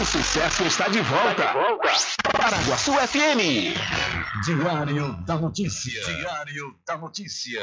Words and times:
O 0.00 0.04
sucesso 0.04 0.64
está 0.64 0.88
de 0.88 1.00
volta. 1.00 1.42
Está 1.42 1.52
de. 1.54 2.16
Paraguaçu 2.32 2.92
FM. 2.92 3.74
Diário 4.44 5.12
da 5.24 5.36
Notícia. 5.36 6.04
Diário 6.04 6.76
da 6.86 6.98
Notícia. 6.98 7.62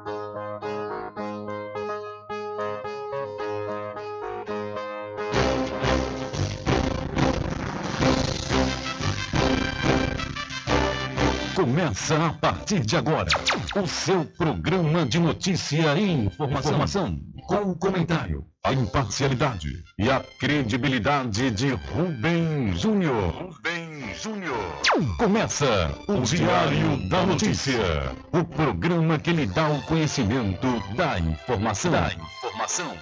Começa 11.71 12.25
a 12.25 12.33
partir 12.33 12.81
de 12.81 12.97
agora 12.97 13.29
o 13.77 13.87
seu 13.87 14.25
programa 14.25 15.05
de 15.05 15.17
notícia 15.17 15.97
e 15.97 16.11
informação, 16.11 16.71
informação 16.73 17.21
com 17.47 17.71
o 17.71 17.75
comentário, 17.77 18.45
a 18.61 18.73
imparcialidade 18.73 19.81
e 19.97 20.11
a 20.11 20.19
credibilidade 20.19 21.49
de 21.49 21.69
Rubem 21.69 22.75
Júnior. 22.75 23.29
Rubem 23.29 24.13
Júnior. 24.13 24.81
Começa 25.17 25.97
o 26.09 26.19
Diário 26.19 27.07
da 27.07 27.25
Notícia, 27.25 28.11
o 28.33 28.43
programa 28.43 29.17
que 29.17 29.31
lhe 29.31 29.45
dá 29.45 29.69
o 29.69 29.81
conhecimento 29.83 30.67
da 30.97 31.19
informação. 31.19 31.91
Da 31.91 32.11
informação. 32.13 32.97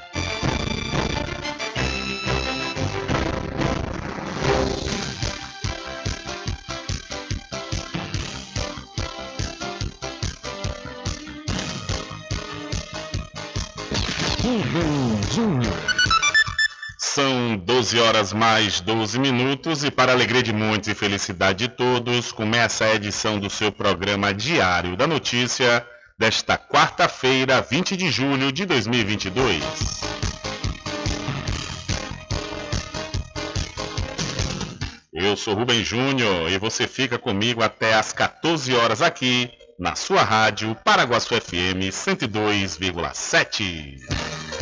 Júnior. 15.31 15.73
São 16.97 17.55
12 17.57 17.99
horas 17.99 18.33
mais 18.33 18.81
12 18.81 19.17
minutos 19.17 19.85
e 19.85 19.91
para 19.91 20.11
alegria 20.11 20.43
de 20.43 20.51
muitos 20.51 20.89
e 20.89 20.95
felicidade 20.95 21.67
de 21.67 21.69
todos, 21.69 22.33
começa 22.33 22.85
a 22.85 22.93
edição 22.93 23.39
do 23.39 23.49
seu 23.49 23.71
programa 23.71 24.33
Diário 24.33 24.97
da 24.97 25.07
Notícia 25.07 25.87
desta 26.17 26.57
quarta-feira, 26.57 27.61
20 27.61 27.95
de 27.95 28.11
julho 28.11 28.51
de 28.51 28.65
2022. 28.65 29.63
Eu 35.13 35.37
sou 35.37 35.53
Rubem 35.53 35.85
Júnior 35.85 36.51
e 36.51 36.57
você 36.57 36.85
fica 36.85 37.17
comigo 37.17 37.63
até 37.63 37.93
às 37.93 38.11
14 38.11 38.75
horas 38.75 39.01
aqui 39.01 39.49
na 39.79 39.95
sua 39.95 40.21
rádio 40.21 40.75
Paraguaçu 40.83 41.39
FM 41.39 41.87
102,7. 41.91 44.38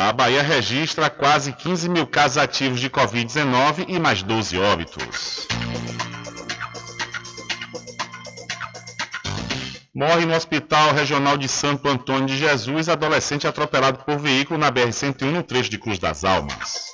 A 0.00 0.12
Bahia 0.12 0.44
registra 0.44 1.10
quase 1.10 1.52
15 1.52 1.88
mil 1.88 2.06
casos 2.06 2.38
ativos 2.38 2.78
de 2.78 2.88
Covid-19 2.88 3.84
e 3.88 3.98
mais 3.98 4.22
12 4.22 4.56
óbitos. 4.56 5.48
Morre 9.92 10.24
no 10.24 10.36
Hospital 10.36 10.94
Regional 10.94 11.36
de 11.36 11.48
Santo 11.48 11.88
Antônio 11.88 12.26
de 12.26 12.38
Jesus 12.38 12.88
adolescente 12.88 13.48
atropelado 13.48 13.98
por 14.04 14.20
veículo 14.20 14.56
na 14.56 14.70
BR-101 14.70 15.32
no 15.32 15.42
trecho 15.42 15.68
de 15.68 15.78
Cruz 15.78 15.98
das 15.98 16.24
Almas. 16.24 16.92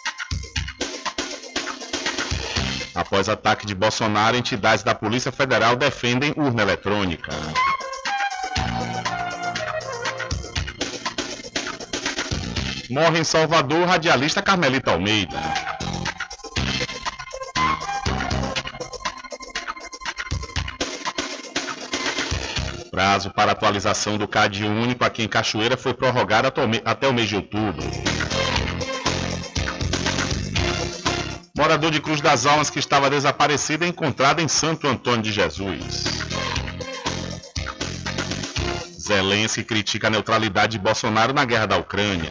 Após 2.95 3.29
ataque 3.29 3.67
de 3.67 3.75
Bolsonaro, 3.75 4.35
entidades 4.35 4.83
da 4.83 4.95
Polícia 4.95 5.31
Federal 5.31 5.77
defendem 5.77 6.33
urna 6.39 6.63
eletrônica. 6.63 7.33
Morre 12.95 13.19
em 13.19 13.25
Salvador 13.25 13.89
radialista 13.89 14.41
Carmelita 14.41 14.93
Almeida. 14.93 15.37
Prazo 22.93 23.33
para 23.33 23.51
atualização 23.51 24.17
do 24.17 24.29
CAD 24.29 24.65
único 24.65 25.05
aqui 25.05 25.25
em 25.25 25.29
Cachoeira 25.29 25.77
foi 25.77 25.93
prorrogado 25.93 26.47
até 26.85 27.09
o 27.09 27.13
mês 27.13 27.29
de 27.29 27.35
outubro. 27.35 27.83
Morador 31.57 31.91
de 31.91 32.01
Cruz 32.01 32.21
das 32.21 32.47
Almas 32.47 32.71
que 32.71 32.79
estava 32.79 33.11
desaparecido 33.11 33.85
é 33.85 33.89
encontrado 33.89 34.41
em 34.41 34.47
Santo 34.47 34.87
Antônio 34.87 35.23
de 35.23 35.33
Jesus. 35.33 36.05
Zelensky 39.05 39.63
critica 39.63 40.07
a 40.07 40.11
neutralidade 40.11 40.73
de 40.73 40.79
Bolsonaro 40.79 41.35
na 41.35 41.45
guerra 41.45 41.67
da 41.67 41.77
Ucrânia. 41.77 42.31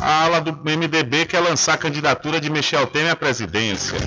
A 0.00 0.24
ala 0.24 0.40
do 0.40 0.52
MDB 0.52 1.26
quer 1.26 1.40
lançar 1.40 1.74
a 1.74 1.76
candidatura 1.76 2.40
de 2.40 2.48
Michel 2.48 2.86
Temer 2.86 3.12
à 3.12 3.16
presidência. 3.16 3.98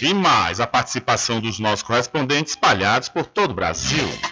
E 0.00 0.14
mais 0.14 0.60
a 0.60 0.68
participação 0.68 1.40
dos 1.40 1.58
nossos 1.58 1.82
correspondentes 1.82 2.52
espalhados 2.52 3.08
por 3.08 3.26
todo 3.26 3.50
o 3.50 3.54
Brasil. 3.54 4.31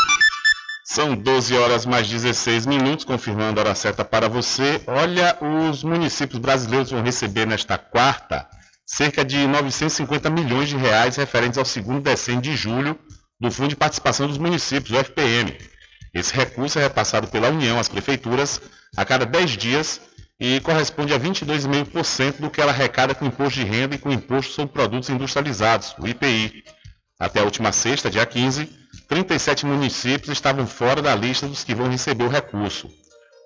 São 0.93 1.15
12 1.15 1.55
horas 1.55 1.85
mais 1.85 2.09
16 2.09 2.65
minutos, 2.65 3.05
confirmando 3.05 3.61
a 3.61 3.63
hora 3.63 3.75
certa 3.75 4.03
para 4.03 4.27
você. 4.27 4.81
Olha, 4.85 5.37
os 5.69 5.85
municípios 5.85 6.37
brasileiros 6.37 6.91
vão 6.91 7.01
receber 7.01 7.47
nesta 7.47 7.77
quarta 7.77 8.45
cerca 8.85 9.23
de 9.23 9.47
950 9.47 10.29
milhões 10.29 10.67
de 10.67 10.75
reais 10.75 11.15
referentes 11.15 11.57
ao 11.57 11.63
segundo 11.63 12.01
decênio 12.01 12.41
de 12.41 12.57
julho 12.57 12.99
do 13.39 13.49
Fundo 13.49 13.69
de 13.69 13.77
Participação 13.77 14.27
dos 14.27 14.37
Municípios, 14.37 14.91
o 14.91 15.01
FPM. 15.01 15.57
Esse 16.13 16.35
recurso 16.35 16.77
é 16.77 16.81
repassado 16.81 17.25
pela 17.27 17.47
União 17.47 17.79
às 17.79 17.87
prefeituras 17.87 18.59
a 18.97 19.05
cada 19.05 19.25
10 19.25 19.51
dias 19.51 20.01
e 20.37 20.59
corresponde 20.59 21.13
a 21.13 21.19
22,5% 21.21 22.41
do 22.41 22.49
que 22.49 22.59
ela 22.59 22.73
arrecada 22.73 23.15
com 23.15 23.25
imposto 23.25 23.61
de 23.61 23.65
renda 23.65 23.95
e 23.95 23.97
com 23.97 24.11
imposto 24.11 24.51
sobre 24.51 24.73
produtos 24.73 25.09
industrializados, 25.09 25.95
o 25.97 26.05
IPI. 26.05 26.65
Até 27.17 27.39
a 27.39 27.45
última 27.45 27.71
sexta, 27.71 28.09
dia 28.09 28.25
15, 28.25 28.80
37 29.07 29.65
municípios 29.65 30.29
estavam 30.29 30.65
fora 30.67 31.01
da 31.01 31.15
lista 31.15 31.47
dos 31.47 31.63
que 31.63 31.75
vão 31.75 31.89
receber 31.89 32.23
o 32.23 32.29
recurso. 32.29 32.89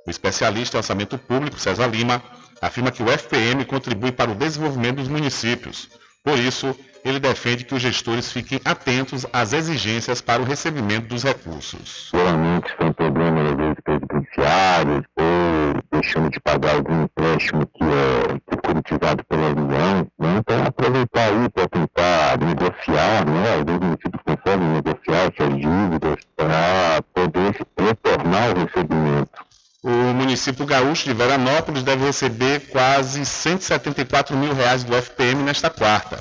O 0.06 0.10
especialista 0.10 0.78
em 0.78 0.80
orçamento 0.80 1.18
público, 1.18 1.60
César 1.60 1.88
Lima, 1.88 2.22
afirma 2.62 2.92
que 2.92 3.02
o 3.02 3.10
FPM 3.10 3.66
contribui 3.66 4.12
para 4.12 4.32
o 4.32 4.36
desenvolvimento 4.36 4.98
dos 4.98 5.08
municípios. 5.08 5.90
Por 6.24 6.38
isso, 6.38 6.75
ele 7.04 7.20
defende 7.20 7.64
que 7.64 7.75
os 7.75 7.82
gestores 7.82 8.32
fiquem 8.32 8.60
atentos 8.66 9.25
às 9.32 9.54
exigências 9.54 10.22
para 10.22 10.42
o 10.42 10.46
recebimento 10.46 11.08
dos 11.08 11.24
recursos. 11.24 12.10
Geralmente 12.12 12.75
tem 12.78 12.92
problemas 12.94 13.52
às 13.52 13.58
vezes 13.86 14.00
previdenciários 14.00 15.04
ou 15.18 15.82
deixando 15.92 16.30
de 16.30 16.39
pagar 16.39 16.75
algum 16.75 17.04
empréstimo 17.04 17.65
que 17.68 17.84
é, 17.84 18.39
que 18.84 18.94
é 18.94 19.24
pela 19.30 19.48
União. 19.50 20.08
Né? 20.20 20.38
Então, 20.39 20.65
aproveitar 20.65 21.25
aí 21.25 21.50
para 21.50 21.68
tentar 21.68 22.38
negociar, 22.39 23.25
né? 23.25 23.54
às 23.54 23.63
vezes 23.63 23.80
o 23.80 23.86
município 23.86 24.20
consegue 24.25 24.63
negociar 24.63 25.32
essas 25.32 25.56
dívidas 25.56 26.18
para 26.36 27.01
poder 27.13 27.68
retornar 27.77 28.51
o 28.51 28.65
recebimento. 28.65 29.46
O 29.84 30.13
município 30.15 30.65
gaúcho 30.65 31.06
de 31.06 31.13
Veranópolis 31.13 31.84
deve 31.84 32.06
receber 32.06 32.60
quase 32.72 33.24
174 33.24 34.36
mil 34.36 34.51
reais 34.54 34.84
do 34.84 34.96
FPM 34.96 35.44
nesta 35.44 35.70
quarta. 35.70 36.18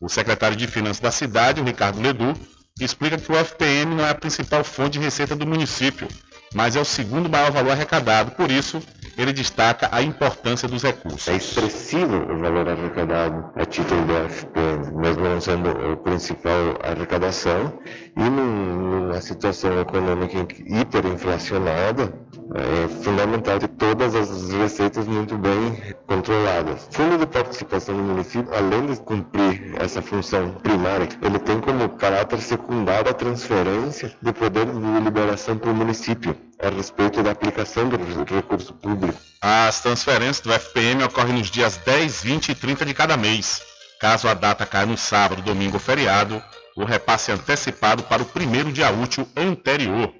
O 0.00 0.08
secretário 0.08 0.56
de 0.56 0.68
Finanças 0.68 1.00
da 1.00 1.10
cidade, 1.10 1.60
o 1.60 1.64
Ricardo 1.64 2.00
Ledu, 2.00 2.34
explica 2.80 3.18
que 3.18 3.30
o 3.30 3.36
FPM 3.36 3.96
não 3.96 4.06
é 4.06 4.10
a 4.10 4.14
principal 4.14 4.62
fonte 4.62 4.92
de 4.92 5.00
receita 5.00 5.34
do 5.34 5.46
município, 5.46 6.06
mas 6.54 6.76
é 6.76 6.80
o 6.80 6.84
segundo 6.84 7.28
maior 7.28 7.50
valor 7.50 7.72
arrecadado. 7.72 8.32
Por 8.32 8.50
isso, 8.50 8.82
ele 9.16 9.32
destaca 9.32 9.88
a 9.92 10.02
importância 10.02 10.66
dos 10.66 10.82
recursos. 10.82 11.28
É 11.28 11.36
expressivo 11.36 12.16
o 12.16 12.38
valor 12.38 12.68
arrecadado 12.68 13.50
a 13.56 13.64
título 13.64 14.04
do 14.04 14.12
FPM, 14.28 14.96
mesmo 14.96 15.24
não 15.24 15.40
sendo 15.40 15.70
a 15.70 15.96
principal 15.96 16.78
arrecadação, 16.82 17.78
E 18.16 18.22
numa 18.28 19.20
situação 19.20 19.80
econômica 19.80 20.46
hiperinflacionada, 20.66 22.12
é 22.54 22.88
fundamental 23.04 23.58
ter 23.60 23.68
todas 23.68 24.14
as 24.14 24.50
receitas 24.50 25.06
muito 25.06 25.36
bem 25.38 25.94
controladas. 26.06 26.88
O 26.90 26.94
Fundo 26.94 27.18
de 27.18 27.26
Participação 27.26 27.96
do 27.96 28.02
Município, 28.02 28.52
além 28.52 28.86
de 28.86 29.00
cumprir 29.00 29.74
essa 29.80 30.02
função 30.02 30.54
primária, 30.54 31.08
ele 31.22 31.38
tem 31.38 31.60
como 31.60 31.88
caráter 31.90 32.40
secundário 32.40 33.10
a 33.10 33.14
transferência 33.14 34.12
de 34.20 34.32
poder 34.32 34.66
de 34.66 34.80
deliberação 34.80 35.56
para 35.56 35.70
o 35.70 35.74
município 35.74 36.36
a 36.60 36.68
respeito 36.68 37.22
da 37.22 37.30
aplicação 37.30 37.88
do 37.88 37.96
recurso 38.34 38.74
público. 38.74 39.18
As 39.40 39.80
transferências 39.80 40.40
do 40.40 40.52
FPM 40.52 41.04
ocorrem 41.04 41.34
nos 41.34 41.50
dias 41.50 41.76
10, 41.78 42.22
20 42.22 42.48
e 42.50 42.54
30 42.54 42.84
de 42.84 42.94
cada 42.94 43.16
mês. 43.16 43.62
Caso 44.00 44.28
a 44.28 44.34
data 44.34 44.66
caia 44.66 44.86
no 44.86 44.96
sábado, 44.96 45.42
domingo 45.42 45.74
ou 45.74 45.80
feriado, 45.80 46.42
o 46.76 46.84
repasse 46.84 47.32
antecipado 47.32 48.02
para 48.04 48.22
o 48.22 48.26
primeiro 48.26 48.72
dia 48.72 48.90
útil 48.90 49.28
anterior. 49.36 50.12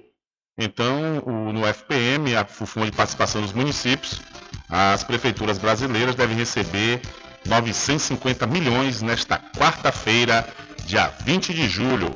Então, 0.57 1.23
o, 1.25 1.53
no 1.53 1.65
FPM, 1.65 2.35
a, 2.35 2.45
Fundo 2.45 2.85
de 2.85 2.91
Participação 2.91 3.41
dos 3.41 3.53
Municípios, 3.53 4.21
as 4.69 5.03
prefeituras 5.03 5.57
brasileiras 5.57 6.15
devem 6.15 6.35
receber 6.35 7.01
950 7.45 8.45
milhões 8.47 9.01
nesta 9.01 9.39
quarta-feira, 9.57 10.47
dia 10.85 11.07
20 11.23 11.53
de 11.53 11.67
julho. 11.67 12.13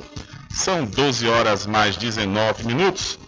São 0.51 0.86
12 0.86 1.27
horas 1.27 1.65
mais 1.65 1.98
19 1.98 2.65
minutos. 2.65 3.20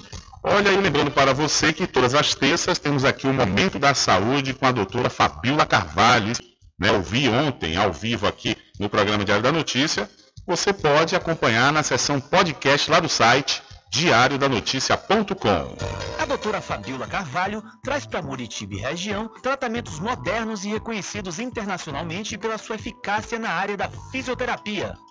Olha 0.43 0.71
aí, 0.71 0.77
lembrando 0.77 1.11
para 1.11 1.33
você 1.33 1.73
que 1.73 1.87
todas 1.87 2.13
as 2.13 2.33
terças 2.33 2.79
temos 2.79 3.03
aqui 3.03 3.27
o 3.27 3.33
Momento 3.33 3.79
da 3.79 3.93
Saúde 3.93 4.53
com 4.53 4.65
a 4.65 4.71
doutora 4.71 5.09
Fabiola 5.09 5.65
Carvalho. 5.65 6.33
Né, 6.79 6.89
eu 6.89 7.01
vi 7.01 7.27
ontem, 7.27 7.75
ao 7.75 7.91
vivo 7.91 8.27
aqui 8.27 8.55
no 8.79 8.87
programa 8.87 9.25
Diário 9.25 9.43
da 9.43 9.51
Notícia. 9.51 10.09
Você 10.47 10.71
pode 10.71 11.13
acompanhar 11.13 11.73
na 11.73 11.83
seção 11.83 12.21
podcast 12.21 12.89
lá 12.89 13.01
do 13.01 13.09
site 13.09 13.61
diariodanoticia.com. 13.89 15.75
A 16.21 16.25
doutora 16.25 16.61
Fabiola 16.61 17.05
Carvalho 17.05 17.61
traz 17.83 18.05
para 18.05 18.21
Muritiba 18.21 18.75
e 18.75 18.77
região 18.77 19.27
tratamentos 19.41 19.99
modernos 19.99 20.63
e 20.63 20.69
reconhecidos 20.69 21.39
internacionalmente 21.39 22.37
pela 22.37 22.57
sua 22.57 22.75
eficácia 22.75 23.37
na 23.37 23.49
área 23.49 23.75
da 23.75 23.89
fisioterapia. 24.09 24.95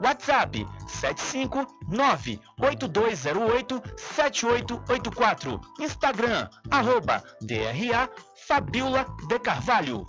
WhatsApp 0.00 0.66
759-8208-7884. 2.60 5.60
Instagram, 5.80 6.48
arroba 6.70 7.24
DRA 7.40 8.08
Fabiola 8.46 9.06
de 9.28 9.38
Carvalho. 9.38 10.04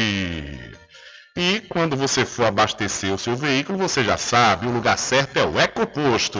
E 1.35 1.59
quando 1.69 1.97
você 1.97 2.25
for 2.25 2.45
abastecer 2.45 3.13
o 3.13 3.17
seu 3.17 3.35
veículo, 3.35 3.77
você 3.77 4.03
já 4.03 4.17
sabe, 4.17 4.67
o 4.67 4.71
lugar 4.71 4.97
certo 4.97 5.37
é 5.37 5.45
o 5.45 5.59
Ecoposto. 5.59 6.39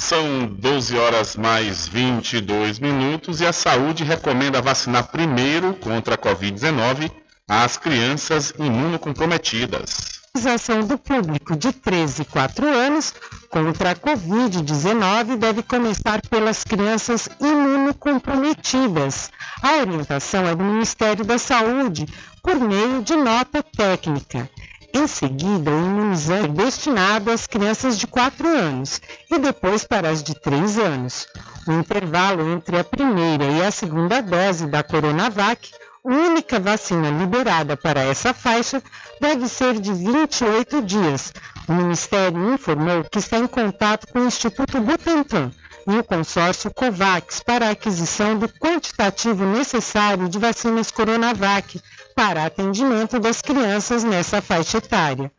São 0.00 0.46
12 0.46 0.96
horas 0.96 1.34
mais 1.34 1.88
22 1.88 2.78
minutos 2.78 3.40
e 3.40 3.46
a 3.46 3.52
saúde 3.52 4.04
recomenda 4.04 4.62
vacinar 4.62 5.08
primeiro 5.08 5.74
contra 5.74 6.14
a 6.14 6.18
Covid-19 6.18 7.10
as 7.48 7.76
crianças 7.76 8.54
imunocomprometidas. 8.58 10.20
A 10.34 10.38
imunização 10.38 10.86
do 10.86 10.96
público 10.96 11.56
de 11.56 11.72
13 11.72 12.22
e 12.22 12.24
4 12.24 12.66
anos 12.66 13.12
contra 13.50 13.90
a 13.90 13.96
Covid-19 13.96 15.36
deve 15.36 15.64
começar 15.64 16.22
pelas 16.30 16.62
crianças 16.62 17.28
imunocomprometidas. 17.40 19.32
A 19.60 19.78
orientação 19.78 20.46
é 20.46 20.54
do 20.54 20.62
Ministério 20.62 21.24
da 21.24 21.38
Saúde 21.38 22.06
por 22.40 22.54
meio 22.60 23.02
de 23.02 23.16
nota 23.16 23.64
técnica. 23.64 24.48
Em 24.92 25.06
seguida, 25.06 25.70
o 25.70 25.78
imunizante 25.78 26.44
é 26.44 26.48
destinado 26.48 27.30
às 27.30 27.46
crianças 27.46 27.98
de 27.98 28.06
4 28.06 28.48
anos 28.48 29.00
e 29.30 29.38
depois 29.38 29.84
para 29.84 30.08
as 30.08 30.22
de 30.22 30.34
3 30.34 30.78
anos. 30.78 31.26
O 31.66 31.72
intervalo 31.72 32.50
entre 32.50 32.78
a 32.78 32.84
primeira 32.84 33.44
e 33.44 33.62
a 33.62 33.70
segunda 33.70 34.22
dose 34.22 34.66
da 34.66 34.82
Coronavac, 34.82 35.70
única 36.02 36.58
vacina 36.58 37.10
liberada 37.10 37.76
para 37.76 38.00
essa 38.00 38.32
faixa, 38.32 38.82
deve 39.20 39.46
ser 39.48 39.78
de 39.78 39.92
28 39.92 40.82
dias. 40.82 41.32
O 41.68 41.72
Ministério 41.74 42.54
informou 42.54 43.04
que 43.04 43.18
está 43.18 43.38
em 43.38 43.46
contato 43.46 44.06
com 44.10 44.20
o 44.20 44.26
Instituto 44.26 44.80
Butantan 44.80 45.52
e 45.88 45.98
o 45.98 46.04
consórcio 46.04 46.70
COVAX 46.72 47.40
para 47.40 47.68
a 47.68 47.70
aquisição 47.70 48.38
do 48.38 48.46
quantitativo 48.46 49.46
necessário 49.46 50.28
de 50.28 50.38
vacinas 50.38 50.90
Coronavac 50.90 51.80
para 52.14 52.44
atendimento 52.44 53.18
das 53.18 53.40
crianças 53.40 54.04
nessa 54.04 54.42
faixa 54.42 54.76
etária. 54.78 55.32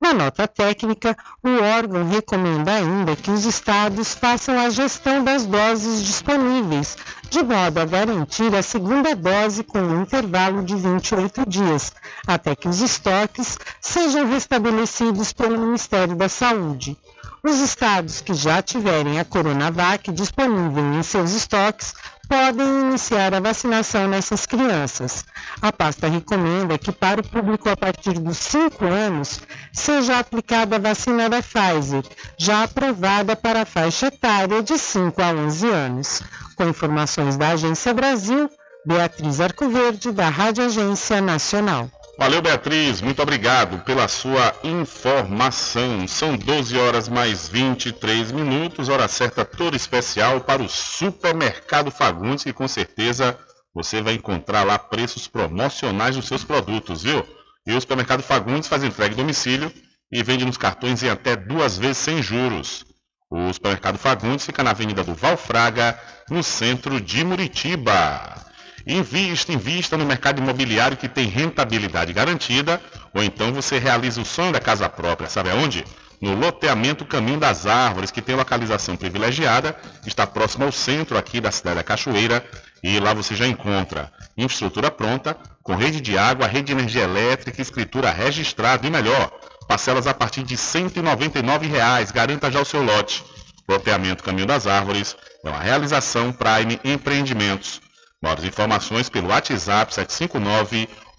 Na 0.00 0.12
nota 0.12 0.48
técnica, 0.48 1.16
o 1.44 1.62
órgão 1.62 2.08
recomenda 2.08 2.72
ainda 2.72 3.14
que 3.14 3.30
os 3.30 3.44
estados 3.44 4.12
façam 4.14 4.58
a 4.58 4.68
gestão 4.68 5.22
das 5.22 5.46
doses 5.46 6.02
disponíveis, 6.02 6.96
de 7.30 7.40
modo 7.40 7.78
a 7.78 7.84
garantir 7.84 8.52
a 8.56 8.62
segunda 8.62 9.14
dose 9.14 9.62
com 9.62 9.78
um 9.78 10.02
intervalo 10.02 10.64
de 10.64 10.74
28 10.74 11.48
dias, 11.48 11.92
até 12.26 12.56
que 12.56 12.66
os 12.66 12.80
estoques 12.80 13.56
sejam 13.80 14.26
restabelecidos 14.26 15.32
pelo 15.32 15.56
Ministério 15.56 16.16
da 16.16 16.28
Saúde. 16.28 16.98
Os 17.42 17.58
estados 17.58 18.20
que 18.20 18.34
já 18.34 18.62
tiverem 18.62 19.18
a 19.18 19.24
Coronavac 19.24 20.12
disponível 20.12 20.94
em 20.94 21.02
seus 21.02 21.32
estoques 21.32 21.94
podem 22.28 22.66
iniciar 22.82 23.34
a 23.34 23.40
vacinação 23.40 24.06
nessas 24.06 24.46
crianças. 24.46 25.24
A 25.60 25.72
pasta 25.72 26.08
recomenda 26.08 26.78
que 26.78 26.92
para 26.92 27.20
o 27.20 27.28
público 27.28 27.68
a 27.68 27.76
partir 27.76 28.14
dos 28.14 28.38
5 28.38 28.84
anos 28.84 29.40
seja 29.72 30.18
aplicada 30.18 30.76
a 30.76 30.78
vacina 30.78 31.28
da 31.28 31.42
Pfizer, 31.42 32.04
já 32.38 32.62
aprovada 32.62 33.34
para 33.34 33.62
a 33.62 33.66
faixa 33.66 34.06
etária 34.06 34.62
de 34.62 34.78
5 34.78 35.20
a 35.20 35.32
11 35.32 35.68
anos. 35.68 36.22
Com 36.56 36.68
informações 36.68 37.36
da 37.36 37.48
Agência 37.48 37.92
Brasil, 37.92 38.48
Beatriz 38.86 39.40
Arcoverde, 39.40 40.12
da 40.12 40.28
Rádio 40.28 40.64
Agência 40.64 41.20
Nacional. 41.20 41.90
Valeu, 42.22 42.40
Beatriz. 42.40 43.00
Muito 43.00 43.20
obrigado 43.20 43.80
pela 43.80 44.06
sua 44.06 44.54
informação. 44.62 46.06
São 46.06 46.36
12 46.36 46.78
horas 46.78 47.08
mais 47.08 47.48
23 47.48 48.30
minutos, 48.30 48.88
hora 48.88 49.08
certa 49.08 49.44
toda 49.44 49.76
especial 49.76 50.40
para 50.40 50.62
o 50.62 50.68
Supermercado 50.68 51.90
Fagundes, 51.90 52.44
que 52.44 52.52
com 52.52 52.68
certeza 52.68 53.36
você 53.74 54.00
vai 54.00 54.14
encontrar 54.14 54.62
lá 54.62 54.78
preços 54.78 55.26
promocionais 55.26 56.14
dos 56.14 56.28
seus 56.28 56.44
produtos, 56.44 57.02
viu? 57.02 57.26
E 57.66 57.74
o 57.74 57.80
Supermercado 57.80 58.22
Fagundes 58.22 58.68
faz 58.68 58.84
entrega 58.84 59.14
em 59.14 59.16
domicílio 59.16 59.72
e 60.12 60.22
vende 60.22 60.44
nos 60.44 60.56
cartões 60.56 61.02
em 61.02 61.10
até 61.10 61.34
duas 61.34 61.76
vezes 61.76 61.98
sem 61.98 62.22
juros. 62.22 62.84
O 63.28 63.52
Supermercado 63.52 63.98
Fagundes 63.98 64.46
fica 64.46 64.62
na 64.62 64.70
Avenida 64.70 65.02
do 65.02 65.12
Valfraga, 65.12 65.98
no 66.30 66.40
centro 66.40 67.00
de 67.00 67.24
Muritiba. 67.24 68.51
Invista, 68.86 69.52
invista 69.52 69.96
no 69.96 70.04
mercado 70.04 70.40
imobiliário 70.40 70.96
que 70.96 71.08
tem 71.08 71.26
rentabilidade 71.26 72.12
garantida, 72.12 72.80
ou 73.14 73.22
então 73.22 73.52
você 73.52 73.78
realiza 73.78 74.20
o 74.20 74.24
sonho 74.24 74.52
da 74.52 74.60
casa 74.60 74.88
própria, 74.88 75.28
sabe 75.28 75.50
aonde? 75.50 75.84
No 76.20 76.34
loteamento 76.34 77.04
Caminho 77.04 77.38
das 77.38 77.66
Árvores, 77.66 78.10
que 78.10 78.22
tem 78.22 78.36
localização 78.36 78.96
privilegiada, 78.96 79.76
está 80.06 80.26
próximo 80.26 80.64
ao 80.64 80.70
centro 80.70 81.18
aqui 81.18 81.40
da 81.40 81.50
cidade 81.50 81.76
da 81.76 81.82
Cachoeira, 81.82 82.44
e 82.82 82.98
lá 83.00 83.12
você 83.12 83.34
já 83.34 83.46
encontra 83.46 84.10
infraestrutura 84.36 84.90
pronta, 84.90 85.36
com 85.62 85.74
rede 85.74 86.00
de 86.00 86.16
água, 86.16 86.46
rede 86.46 86.66
de 86.66 86.72
energia 86.72 87.02
elétrica, 87.02 87.60
escritura 87.60 88.10
registrada 88.10 88.86
e 88.86 88.90
melhor, 88.90 89.32
parcelas 89.68 90.06
a 90.06 90.14
partir 90.14 90.42
de 90.42 90.56
199 90.56 91.66
reais, 91.66 92.10
garanta 92.10 92.50
já 92.50 92.60
o 92.60 92.64
seu 92.64 92.82
lote. 92.82 93.24
Loteamento 93.68 94.24
Caminho 94.24 94.46
das 94.46 94.66
Árvores 94.66 95.16
é 95.44 95.48
uma 95.48 95.60
realização 95.60 96.32
Prime 96.32 96.80
Empreendimentos. 96.84 97.80
Maiores 98.22 98.44
informações 98.44 99.08
pelo 99.08 99.28
WhatsApp 99.28 99.92
759 99.92 100.88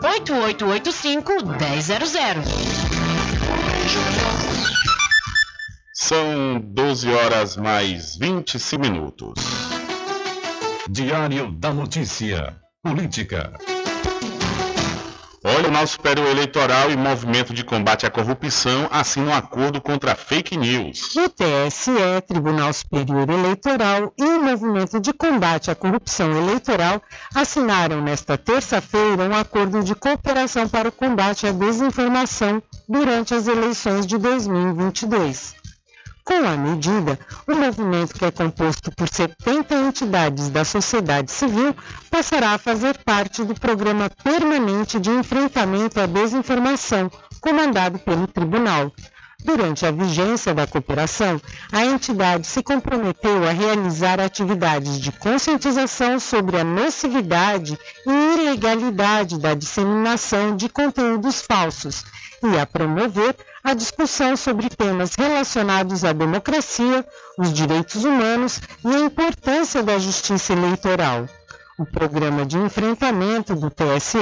1000. 0.00 0.24
São 5.94 6.60
12 6.60 7.12
horas 7.12 7.56
mais 7.56 8.16
25 8.16 8.82
minutos. 8.82 9.34
Diário 10.90 11.52
da 11.52 11.72
Notícia. 11.72 12.56
Política. 12.82 13.52
Olha, 15.46 15.68
o 15.68 15.70
nosso 15.70 15.92
Superior 15.92 16.26
Eleitoral 16.26 16.90
e 16.90 16.96
Movimento 16.96 17.52
de 17.52 17.62
Combate 17.62 18.06
à 18.06 18.10
Corrupção 18.10 18.88
assinam 18.90 19.28
um 19.28 19.34
acordo 19.34 19.78
contra 19.78 20.14
fake 20.14 20.56
news. 20.56 21.14
O 21.14 21.28
TSE, 21.28 21.92
Tribunal 22.26 22.72
Superior 22.72 23.28
Eleitoral 23.28 24.10
e 24.16 24.24
o 24.24 24.42
Movimento 24.42 24.98
de 24.98 25.12
Combate 25.12 25.70
à 25.70 25.74
Corrupção 25.74 26.34
Eleitoral 26.34 27.02
assinaram 27.34 28.00
nesta 28.00 28.38
terça-feira 28.38 29.24
um 29.24 29.36
acordo 29.36 29.84
de 29.84 29.94
cooperação 29.94 30.66
para 30.66 30.88
o 30.88 30.92
combate 30.92 31.46
à 31.46 31.52
desinformação 31.52 32.62
durante 32.88 33.34
as 33.34 33.46
eleições 33.46 34.06
de 34.06 34.16
2022. 34.16 35.63
Com 36.24 36.48
a 36.48 36.56
medida, 36.56 37.18
o 37.46 37.54
movimento, 37.54 38.14
que 38.14 38.24
é 38.24 38.30
composto 38.30 38.90
por 38.92 39.06
70 39.06 39.74
entidades 39.74 40.48
da 40.48 40.64
sociedade 40.64 41.30
civil, 41.30 41.76
passará 42.10 42.52
a 42.52 42.58
fazer 42.58 42.96
parte 43.04 43.44
do 43.44 43.54
Programa 43.54 44.08
Permanente 44.22 44.98
de 44.98 45.10
Enfrentamento 45.10 46.00
à 46.00 46.06
Desinformação, 46.06 47.10
comandado 47.42 47.98
pelo 47.98 48.26
Tribunal. 48.26 48.90
Durante 49.44 49.84
a 49.84 49.90
vigência 49.90 50.54
da 50.54 50.66
cooperação, 50.66 51.38
a 51.70 51.84
entidade 51.84 52.46
se 52.46 52.62
comprometeu 52.62 53.46
a 53.46 53.50
realizar 53.50 54.18
atividades 54.18 54.98
de 54.98 55.12
conscientização 55.12 56.18
sobre 56.18 56.58
a 56.58 56.64
nocividade 56.64 57.78
e 58.06 58.40
ilegalidade 58.40 59.38
da 59.38 59.52
disseminação 59.52 60.56
de 60.56 60.70
conteúdos 60.70 61.42
falsos 61.42 62.02
e 62.42 62.58
a 62.58 62.64
promover 62.64 63.36
a 63.64 63.72
discussão 63.72 64.36
sobre 64.36 64.68
temas 64.68 65.14
relacionados 65.14 66.04
à 66.04 66.12
democracia, 66.12 67.02
os 67.38 67.50
direitos 67.50 68.04
humanos 68.04 68.60
e 68.84 68.94
a 68.94 69.00
importância 69.00 69.82
da 69.82 69.98
justiça 69.98 70.52
eleitoral. 70.52 71.26
O 71.78 71.86
programa 71.86 72.44
de 72.44 72.58
enfrentamento 72.58 73.54
do 73.54 73.70
TSE 73.70 74.18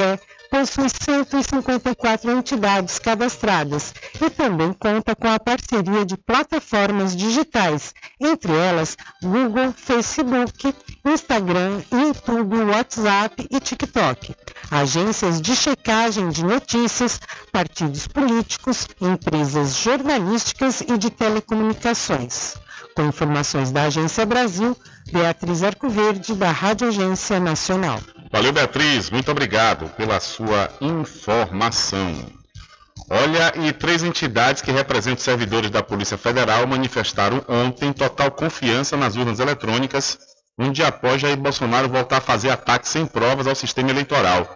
possui 0.53 0.87
154 0.91 2.31
entidades 2.31 2.99
cadastradas 2.99 3.95
e 4.21 4.29
também 4.29 4.71
conta 4.75 5.17
com 5.17 5.27
a 5.27 5.41
parceria 5.41 6.05
de 6.05 6.15
plataformas 6.15 7.17
digitais, 7.17 7.95
entre 8.21 8.53
elas 8.53 8.95
Google, 9.23 9.73
Facebook, 9.73 10.75
Instagram, 11.07 11.81
YouTube, 11.91 12.65
WhatsApp 12.65 13.49
e 13.51 13.59
TikTok, 13.59 14.35
agências 14.71 15.41
de 15.41 15.57
checagem 15.57 16.29
de 16.29 16.45
notícias, 16.45 17.19
partidos 17.51 18.07
políticos, 18.07 18.87
empresas 19.01 19.77
jornalísticas 19.77 20.83
e 20.83 20.99
de 20.99 21.09
telecomunicações. 21.09 22.57
Com 22.95 23.07
informações 23.07 23.73
da 23.73 23.85
Agência 23.85 24.27
Brasil, 24.27 24.77
Beatriz 25.11 25.63
Arcoverde, 25.63 26.35
da 26.35 26.51
Rádio 26.51 26.89
Agência 26.89 27.41
Nacional. 27.41 27.99
Valeu, 28.33 28.51
Beatriz. 28.51 29.11
Muito 29.11 29.31
obrigado 29.31 29.91
pela 29.91 30.19
sua 30.19 30.71
informação. 30.81 32.33
Olha, 33.11 33.53
e 33.63 33.73
três 33.75 34.03
entidades 34.03 34.63
que 34.63 34.73
representam 34.73 35.23
servidores 35.23 35.71
da 35.71 35.83
Polícia 35.83 36.17
Federal 36.17 36.67
manifestaram 36.67 37.45
ontem 37.47 37.93
total 37.93 38.31
confiança 38.31 38.97
nas 38.97 39.17
urnas 39.17 39.39
eletrônicas, 39.39 40.19
um 40.59 40.73
dia 40.73 40.89
após 40.89 41.21
Jair 41.21 41.37
Bolsonaro 41.37 41.91
voltar 41.91 42.19
a 42.19 42.21
fazer 42.23 42.49
ataques 42.49 42.89
sem 42.89 43.05
provas 43.05 43.47
ao 43.47 43.55
sistema 43.55 43.91
eleitoral. 43.91 44.49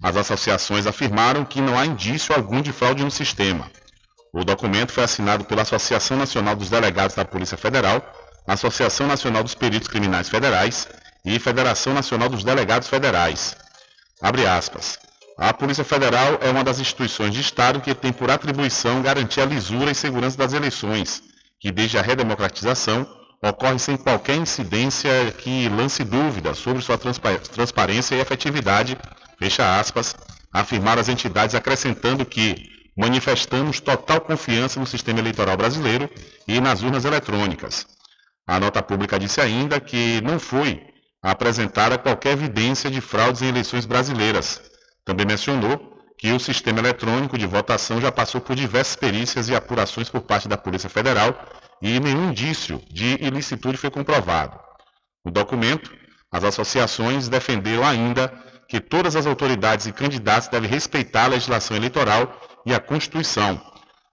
As 0.00 0.16
associações 0.16 0.86
afirmaram 0.86 1.44
que 1.44 1.60
não 1.60 1.76
há 1.76 1.84
indício 1.84 2.32
algum 2.32 2.62
de 2.62 2.70
fraude 2.70 3.02
no 3.02 3.10
sistema. 3.10 3.68
O 4.32 4.44
documento 4.44 4.92
foi 4.92 5.02
assinado 5.02 5.44
pela 5.44 5.62
Associação 5.62 6.16
Nacional 6.16 6.54
dos 6.54 6.70
Delegados 6.70 7.16
da 7.16 7.24
Polícia 7.24 7.56
Federal, 7.56 8.00
Associação 8.46 9.08
Nacional 9.08 9.42
dos 9.42 9.54
Peritos 9.56 9.88
Criminais 9.88 10.28
Federais 10.28 10.86
e 11.26 11.40
Federação 11.40 11.92
Nacional 11.92 12.28
dos 12.28 12.44
Delegados 12.44 12.88
Federais. 12.88 13.56
Abre 14.22 14.46
aspas. 14.46 14.96
A 15.36 15.52
Polícia 15.52 15.84
Federal 15.84 16.38
é 16.40 16.48
uma 16.48 16.62
das 16.64 16.78
instituições 16.78 17.34
de 17.34 17.40
Estado 17.40 17.80
que 17.80 17.94
tem 17.94 18.12
por 18.12 18.30
atribuição 18.30 19.02
garantir 19.02 19.40
a 19.40 19.44
lisura 19.44 19.90
e 19.90 19.94
segurança 19.94 20.38
das 20.38 20.52
eleições, 20.52 21.20
que 21.60 21.72
desde 21.72 21.98
a 21.98 22.02
redemocratização 22.02 23.06
ocorre 23.42 23.78
sem 23.78 23.96
qualquer 23.96 24.36
incidência 24.36 25.10
que 25.36 25.68
lance 25.68 26.04
dúvida 26.04 26.54
sobre 26.54 26.80
sua 26.80 26.96
transparência 26.96 28.14
e 28.14 28.20
efetividade, 28.20 28.96
fecha 29.38 29.78
aspas, 29.78 30.14
afirmaram 30.52 31.00
as 31.00 31.08
entidades 31.08 31.54
acrescentando 31.54 32.24
que 32.24 32.54
manifestamos 32.96 33.78
total 33.78 34.22
confiança 34.22 34.80
no 34.80 34.86
sistema 34.86 35.18
eleitoral 35.18 35.56
brasileiro 35.56 36.08
e 36.48 36.60
nas 36.60 36.82
urnas 36.82 37.04
eletrônicas. 37.04 37.86
A 38.46 38.58
nota 38.58 38.82
pública 38.82 39.18
disse 39.18 39.40
ainda 39.40 39.78
que 39.80 40.22
não 40.22 40.38
foi 40.38 40.95
apresentada 41.30 41.98
qualquer 41.98 42.32
evidência 42.32 42.88
de 42.88 43.00
fraudes 43.00 43.42
em 43.42 43.48
eleições 43.48 43.84
brasileiras. 43.84 44.62
Também 45.04 45.26
mencionou 45.26 45.96
que 46.16 46.32
o 46.32 46.38
sistema 46.38 46.78
eletrônico 46.78 47.36
de 47.36 47.46
votação 47.46 48.00
já 48.00 48.12
passou 48.12 48.40
por 48.40 48.54
diversas 48.54 48.94
perícias 48.94 49.48
e 49.48 49.54
apurações 49.54 50.08
por 50.08 50.22
parte 50.22 50.46
da 50.46 50.56
Polícia 50.56 50.88
Federal 50.88 51.36
e 51.82 51.98
nenhum 51.98 52.30
indício 52.30 52.80
de 52.90 53.18
ilicitude 53.20 53.76
foi 53.76 53.90
comprovado. 53.90 54.58
No 55.24 55.32
documento, 55.32 55.92
as 56.30 56.44
associações 56.44 57.28
defenderam 57.28 57.84
ainda 57.84 58.32
que 58.68 58.80
todas 58.80 59.16
as 59.16 59.26
autoridades 59.26 59.86
e 59.86 59.92
candidatos 59.92 60.48
devem 60.48 60.70
respeitar 60.70 61.24
a 61.24 61.28
legislação 61.28 61.76
eleitoral 61.76 62.40
e 62.64 62.72
a 62.72 62.80
Constituição. 62.80 63.60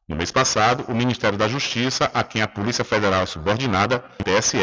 No 0.07 0.15
mês 0.15 0.31
passado, 0.31 0.83
o 0.87 0.95
Ministério 0.95 1.37
da 1.37 1.47
Justiça, 1.47 2.09
a 2.13 2.23
quem 2.23 2.41
a 2.41 2.47
Polícia 2.47 2.83
Federal 2.83 3.21
é 3.21 3.25
subordinada, 3.25 4.03
o 4.19 4.23
TSE, 4.23 4.57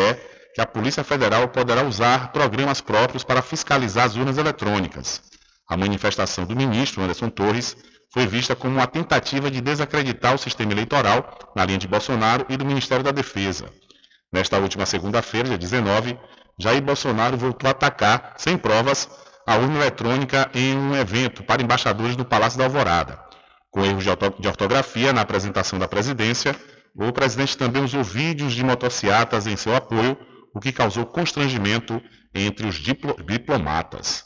que 0.60 0.62
a 0.62 0.66
Polícia 0.66 1.02
Federal 1.02 1.48
poderá 1.48 1.82
usar 1.82 2.32
programas 2.32 2.82
próprios 2.82 3.24
para 3.24 3.40
fiscalizar 3.40 4.04
as 4.04 4.16
urnas 4.16 4.36
eletrônicas. 4.36 5.22
A 5.66 5.74
manifestação 5.74 6.44
do 6.44 6.54
ministro 6.54 7.02
Anderson 7.02 7.30
Torres 7.30 7.74
foi 8.12 8.26
vista 8.26 8.54
como 8.54 8.74
uma 8.74 8.86
tentativa 8.86 9.50
de 9.50 9.62
desacreditar 9.62 10.34
o 10.34 10.38
sistema 10.38 10.72
eleitoral 10.72 11.38
na 11.56 11.64
linha 11.64 11.78
de 11.78 11.88
Bolsonaro 11.88 12.44
e 12.50 12.58
do 12.58 12.66
Ministério 12.66 13.02
da 13.02 13.10
Defesa. 13.10 13.70
Nesta 14.30 14.58
última 14.58 14.84
segunda-feira, 14.84 15.48
dia 15.48 15.56
19, 15.56 16.18
Jair 16.58 16.82
Bolsonaro 16.82 17.38
voltou 17.38 17.66
a 17.66 17.70
atacar, 17.70 18.34
sem 18.36 18.58
provas, 18.58 19.08
a 19.46 19.56
urna 19.56 19.78
eletrônica 19.78 20.50
em 20.52 20.76
um 20.76 20.94
evento 20.94 21.42
para 21.42 21.62
embaixadores 21.62 22.18
no 22.18 22.24
Palácio 22.24 22.58
da 22.58 22.66
Alvorada. 22.66 23.18
Com 23.70 23.82
erros 23.82 24.04
de 24.04 24.48
ortografia 24.48 25.10
na 25.10 25.22
apresentação 25.22 25.78
da 25.78 25.88
presidência, 25.88 26.54
o 26.94 27.10
presidente 27.12 27.56
também 27.56 27.82
usou 27.82 28.04
vídeos 28.04 28.52
de 28.52 28.62
motocicletas 28.62 29.46
em 29.46 29.56
seu 29.56 29.74
apoio, 29.74 30.18
o 30.54 30.60
que 30.60 30.72
causou 30.72 31.06
constrangimento 31.06 32.02
entre 32.34 32.66
os 32.66 32.76
diplomatas. 32.76 34.24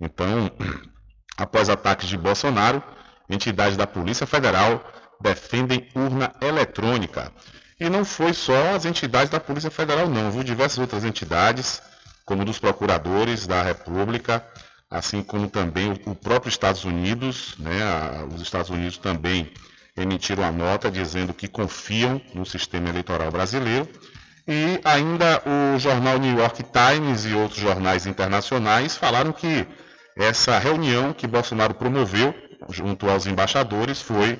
Então, 0.00 0.50
após 1.36 1.68
ataques 1.68 2.08
de 2.08 2.16
Bolsonaro, 2.16 2.82
entidades 3.28 3.76
da 3.76 3.86
Polícia 3.86 4.26
Federal 4.26 4.84
defendem 5.20 5.88
urna 5.94 6.32
eletrônica. 6.40 7.32
E 7.78 7.88
não 7.88 8.04
foi 8.04 8.32
só 8.32 8.74
as 8.74 8.84
entidades 8.84 9.30
da 9.30 9.40
Polícia 9.40 9.70
Federal, 9.70 10.08
não, 10.08 10.30
viu? 10.30 10.42
Diversas 10.42 10.78
outras 10.78 11.04
entidades, 11.04 11.80
como 12.24 12.44
dos 12.44 12.58
procuradores 12.58 13.46
da 13.46 13.62
República, 13.62 14.44
assim 14.90 15.22
como 15.22 15.48
também 15.48 15.92
o 16.04 16.14
próprio 16.14 16.50
Estados 16.50 16.84
Unidos, 16.84 17.54
né? 17.58 17.80
Os 18.34 18.42
Estados 18.42 18.70
Unidos 18.70 18.98
também 18.98 19.52
emitiram 19.96 20.44
a 20.44 20.52
nota 20.52 20.90
dizendo 20.90 21.32
que 21.32 21.48
confiam 21.48 22.20
no 22.34 22.44
sistema 22.44 22.88
eleitoral 22.88 23.30
brasileiro. 23.30 23.88
E 24.46 24.80
ainda 24.84 25.42
o 25.46 25.78
jornal 25.78 26.18
New 26.18 26.38
York 26.38 26.64
Times 26.64 27.24
e 27.26 27.34
outros 27.34 27.60
jornais 27.60 28.06
internacionais 28.06 28.96
falaram 28.96 29.32
que 29.32 29.66
essa 30.16 30.58
reunião 30.58 31.12
que 31.12 31.26
Bolsonaro 31.26 31.74
promoveu 31.74 32.34
junto 32.68 33.08
aos 33.08 33.26
embaixadores 33.26 34.00
foi 34.00 34.38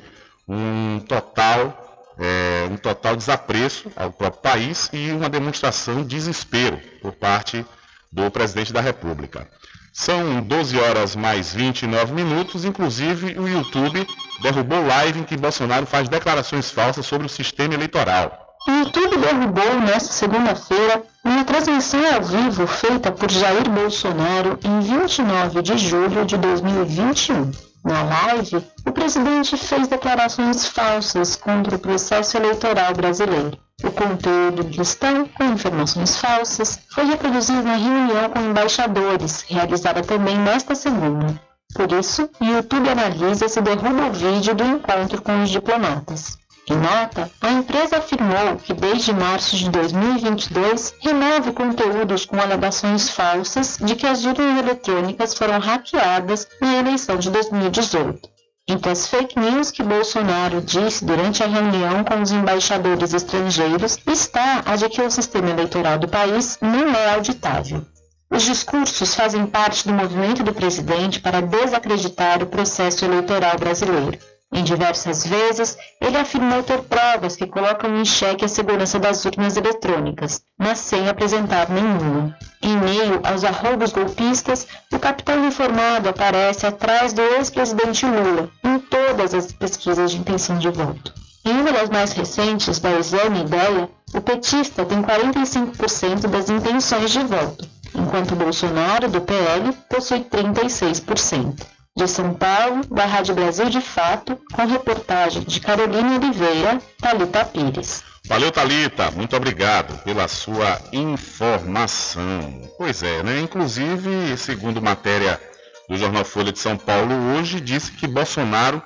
um 0.49 1.01
total, 1.01 2.15
é, 2.19 2.69
um 2.71 2.77
total 2.77 3.17
desapreço 3.17 3.91
ao 3.97 4.13
próprio 4.13 4.43
país 4.43 4.91
e 4.93 5.11
uma 5.13 5.29
demonstração 5.29 6.03
de 6.03 6.17
desespero 6.17 6.81
por 7.01 7.13
parte 7.13 7.65
do 8.11 8.31
presidente 8.31 8.73
da 8.73 8.81
República. 8.81 9.49
São 9.93 10.41
12 10.41 10.79
horas 10.79 11.17
mais 11.17 11.53
29 11.53 12.13
minutos, 12.13 12.65
inclusive 12.65 13.39
o 13.39 13.49
YouTube 13.49 14.07
derrubou 14.41 14.87
live 14.87 15.21
em 15.21 15.25
que 15.25 15.37
Bolsonaro 15.37 15.87
faz 15.87 16.09
declarações 16.09 16.71
falsas 16.71 17.07
sobre 17.07 17.27
o 17.27 17.31
sistema 17.31 17.75
eleitoral. 17.75 18.50
O 18.69 18.71
YouTube 18.71 19.17
derrubou 19.17 19.81
nesta 19.81 20.13
segunda-feira 20.13 21.03
uma 21.25 21.45
transmissão 21.45 22.01
ao 22.15 22.23
vivo 22.23 22.67
feita 22.67 23.11
por 23.11 23.31
Jair 23.31 23.69
Bolsonaro 23.71 24.59
em 24.63 24.81
29 24.81 25.63
de 25.63 25.79
julho 25.79 26.27
de 26.27 26.37
2021. 26.37 27.51
Na 27.83 28.03
live, 28.03 28.63
o 28.85 28.93
presidente 28.93 29.57
fez 29.57 29.89
declarações 29.89 30.67
falsas 30.67 31.37
contra 31.37 31.77
o 31.77 31.79
processo 31.79 32.37
eleitoral 32.37 32.93
brasileiro. 32.93 33.57
O 33.83 33.91
conteúdo 33.91 34.65
cristão, 34.67 35.27
com 35.27 35.45
informações 35.45 36.19
falsas, 36.19 36.79
foi 36.91 37.07
reproduzido 37.07 37.63
na 37.63 37.77
reunião 37.77 38.29
com 38.29 38.41
embaixadores, 38.41 39.43
realizada 39.49 40.03
também 40.03 40.39
nesta 40.39 40.75
segunda. 40.75 41.41
Por 41.75 41.91
isso, 41.93 42.29
o 42.39 42.45
YouTube 42.45 42.91
analisa 42.91 43.49
se 43.49 43.61
derruba 43.63 44.09
o 44.09 44.13
vídeo 44.13 44.55
do 44.55 44.65
encontro 44.65 45.23
com 45.23 45.43
os 45.43 45.49
diplomatas. 45.49 46.40
Em 46.71 46.77
nota, 46.77 47.29
a 47.41 47.51
empresa 47.51 47.97
afirmou 47.97 48.55
que 48.63 48.73
desde 48.73 49.13
março 49.13 49.57
de 49.57 49.69
2022 49.71 50.95
remove 51.01 51.51
conteúdos 51.51 52.25
com 52.25 52.41
alegações 52.41 53.11
falsas 53.11 53.77
de 53.83 53.97
que 53.97 54.07
as 54.07 54.25
urnas 54.25 54.61
eletrônicas 54.61 55.35
foram 55.35 55.59
hackeadas 55.59 56.47
na 56.61 56.77
eleição 56.77 57.17
de 57.17 57.29
2018. 57.29 58.21
Entre 58.69 58.89
as 58.89 59.09
fake 59.09 59.37
news 59.37 59.73
que 59.73 59.83
Bolsonaro 59.83 60.61
disse 60.61 61.05
durante 61.05 61.43
a 61.43 61.49
reunião 61.49 62.05
com 62.05 62.23
os 62.23 62.31
embaixadores 62.31 63.13
estrangeiros 63.13 63.99
está 64.07 64.63
a 64.65 64.77
de 64.77 64.89
que 64.89 65.03
o 65.03 65.11
sistema 65.11 65.51
eleitoral 65.51 65.99
do 65.99 66.07
país 66.07 66.57
não 66.63 66.89
é 66.95 67.15
auditável. 67.15 67.85
Os 68.31 68.45
discursos 68.45 69.13
fazem 69.13 69.45
parte 69.45 69.89
do 69.89 69.93
movimento 69.93 70.45
do 70.45 70.55
presidente 70.55 71.19
para 71.19 71.43
desacreditar 71.43 72.41
o 72.45 72.47
processo 72.47 73.05
eleitoral 73.05 73.59
brasileiro. 73.59 74.17
Em 74.53 74.65
diversas 74.65 75.25
vezes, 75.25 75.79
ele 76.01 76.17
afirmou 76.17 76.63
ter 76.63 76.83
provas 76.83 77.37
que 77.37 77.47
colocam 77.47 77.97
em 77.97 78.05
xeque 78.05 78.45
a 78.45 78.49
segurança 78.49 78.99
das 78.99 79.25
urnas 79.25 79.57
eletrônicas, 79.57 80.43
mas 80.59 80.79
sem 80.81 81.09
apresentar 81.09 81.71
nenhuma. 81.71 82.37
Em 82.61 82.77
meio 82.77 83.21
aos 83.25 83.45
arroubos 83.45 83.93
golpistas, 83.93 84.67
o 84.93 84.99
capitão 84.99 85.47
informado 85.47 86.09
aparece 86.09 86.67
atrás 86.67 87.13
do 87.13 87.23
ex-presidente 87.23 88.05
Lula 88.05 88.51
em 88.65 88.81
todas 88.81 89.35
as 89.35 89.53
pesquisas 89.53 90.11
de 90.11 90.19
intenção 90.19 90.59
de 90.59 90.69
voto. 90.69 91.15
Em 91.45 91.53
uma 91.53 91.73
das 91.73 91.89
mais 91.89 92.13
recentes, 92.13 92.81
da 92.81 92.91
Exame 92.99 93.43
Ideia, 93.43 93.89
o 94.13 94.21
petista 94.21 94.85
tem 94.85 95.01
45% 95.01 96.27
das 96.27 96.51
intenções 96.51 97.13
de 97.13 97.21
voto, 97.21 97.69
enquanto 97.95 98.35
Bolsonaro, 98.35 99.09
do 99.09 99.21
PL, 99.21 99.73
possui 99.89 100.21
36%. 100.21 101.80
De 101.97 102.07
São 102.07 102.33
Paulo, 102.33 102.87
da 102.87 103.05
Rádio 103.05 103.35
Brasil 103.35 103.69
de 103.69 103.81
Fato, 103.81 104.39
com 104.53 104.65
reportagem 104.65 105.43
de 105.43 105.61
Carolina 105.61 106.17
Oliveira, 106.17 106.81
Talita 107.01 107.45
Pires. 107.45 108.05
Valeu, 108.27 108.53
Talita, 108.53 109.11
muito 109.11 109.37
obrigado 109.37 109.99
pela 110.05 110.29
sua 110.29 110.81
informação. 110.93 112.71
Pois 112.79 113.03
é, 113.03 113.23
né? 113.23 113.41
Inclusive, 113.41 114.37
segundo 114.37 114.81
matéria 114.81 115.41
do 115.89 115.97
jornal 115.97 116.25
Folha 116.25 116.53
de 116.53 116.61
São 116.61 116.77
Paulo 116.77 117.13
hoje, 117.35 117.61
disse 117.61 117.91
que 117.91 118.07
Bolsonaro 118.07 118.81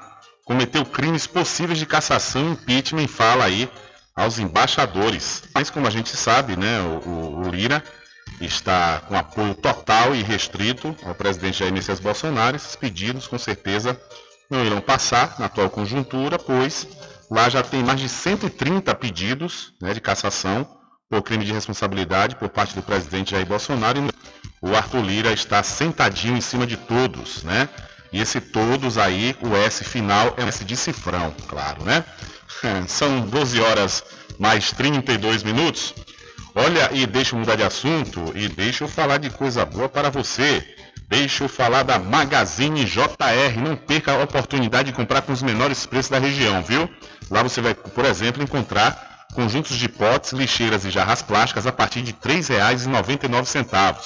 cometeu 0.44 0.84
crimes 0.84 1.26
possíveis 1.26 1.78
de 1.78 1.84
cassação 1.84 2.42
e 2.42 2.52
impeachment, 2.52 3.08
fala 3.08 3.44
aí 3.44 3.68
aos 4.16 4.38
embaixadores. 4.38 5.42
Mas 5.54 5.68
como 5.68 5.86
a 5.86 5.90
gente 5.90 6.16
sabe, 6.16 6.56
né, 6.56 6.80
o, 6.80 7.08
o, 7.08 7.46
o 7.46 7.50
Lira 7.50 7.84
está 8.40 9.00
com 9.00 9.16
apoio 9.16 9.54
total 9.54 10.14
e 10.14 10.22
restrito 10.22 10.94
ao 11.04 11.14
presidente 11.14 11.58
Jair 11.58 11.72
Messias 11.72 12.00
Bolsonaro. 12.00 12.56
Esses 12.56 12.76
pedidos, 12.76 13.26
com 13.26 13.38
certeza, 13.38 13.98
não 14.50 14.64
irão 14.64 14.80
passar 14.80 15.36
na 15.38 15.46
atual 15.46 15.70
conjuntura, 15.70 16.38
pois 16.38 16.86
lá 17.30 17.48
já 17.48 17.62
tem 17.62 17.82
mais 17.82 18.00
de 18.00 18.08
130 18.08 18.94
pedidos 18.94 19.72
né, 19.80 19.94
de 19.94 20.00
cassação 20.00 20.68
por 21.08 21.22
crime 21.22 21.44
de 21.44 21.52
responsabilidade 21.52 22.36
por 22.36 22.48
parte 22.48 22.74
do 22.74 22.82
presidente 22.82 23.32
Jair 23.32 23.46
Bolsonaro. 23.46 24.00
E 24.00 24.68
o 24.68 24.74
Arthur 24.76 25.02
Lira 25.02 25.32
está 25.32 25.62
sentadinho 25.62 26.36
em 26.36 26.40
cima 26.40 26.66
de 26.66 26.76
todos, 26.76 27.42
né? 27.44 27.68
E 28.12 28.20
esse 28.20 28.40
todos 28.40 28.96
aí, 28.96 29.36
o 29.42 29.56
S 29.56 29.82
final 29.84 30.34
é 30.36 30.44
um 30.44 30.48
S 30.48 30.64
de 30.64 30.76
cifrão, 30.76 31.34
claro, 31.48 31.84
né? 31.84 32.04
São 32.86 33.20
12 33.20 33.60
horas 33.60 34.04
mais 34.38 34.70
32 34.70 35.42
minutos. 35.42 35.94
Olha, 36.56 36.88
e 36.92 37.04
deixa 37.04 37.34
eu 37.34 37.40
mudar 37.40 37.56
de 37.56 37.64
assunto 37.64 38.32
e 38.34 38.48
deixa 38.48 38.84
eu 38.84 38.88
falar 38.88 39.18
de 39.18 39.28
coisa 39.28 39.64
boa 39.64 39.88
para 39.88 40.08
você. 40.08 40.64
Deixa 41.08 41.44
eu 41.44 41.48
falar 41.48 41.82
da 41.82 41.98
Magazine 41.98 42.84
JR. 42.84 43.60
Não 43.60 43.74
perca 43.76 44.12
a 44.12 44.22
oportunidade 44.22 44.90
de 44.90 44.96
comprar 44.96 45.22
com 45.22 45.32
os 45.32 45.42
menores 45.42 45.84
preços 45.84 46.10
da 46.10 46.18
região, 46.18 46.62
viu? 46.62 46.88
Lá 47.28 47.42
você 47.42 47.60
vai, 47.60 47.74
por 47.74 48.04
exemplo, 48.04 48.40
encontrar 48.40 49.26
conjuntos 49.34 49.76
de 49.76 49.88
potes, 49.88 50.32
lixeiras 50.32 50.84
e 50.84 50.90
jarras 50.90 51.22
plásticas 51.22 51.66
a 51.66 51.72
partir 51.72 52.02
de 52.02 52.12
R$ 52.12 52.18
3,99. 52.22 53.96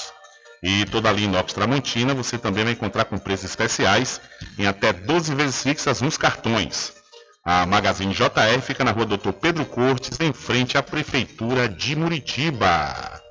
E 0.63 0.87
toda 0.87 1.11
a 1.11 1.13
linha 1.13 1.29
inox 1.29 1.53
Tramontina 1.53 2.15
você 2.15 2.39
também 2.39 2.65
vai 2.65 2.73
encontrar 2.73 3.05
com 3.05 3.19
preços 3.19 3.51
especiais 3.51 4.21
em 4.59 4.67
até 4.67 4.93
12 4.93 5.35
vezes 5.35 5.63
fixas 5.63 6.01
nos 6.01 6.17
cartões. 6.17 6.98
A 7.45 7.65
Magazine 7.65 8.13
JR 8.13 8.61
fica 8.61 8.85
na 8.85 8.91
rua 8.91 9.07
Doutor 9.07 9.33
Pedro 9.33 9.65
Cortes, 9.65 10.19
em 10.21 10.33
frente 10.33 10.77
à 10.77 10.83
Prefeitura 10.83 11.69
de 11.69 11.97
Muritiba. 11.97 13.23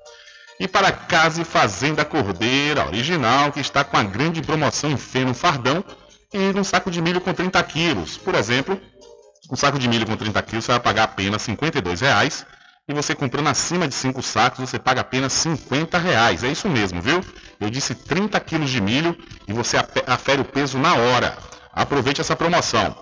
E 0.60 0.68
para 0.68 0.92
Casa 0.92 1.42
e 1.42 1.46
Fazenda 1.46 2.04
Cordeira, 2.04 2.88
original, 2.88 3.52
que 3.52 3.60
está 3.60 3.84
com 3.84 3.96
a 3.96 4.04
grande 4.04 4.42
promoção 4.42 4.90
em 4.90 4.98
feno 4.98 5.34
fardão 5.34 5.84
e 6.34 6.58
um 6.58 6.64
saco 6.64 6.90
de 6.90 7.02
milho 7.02 7.22
com 7.22 7.34
30 7.34 7.62
quilos. 7.64 8.18
Por 8.18 8.34
exemplo, 8.34 8.80
um 9.52 9.56
saco 9.56 9.78
de 9.78 9.88
milho 9.88 10.08
com 10.08 10.18
30 10.18 10.42
quilos 10.42 10.66
você 10.66 10.72
vai 10.72 10.82
pagar 10.82 11.04
apenas 11.04 11.46
R$ 11.46 11.56
52,00 11.56 12.46
e 12.90 12.94
você 12.94 13.14
comprando 13.14 13.48
acima 13.48 13.88
de 13.88 13.94
5 13.94 14.22
sacos 14.24 14.60
você 14.60 14.80
paga 14.80 15.02
apenas 15.02 15.46
R$ 15.46 15.52
50,00. 15.52 16.44
É 16.44 16.52
isso 16.52 16.68
mesmo, 16.68 17.02
viu? 17.02 17.22
Eu 17.60 17.70
disse 17.70 17.94
30 17.94 18.40
quilos 18.40 18.70
de 18.70 18.82
milho 18.82 19.16
e 19.48 19.54
você 19.54 19.78
afere 20.08 20.42
o 20.42 20.46
peso 20.46 20.80
na 20.80 20.96
hora. 20.96 21.38
Aproveite 21.72 22.22
essa 22.22 22.36
promoção. 22.36 22.96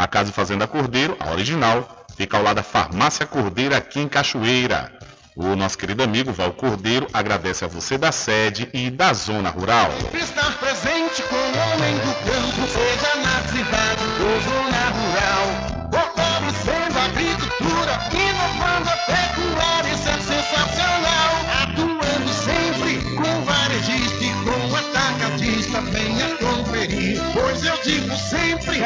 A 0.00 0.06
Casa 0.06 0.32
Fazenda 0.32 0.66
Cordeiro, 0.66 1.14
a 1.20 1.30
original, 1.30 2.06
fica 2.16 2.34
ao 2.34 2.42
lado 2.42 2.56
da 2.56 2.62
Farmácia 2.62 3.26
Cordeiro 3.26 3.76
aqui 3.76 4.00
em 4.00 4.08
Cachoeira. 4.08 4.90
O 5.36 5.54
nosso 5.54 5.76
querido 5.76 6.02
amigo 6.02 6.32
Val 6.32 6.54
Cordeiro 6.54 7.06
agradece 7.12 7.66
a 7.66 7.68
você 7.68 7.98
da 7.98 8.10
sede 8.10 8.66
e 8.72 8.88
da 8.88 9.12
zona 9.12 9.50
rural. 9.50 9.90
Estar 10.14 10.56
presente 10.58 11.22
com 11.24 11.36
o 11.36 11.38
homem 11.38 11.94
do 11.98 12.14
campo, 12.24 12.66
seja 12.66 13.14
na 13.16 13.42
cidade 13.52 14.02
ou 14.22 14.40
zona 14.40 14.88
rural. 14.88 15.90
Fortalecendo 15.92 16.98
a 16.98 17.04
agricultura, 17.04 18.00
inovando 18.14 18.88
a 18.88 18.96
pecuária, 19.04 19.92
isso 19.92 20.08
é 20.08 20.18
sensacional. 20.18 21.32
Atuando 21.62 22.32
sempre 22.32 23.16
com 23.16 23.44
varejista 23.44 24.24
e 24.24 24.32
com 24.44 24.76
atacadista, 24.76 25.80
venha 25.82 26.36
conferir. 26.36 27.20
Pois 27.34 27.62
eu 27.62 27.76
digo 27.82 28.16
sempre, 28.16 28.78
e 28.78 28.84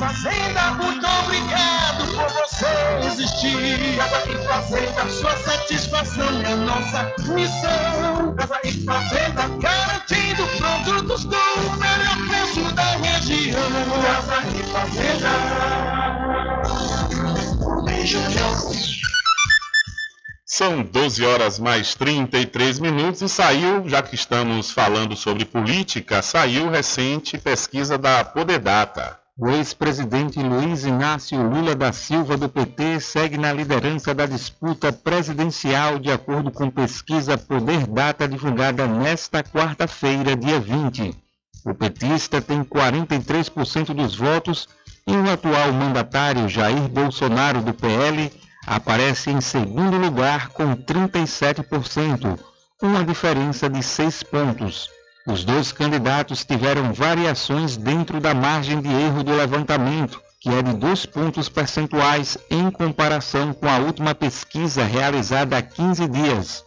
Fazenda, 0.00 0.72
muito 0.82 1.06
obrigado 1.06 2.06
por 2.14 2.26
você 2.32 2.66
resistir. 3.02 3.98
Casa 3.98 4.30
e 4.30 4.46
Fazenda, 4.46 5.10
sua 5.10 5.36
satisfação 5.36 6.40
é 6.40 6.54
nossa 6.54 7.14
missão. 7.34 8.34
Casa 8.34 8.60
e 8.64 8.72
Fazenda, 8.82 9.46
garantindo 9.60 10.46
produtos 10.56 11.26
com 11.26 11.36
o 11.36 11.76
melhor 11.76 12.16
preço 12.28 12.74
da 12.74 12.96
região. 12.96 13.60
Casa 14.02 14.42
e 14.58 14.62
Fazenda. 14.72 15.28
São 20.46 20.82
12 20.82 21.26
horas 21.26 21.58
mais 21.58 21.94
33 21.94 22.78
minutos 22.78 23.20
e 23.20 23.28
saiu, 23.28 23.86
já 23.86 24.00
que 24.00 24.14
estamos 24.14 24.70
falando 24.70 25.14
sobre 25.14 25.44
política, 25.44 26.22
saiu 26.22 26.70
recente 26.70 27.36
pesquisa 27.36 27.98
da 27.98 28.24
Poderdata. 28.24 29.19
O 29.42 29.48
ex-presidente 29.48 30.38
Luiz 30.38 30.84
Inácio 30.84 31.42
Lula 31.42 31.74
da 31.74 31.94
Silva 31.94 32.36
do 32.36 32.46
PT 32.46 33.00
segue 33.00 33.38
na 33.38 33.50
liderança 33.50 34.14
da 34.14 34.26
disputa 34.26 34.92
presidencial 34.92 35.98
de 35.98 36.10
acordo 36.10 36.50
com 36.50 36.68
pesquisa 36.68 37.38
Poder 37.38 37.86
Data 37.86 38.28
divulgada 38.28 38.86
nesta 38.86 39.42
quarta-feira, 39.42 40.36
dia 40.36 40.60
20. 40.60 41.16
O 41.64 41.72
petista 41.72 42.42
tem 42.42 42.62
43% 42.62 43.94
dos 43.94 44.14
votos 44.14 44.68
e 45.06 45.16
o 45.16 45.30
atual 45.30 45.72
mandatário 45.72 46.46
Jair 46.46 46.86
Bolsonaro 46.90 47.62
do 47.62 47.72
PL 47.72 48.30
aparece 48.66 49.30
em 49.30 49.40
segundo 49.40 49.96
lugar 49.96 50.48
com 50.48 50.76
37%, 50.76 52.38
uma 52.82 53.02
diferença 53.02 53.70
de 53.70 53.82
6 53.82 54.22
pontos. 54.22 54.99
Os 55.30 55.44
dois 55.44 55.70
candidatos 55.70 56.44
tiveram 56.44 56.92
variações 56.92 57.76
dentro 57.76 58.20
da 58.20 58.34
margem 58.34 58.80
de 58.80 58.88
erro 58.88 59.22
do 59.22 59.32
levantamento, 59.32 60.20
que 60.40 60.48
é 60.48 60.60
de 60.60 60.72
dois 60.72 61.06
pontos 61.06 61.48
percentuais 61.48 62.36
em 62.50 62.68
comparação 62.68 63.52
com 63.52 63.68
a 63.68 63.78
última 63.78 64.12
pesquisa 64.12 64.82
realizada 64.82 65.56
há 65.56 65.62
15 65.62 66.08
dias. 66.08 66.64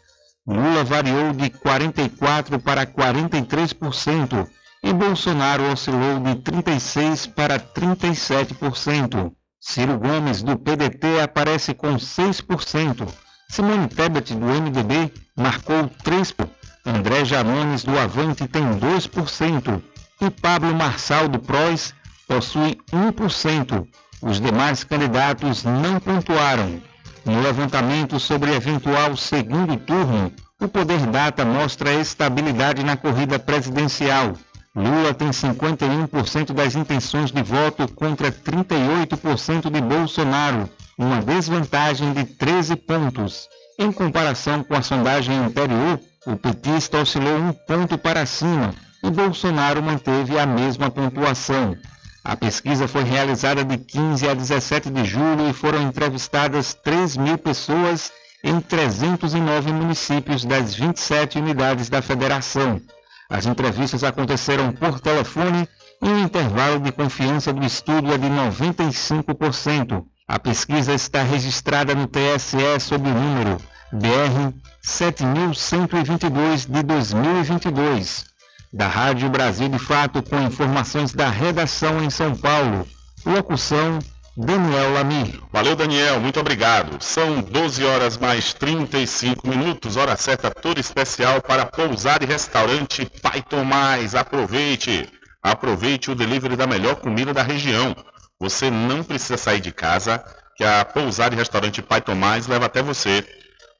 Lula 0.47 0.81
variou 0.85 1.33
de 1.33 1.49
44% 1.49 2.57
para 2.61 2.85
43% 2.85 4.47
e 4.81 4.93
Bolsonaro 4.93 5.69
oscilou 5.69 6.21
de 6.21 6.35
36% 6.35 7.33
para 7.33 7.59
37%. 7.59 9.29
Ciro 9.59 9.99
Gomes, 9.99 10.41
do 10.41 10.57
PDT, 10.57 11.19
aparece 11.21 11.73
com 11.73 11.95
6%. 11.95 13.09
Simone 13.49 13.89
Tebet, 13.89 14.33
do 14.33 14.45
MDB, 14.45 15.11
marcou 15.35 15.89
3%. 16.01 16.62
André 16.85 17.23
Janones 17.23 17.83
do 17.83 17.97
Avante 17.97 18.45
tem 18.45 18.63
2% 18.77 19.81
e 20.21 20.29
Pablo 20.29 20.75
Marçal 20.75 21.29
do 21.29 21.39
PROS 21.39 21.93
possui 22.27 22.77
1%. 22.91 23.87
Os 24.21 24.41
demais 24.41 24.83
candidatos 24.83 25.63
não 25.63 25.99
pontuaram. 25.99 26.81
No 27.25 27.41
levantamento 27.41 28.19
sobre 28.19 28.53
eventual 28.53 29.15
segundo 29.15 29.77
turno, 29.77 30.31
o 30.59 30.67
Poder 30.67 31.05
Data 31.07 31.45
mostra 31.45 31.93
estabilidade 31.93 32.83
na 32.83 32.97
corrida 32.97 33.39
presidencial. 33.39 34.33
Lula 34.75 35.13
tem 35.13 35.29
51% 35.29 36.51
das 36.51 36.75
intenções 36.75 37.31
de 37.31 37.43
voto 37.43 37.87
contra 37.93 38.29
38% 38.29 39.69
de 39.69 39.79
Bolsonaro, 39.79 40.69
uma 40.97 41.21
desvantagem 41.21 42.11
de 42.11 42.25
13 42.25 42.75
pontos. 42.75 43.47
Em 43.79 43.91
comparação 43.91 44.63
com 44.63 44.75
a 44.75 44.81
sondagem 44.81 45.37
anterior, 45.37 45.99
o 46.25 46.37
petista 46.37 46.99
oscilou 46.99 47.37
um 47.37 47.51
ponto 47.51 47.97
para 47.97 48.25
cima 48.25 48.73
e 49.03 49.09
Bolsonaro 49.09 49.83
manteve 49.83 50.39
a 50.39 50.45
mesma 50.45 50.89
pontuação. 50.89 51.75
A 52.23 52.37
pesquisa 52.37 52.87
foi 52.87 53.03
realizada 53.03 53.65
de 53.65 53.77
15 53.77 54.29
a 54.29 54.33
17 54.33 54.89
de 54.89 55.03
julho 55.03 55.49
e 55.49 55.53
foram 55.53 55.81
entrevistadas 55.81 56.73
3 56.73 57.17
mil 57.17 57.37
pessoas 57.37 58.11
em 58.41 58.61
309 58.61 59.73
municípios 59.73 60.45
das 60.45 60.73
27 60.73 61.39
unidades 61.39 61.89
da 61.89 62.01
federação. 62.01 62.81
As 63.29 63.45
entrevistas 63.45 64.03
aconteceram 64.03 64.71
por 64.71 65.01
telefone 65.01 65.67
e 66.01 66.07
o 66.07 66.19
intervalo 66.19 66.79
de 66.79 66.91
confiança 66.93 67.51
do 67.51 67.65
estudo 67.65 68.13
é 68.13 68.17
de 68.17 68.27
95%. 68.27 70.05
A 70.25 70.39
pesquisa 70.39 70.93
está 70.93 71.21
registrada 71.23 71.93
no 71.93 72.07
TSE 72.07 72.79
sob 72.79 73.09
o 73.09 73.13
número 73.13 73.57
BR 73.93 74.51
7122 74.81 76.65
de 76.65 76.81
2022. 76.81 78.25
Da 78.73 78.87
Rádio 78.87 79.29
Brasil 79.29 79.69
de 79.69 79.77
Fato, 79.77 80.23
com 80.23 80.41
informações 80.41 81.13
da 81.13 81.29
redação 81.29 82.03
em 82.03 82.09
São 82.09 82.35
Paulo. 82.35 82.87
Locução 83.23 83.99
Daniel 84.35 84.93
Lamir. 84.93 85.39
Valeu, 85.51 85.75
Daniel, 85.75 86.19
muito 86.19 86.39
obrigado. 86.39 87.03
São 87.03 87.39
12 87.43 87.85
horas 87.85 88.17
mais 88.17 88.51
35 88.51 89.47
minutos, 89.47 89.95
hora 89.95 90.17
certa 90.17 90.49
toda 90.49 90.79
especial 90.79 91.39
para 91.39 91.67
pousar 91.67 92.23
e 92.23 92.25
restaurante 92.25 93.05
Pai 93.21 93.43
Tomás. 93.43 94.15
Aproveite! 94.15 95.07
Aproveite 95.43 96.09
o 96.09 96.15
delivery 96.15 96.55
da 96.55 96.65
melhor 96.65 96.95
comida 96.95 97.31
da 97.31 97.43
região. 97.43 97.95
Você 98.39 98.71
não 98.71 99.03
precisa 99.03 99.37
sair 99.37 99.61
de 99.61 99.71
casa, 99.71 100.23
que 100.57 100.63
a 100.63 100.83
pousar 100.83 101.31
e 101.31 101.35
restaurante 101.35 101.79
Pai 101.83 102.01
Tomás 102.01 102.47
leva 102.47 102.65
até 102.65 102.81
você. 102.81 103.23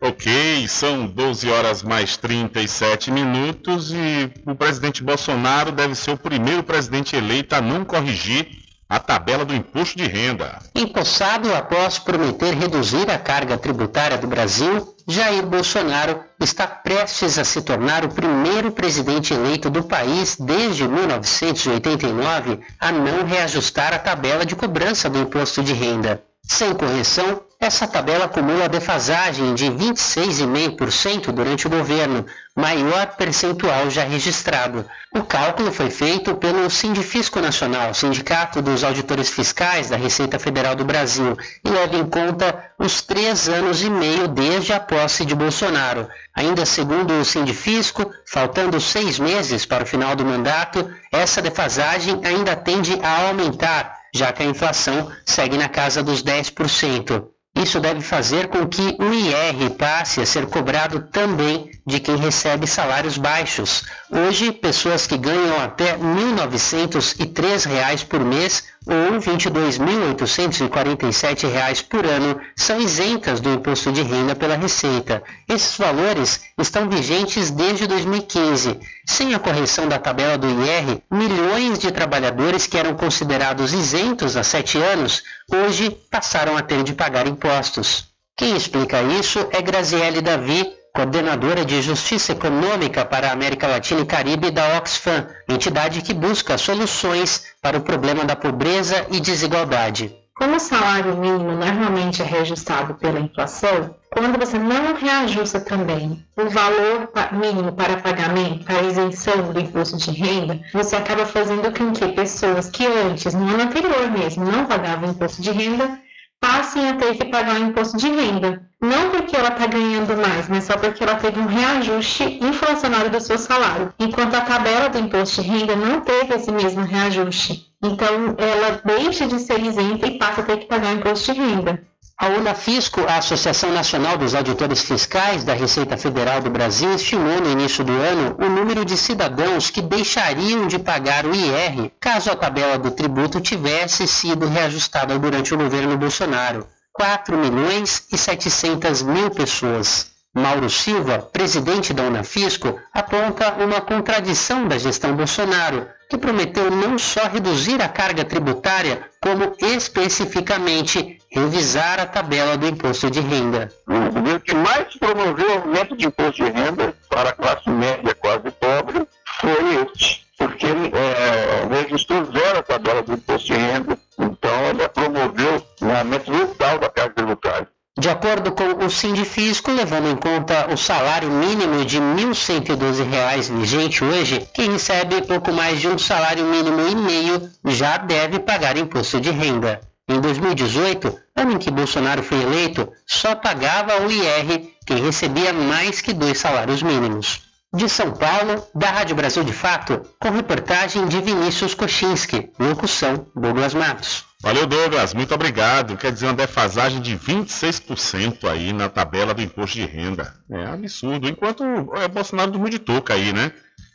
Ok, 0.00 0.66
são 0.66 1.06
12 1.06 1.50
horas 1.50 1.82
mais 1.82 2.16
37 2.16 3.10
minutos 3.10 3.92
e 3.92 4.32
o 4.46 4.54
presidente 4.54 5.02
Bolsonaro 5.02 5.70
deve 5.70 5.94
ser 5.94 6.12
o 6.12 6.16
primeiro 6.16 6.62
presidente 6.62 7.14
eleito 7.14 7.54
a 7.54 7.60
não 7.60 7.84
corrigir 7.84 8.48
a 8.88 8.98
tabela 8.98 9.44
do 9.44 9.54
imposto 9.54 9.96
de 9.96 10.06
renda. 10.06 10.58
Empossado 10.74 11.54
após 11.54 11.98
prometer 11.98 12.54
reduzir 12.54 13.10
a 13.10 13.18
carga 13.18 13.56
tributária 13.56 14.18
do 14.18 14.26
Brasil, 14.26 14.94
Jair 15.06 15.46
Bolsonaro 15.46 16.20
está 16.40 16.66
prestes 16.66 17.38
a 17.38 17.44
se 17.44 17.62
tornar 17.62 18.04
o 18.04 18.08
primeiro 18.08 18.72
presidente 18.72 19.32
eleito 19.32 19.70
do 19.70 19.82
país 19.82 20.36
desde 20.36 20.88
1989 20.88 22.60
a 22.80 22.90
não 22.90 23.24
reajustar 23.26 23.94
a 23.94 23.98
tabela 23.98 24.44
de 24.44 24.56
cobrança 24.56 25.08
do 25.08 25.18
imposto 25.18 25.62
de 25.62 25.72
renda. 25.72 26.22
Sem 26.44 26.74
correção, 26.74 27.40
essa 27.58 27.86
tabela 27.86 28.24
acumula 28.24 28.68
defasagem 28.68 29.54
de 29.54 29.66
26,5% 29.66 31.30
durante 31.30 31.68
o 31.68 31.70
governo, 31.70 32.26
maior 32.56 33.06
percentual 33.16 33.88
já 33.88 34.02
registrado. 34.02 34.84
O 35.14 35.22
cálculo 35.22 35.70
foi 35.70 35.88
feito 35.88 36.34
pelo 36.34 36.68
Sindifisco 36.68 37.40
Nacional, 37.40 37.94
Sindicato 37.94 38.60
dos 38.60 38.82
Auditores 38.82 39.30
Fiscais 39.30 39.88
da 39.88 39.96
Receita 39.96 40.40
Federal 40.40 40.74
do 40.74 40.84
Brasil, 40.84 41.36
e 41.64 41.70
leva 41.70 41.96
em 41.96 42.04
conta 42.04 42.72
os 42.78 43.00
três 43.00 43.48
anos 43.48 43.82
e 43.82 43.88
meio 43.88 44.26
desde 44.26 44.72
a 44.72 44.80
posse 44.80 45.24
de 45.24 45.36
Bolsonaro. 45.36 46.08
Ainda 46.34 46.66
segundo 46.66 47.14
o 47.14 47.24
Sindifisco, 47.24 48.10
faltando 48.26 48.80
seis 48.80 49.20
meses 49.20 49.64
para 49.64 49.84
o 49.84 49.86
final 49.86 50.16
do 50.16 50.24
mandato, 50.24 50.92
essa 51.12 51.40
defasagem 51.40 52.20
ainda 52.24 52.56
tende 52.56 52.98
a 53.00 53.28
aumentar, 53.28 54.01
já 54.12 54.32
que 54.32 54.42
a 54.42 54.46
inflação 54.46 55.10
segue 55.24 55.56
na 55.56 55.68
casa 55.68 56.02
dos 56.02 56.22
10%. 56.22 57.24
Isso 57.54 57.78
deve 57.80 58.00
fazer 58.00 58.48
com 58.48 58.66
que 58.66 58.96
o 58.98 59.12
IR 59.12 59.72
passe 59.76 60.22
a 60.22 60.26
ser 60.26 60.46
cobrado 60.46 61.06
também 61.12 61.70
de 61.86 62.00
quem 62.00 62.16
recebe 62.16 62.66
salários 62.66 63.18
baixos. 63.18 63.84
Hoje, 64.10 64.52
pessoas 64.52 65.06
que 65.06 65.18
ganham 65.18 65.60
até 65.60 65.92
R$ 65.92 65.98
1.903 65.98 68.06
por 68.06 68.24
mês 68.24 68.64
ou 68.86 69.12
R$ 69.12 69.18
22.847 69.18 71.86
por 71.88 72.04
ano 72.04 72.40
são 72.56 72.80
isentas 72.80 73.40
do 73.40 73.52
imposto 73.52 73.92
de 73.92 74.02
renda 74.02 74.34
pela 74.34 74.56
Receita. 74.56 75.22
Esses 75.48 75.76
valores 75.76 76.40
estão 76.58 76.88
vigentes 76.88 77.50
desde 77.50 77.86
2015. 77.86 78.80
Sem 79.06 79.34
a 79.34 79.38
correção 79.38 79.88
da 79.88 79.98
tabela 79.98 80.36
do 80.36 80.48
IR, 80.48 81.02
milhões 81.10 81.78
de 81.78 81.92
trabalhadores 81.92 82.66
que 82.66 82.78
eram 82.78 82.94
considerados 82.94 83.72
isentos 83.72 84.36
há 84.36 84.42
sete 84.42 84.78
anos, 84.78 85.22
hoje 85.50 85.90
passaram 86.10 86.56
a 86.56 86.62
ter 86.62 86.82
de 86.82 86.92
pagar 86.92 87.26
impostos. 87.26 88.10
Quem 88.36 88.56
explica 88.56 89.02
isso 89.02 89.46
é 89.52 89.62
Graziele 89.62 90.20
Davi, 90.20 90.81
coordenadora 90.92 91.64
de 91.64 91.80
Justiça 91.80 92.32
Econômica 92.32 93.04
para 93.04 93.28
a 93.28 93.32
América 93.32 93.66
Latina 93.66 94.02
e 94.02 94.06
Caribe 94.06 94.50
da 94.50 94.76
Oxfam, 94.76 95.26
entidade 95.48 96.02
que 96.02 96.12
busca 96.12 96.58
soluções 96.58 97.44
para 97.62 97.78
o 97.78 97.82
problema 97.82 98.24
da 98.24 98.36
pobreza 98.36 99.06
e 99.10 99.18
desigualdade. 99.18 100.14
Como 100.34 100.56
o 100.56 100.60
salário 100.60 101.16
mínimo 101.16 101.52
normalmente 101.52 102.20
é 102.20 102.24
reajustado 102.24 102.94
pela 102.94 103.20
inflação, 103.20 103.94
quando 104.10 104.38
você 104.38 104.58
não 104.58 104.94
reajusta 104.94 105.60
também 105.60 106.24
o 106.36 106.48
valor 106.48 107.10
mínimo 107.32 107.72
para 107.72 107.98
pagamento, 107.98 108.64
para 108.64 108.82
isenção 108.82 109.52
do 109.52 109.60
imposto 109.60 109.96
de 109.96 110.10
renda, 110.10 110.60
você 110.72 110.96
acaba 110.96 111.26
fazendo 111.26 111.70
com 111.72 111.92
que 111.92 112.08
pessoas 112.08 112.68
que 112.68 112.86
antes, 112.86 113.34
no 113.34 113.46
ano 113.46 113.62
anterior 113.62 114.10
mesmo, 114.10 114.44
não 114.44 114.66
pagavam 114.66 115.10
imposto 115.10 115.40
de 115.40 115.50
renda, 115.50 115.98
passem 116.42 116.88
a 116.88 116.96
ter 116.96 117.16
que 117.16 117.26
pagar 117.26 117.60
o 117.60 117.64
imposto 117.64 117.96
de 117.96 118.08
renda. 118.08 118.68
Não 118.80 119.10
porque 119.10 119.36
ela 119.36 119.50
está 119.50 119.64
ganhando 119.68 120.16
mais, 120.16 120.48
mas 120.48 120.64
só 120.64 120.76
porque 120.76 121.04
ela 121.04 121.14
teve 121.14 121.38
um 121.38 121.46
reajuste 121.46 122.24
inflacionário 122.42 123.12
do 123.12 123.20
seu 123.20 123.38
salário, 123.38 123.94
enquanto 123.96 124.34
a 124.34 124.40
tabela 124.40 124.88
do 124.88 124.98
imposto 124.98 125.40
de 125.40 125.48
renda 125.48 125.76
não 125.76 126.00
teve 126.00 126.34
esse 126.34 126.50
mesmo 126.50 126.82
reajuste. 126.82 127.72
Então, 127.80 128.34
ela 128.36 128.80
deixa 128.84 129.28
de 129.28 129.38
ser 129.38 129.60
isenta 129.62 130.08
e 130.08 130.18
passa 130.18 130.40
a 130.40 130.44
ter 130.44 130.56
que 130.58 130.66
pagar 130.66 130.92
o 130.92 130.98
imposto 130.98 131.32
de 131.32 131.40
renda. 131.40 131.80
A 132.22 132.28
Unafisco, 132.28 133.00
a 133.08 133.16
Associação 133.16 133.72
Nacional 133.72 134.16
dos 134.16 134.32
Auditores 134.32 134.80
Fiscais 134.80 135.42
da 135.42 135.54
Receita 135.54 135.96
Federal 135.96 136.40
do 136.40 136.50
Brasil, 136.50 136.94
estimou 136.94 137.40
no 137.40 137.50
início 137.50 137.82
do 137.82 137.90
ano 137.90 138.36
o 138.38 138.48
número 138.48 138.84
de 138.84 138.96
cidadãos 138.96 139.70
que 139.70 139.82
deixariam 139.82 140.68
de 140.68 140.78
pagar 140.78 141.26
o 141.26 141.34
IR 141.34 141.90
caso 141.98 142.30
a 142.30 142.36
tabela 142.36 142.78
do 142.78 142.92
tributo 142.92 143.40
tivesse 143.40 144.06
sido 144.06 144.46
reajustada 144.46 145.18
durante 145.18 145.52
o 145.52 145.58
governo 145.58 145.98
Bolsonaro. 145.98 146.64
4 146.92 147.36
milhões 147.36 148.06
e 148.12 148.16
700 148.16 149.02
mil 149.02 149.28
pessoas. 149.28 150.11
Mauro 150.34 150.70
Silva, 150.70 151.18
presidente 151.18 151.92
da 151.92 152.04
Unafisco, 152.04 152.80
aponta 152.94 153.52
uma 153.62 153.82
contradição 153.82 154.66
da 154.66 154.78
gestão 154.78 155.14
Bolsonaro, 155.14 155.86
que 156.08 156.16
prometeu 156.16 156.70
não 156.70 156.98
só 156.98 157.26
reduzir 157.28 157.82
a 157.82 157.88
carga 157.88 158.24
tributária, 158.24 159.06
como 159.20 159.54
especificamente 159.60 161.18
revisar 161.30 162.00
a 162.00 162.06
tabela 162.06 162.56
do 162.56 162.66
imposto 162.66 163.10
de 163.10 163.20
renda. 163.20 163.70
O 163.86 164.10
governo 164.10 164.40
que 164.40 164.54
mais 164.54 164.96
promoveu 164.98 165.48
o 165.48 165.58
aumento 165.60 165.94
de 165.94 166.06
imposto 166.06 166.42
de 166.42 166.50
renda 166.50 166.94
para 167.10 167.28
a 167.28 167.34
classe 167.34 167.68
média 167.68 168.14
quase 168.14 168.50
pobre 168.52 169.06
foi 169.38 169.86
este, 169.86 170.26
porque 170.38 170.64
ele 170.64 170.92
é, 170.96 171.82
registrou 171.82 172.24
zero 172.24 172.58
a 172.58 172.62
tabela 172.62 173.02
do 173.02 173.12
imposto 173.12 173.48
de 173.48 173.58
renda, 173.58 173.98
então 174.18 174.64
ele 174.70 174.88
promoveu 174.88 175.66
um 175.82 175.94
aumento 175.94 176.30
brutal 176.30 176.78
da 176.78 176.88
carga 176.88 177.14
tributária. 177.14 177.68
De 178.02 178.10
acordo 178.10 178.50
com 178.50 178.84
o 178.84 178.90
Sindifisco, 178.90 179.70
levando 179.70 180.08
em 180.08 180.16
conta 180.16 180.66
o 180.74 180.76
salário 180.76 181.30
mínimo 181.30 181.84
de 181.84 181.98
R$ 181.98 182.04
1.112 182.16 183.56
vigente 183.60 184.02
hoje, 184.02 184.44
quem 184.52 184.72
recebe 184.72 185.22
pouco 185.22 185.52
mais 185.52 185.80
de 185.80 185.86
um 185.86 185.96
salário 185.96 186.44
mínimo 186.44 186.80
e 186.88 186.96
meio 186.96 187.48
já 187.64 187.98
deve 187.98 188.40
pagar 188.40 188.76
imposto 188.76 189.20
de 189.20 189.30
renda. 189.30 189.80
Em 190.08 190.20
2018, 190.20 191.16
ano 191.36 191.52
em 191.52 191.58
que 191.58 191.70
Bolsonaro 191.70 192.24
foi 192.24 192.42
eleito, 192.42 192.88
só 193.06 193.36
pagava 193.36 194.02
o 194.02 194.10
IR 194.10 194.72
quem 194.84 194.96
recebia 194.96 195.52
mais 195.52 196.00
que 196.00 196.12
dois 196.12 196.38
salários 196.38 196.82
mínimos. 196.82 197.42
De 197.72 197.88
São 197.88 198.10
Paulo, 198.10 198.66
da 198.74 198.90
Rádio 198.90 199.14
Brasil 199.14 199.44
de 199.44 199.52
Fato, 199.52 200.02
com 200.18 200.30
reportagem 200.30 201.06
de 201.06 201.20
Vinícius 201.20 201.72
Kochinski, 201.72 202.50
locução 202.58 203.28
Douglas 203.36 203.74
Matos. 203.74 204.31
Valeu, 204.42 204.66
Douglas, 204.66 205.14
muito 205.14 205.32
obrigado. 205.32 205.96
Quer 205.96 206.10
dizer, 206.10 206.26
uma 206.26 206.34
defasagem 206.34 207.00
de 207.00 207.16
26% 207.16 208.50
aí 208.50 208.72
na 208.72 208.88
tabela 208.88 209.32
do 209.32 209.40
imposto 209.40 209.76
de 209.76 209.86
renda. 209.86 210.34
É 210.50 210.66
absurdo. 210.66 211.28
Enquanto 211.28 211.62
é, 211.94 212.08
Bolsonaro 212.08 212.50
dormiu 212.50 212.68
de 212.68 212.80
touca 212.80 213.14
aí, 213.14 213.32
né? 213.32 213.52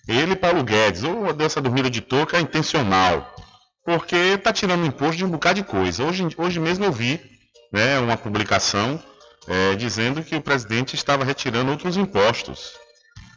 Ele 0.08 0.32
e 0.32 0.36
Paulo 0.38 0.64
Guedes, 0.64 1.04
ou 1.04 1.34
dessa 1.34 1.60
dormida 1.60 1.90
de 1.90 2.00
touca 2.00 2.38
é 2.38 2.40
intencional. 2.40 3.36
Porque 3.84 4.16
está 4.16 4.54
tirando 4.54 4.86
imposto 4.86 5.18
de 5.18 5.26
um 5.26 5.30
bocado 5.30 5.62
de 5.62 5.68
coisa. 5.68 6.06
Hoje, 6.06 6.26
hoje 6.38 6.62
mesmo 6.62 6.86
eu 6.86 6.94
vi 6.94 7.20
né, 7.74 8.00
uma 8.00 8.16
publicação 8.16 9.04
é, 9.50 9.76
dizendo 9.76 10.24
que 10.24 10.38
o 10.38 10.42
presidente 10.42 10.96
estava 10.96 11.26
retirando 11.26 11.72
outros 11.72 11.98
impostos. 11.98 12.72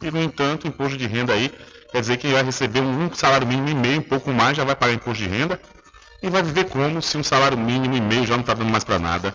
E, 0.01 0.09
no 0.09 0.21
entanto, 0.21 0.63
o 0.63 0.67
imposto 0.69 0.97
de 0.97 1.07
renda 1.07 1.33
aí 1.33 1.51
quer 1.91 1.99
dizer 1.99 2.15
que 2.15 2.29
vai 2.29 2.41
receber 2.41 2.79
um 2.79 3.13
salário 3.13 3.45
mínimo 3.45 3.67
e 3.67 3.75
meio, 3.75 3.99
um 3.99 4.03
pouco 4.03 4.31
mais, 4.31 4.55
já 4.55 4.63
vai 4.63 4.77
pagar 4.77 4.93
imposto 4.93 5.21
de 5.21 5.29
renda. 5.29 5.59
E 6.21 6.29
vai 6.29 6.43
viver 6.43 6.65
como 6.65 7.01
se 7.01 7.17
um 7.17 7.23
salário 7.23 7.57
mínimo 7.57 7.95
e 7.95 8.01
meio 8.01 8.27
já 8.27 8.35
não 8.35 8.41
está 8.41 8.53
dando 8.53 8.69
mais 8.69 8.83
para 8.83 8.99
nada? 8.99 9.33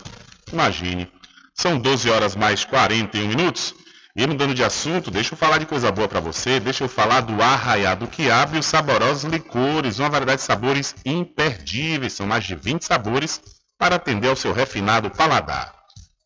Imagine. 0.51 1.11
São 1.53 1.77
12 1.77 2.09
horas 2.09 2.35
mais 2.35 2.63
41 2.63 3.27
minutos. 3.27 3.75
E 4.15 4.25
mudando 4.25 4.53
de 4.53 4.63
assunto, 4.63 5.11
deixa 5.11 5.33
eu 5.33 5.37
falar 5.37 5.57
de 5.57 5.65
coisa 5.65 5.91
boa 5.91 6.07
para 6.07 6.19
você. 6.19 6.59
Deixa 6.59 6.83
eu 6.83 6.89
falar 6.89 7.21
do 7.21 7.41
Arraiado 7.41 8.07
Quiabo 8.07 8.55
e 8.55 8.59
os 8.59 8.65
saborosos 8.65 9.29
licores. 9.29 9.99
Uma 9.99 10.09
variedade 10.09 10.39
de 10.39 10.45
sabores 10.47 10.95
imperdíveis. 11.05 12.13
São 12.13 12.25
mais 12.25 12.45
de 12.45 12.55
20 12.55 12.83
sabores 12.83 13.41
para 13.77 13.97
atender 13.97 14.29
ao 14.29 14.35
seu 14.35 14.53
refinado 14.53 15.11
paladar. 15.11 15.73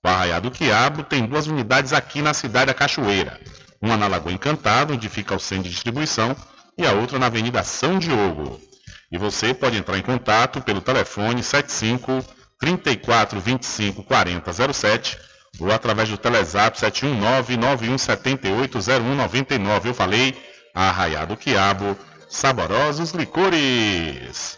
O 0.04 0.08
Arraiado 0.08 0.52
Quiabo 0.52 1.04
tem 1.04 1.26
duas 1.26 1.48
unidades 1.48 1.92
aqui 1.92 2.22
na 2.22 2.34
cidade 2.34 2.68
da 2.68 2.74
Cachoeira. 2.74 3.40
Uma 3.82 3.98
na 3.98 4.08
Lagoa 4.08 4.32
Encantada, 4.32 4.94
onde 4.94 5.10
fica 5.10 5.36
o 5.36 5.40
centro 5.40 5.64
de 5.64 5.72
distribuição, 5.72 6.36
e 6.78 6.86
a 6.86 6.94
outra 6.94 7.18
na 7.18 7.26
Avenida 7.26 7.64
São 7.64 7.98
Diogo. 7.98 8.62
E 9.12 9.18
você 9.18 9.54
pode 9.54 9.78
entrar 9.78 9.98
em 9.98 10.02
contato 10.02 10.62
pelo 10.62 10.82
telefone 10.82 11.44
75 11.44 12.24
34 12.60 13.40
25 13.40 14.04
40 14.04 14.74
07 14.74 15.18
ou 15.60 15.72
através 15.72 16.10
do 16.10 16.18
Telezap 16.18 16.80
719 16.80 17.58
9178 17.58 18.80
0199. 18.80 19.90
Eu 19.90 19.94
falei, 19.94 20.36
Arraiado 20.74 21.36
Quiabo, 21.36 21.98
saborosos 22.30 23.12
licores. 23.12 24.58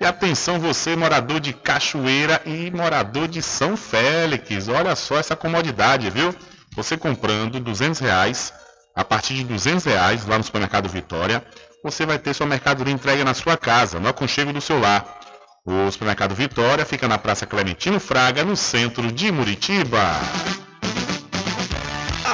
E 0.00 0.04
atenção 0.04 0.58
você, 0.58 0.94
morador 0.94 1.40
de 1.40 1.52
Cachoeira 1.52 2.42
e 2.44 2.70
morador 2.70 3.26
de 3.28 3.40
São 3.40 3.76
Félix. 3.76 4.68
Olha 4.68 4.94
só 4.94 5.18
essa 5.18 5.34
comodidade, 5.34 6.10
viu? 6.10 6.34
Você 6.76 6.96
comprando 6.96 7.60
200 7.60 8.00
reais, 8.00 8.52
a 8.94 9.04
partir 9.04 9.34
de 9.34 9.44
200 9.44 9.84
reais 9.84 10.26
lá 10.26 10.36
no 10.36 10.44
supermercado 10.44 10.88
Vitória, 10.88 11.42
você 11.84 12.06
vai 12.06 12.18
ter 12.18 12.32
sua 12.32 12.46
mercadoria 12.46 12.94
entregue 12.94 13.22
na 13.22 13.34
sua 13.34 13.58
casa, 13.58 14.00
no 14.00 14.08
aconchego 14.08 14.54
do 14.54 14.60
seu 14.60 14.80
lar. 14.80 15.20
O 15.66 15.90
supermercado 15.90 16.34
Vitória 16.34 16.84
fica 16.84 17.06
na 17.06 17.18
Praça 17.18 17.44
Clementino 17.44 18.00
Fraga, 18.00 18.42
no 18.42 18.56
centro 18.56 19.12
de 19.12 19.30
Muritiba. 19.30 20.00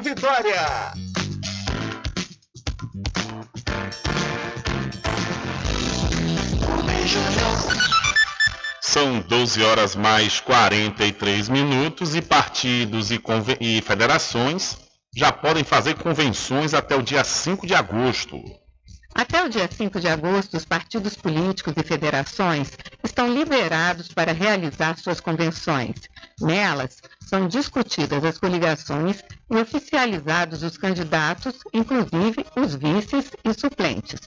Vitória. 0.00 0.92
São 8.80 9.20
12 9.20 9.62
horas 9.62 9.96
mais 9.96 10.40
43 10.40 11.48
minutos 11.48 12.14
e 12.14 12.22
partidos 12.22 13.10
e, 13.10 13.20
e, 13.60 13.82
federações 13.82 14.78
já 15.14 15.30
podem 15.30 15.64
fazer 15.64 15.94
convenções 15.96 16.72
até 16.72 16.96
o 16.96 17.02
dia 17.02 17.22
5 17.22 17.66
de 17.66 17.74
agosto. 17.74 18.38
Até 19.14 19.44
o 19.44 19.48
dia 19.48 19.68
5 19.70 20.00
de 20.00 20.08
agosto, 20.08 20.56
os 20.56 20.64
partidos 20.64 21.14
políticos 21.14 21.74
e 21.76 21.82
federações 21.82 22.70
estão 23.04 23.32
liberados 23.32 24.08
para 24.08 24.32
realizar 24.32 24.96
suas 24.98 25.20
convenções. 25.20 25.96
Nelas, 26.40 27.00
são 27.20 27.46
discutidas 27.46 28.24
as 28.24 28.38
coligações 28.38 29.22
e 29.50 29.56
oficializados 29.56 30.62
os 30.62 30.76
candidatos, 30.76 31.58
inclusive 31.72 32.44
os 32.56 32.74
vices 32.74 33.30
e 33.44 33.54
suplentes. 33.54 34.20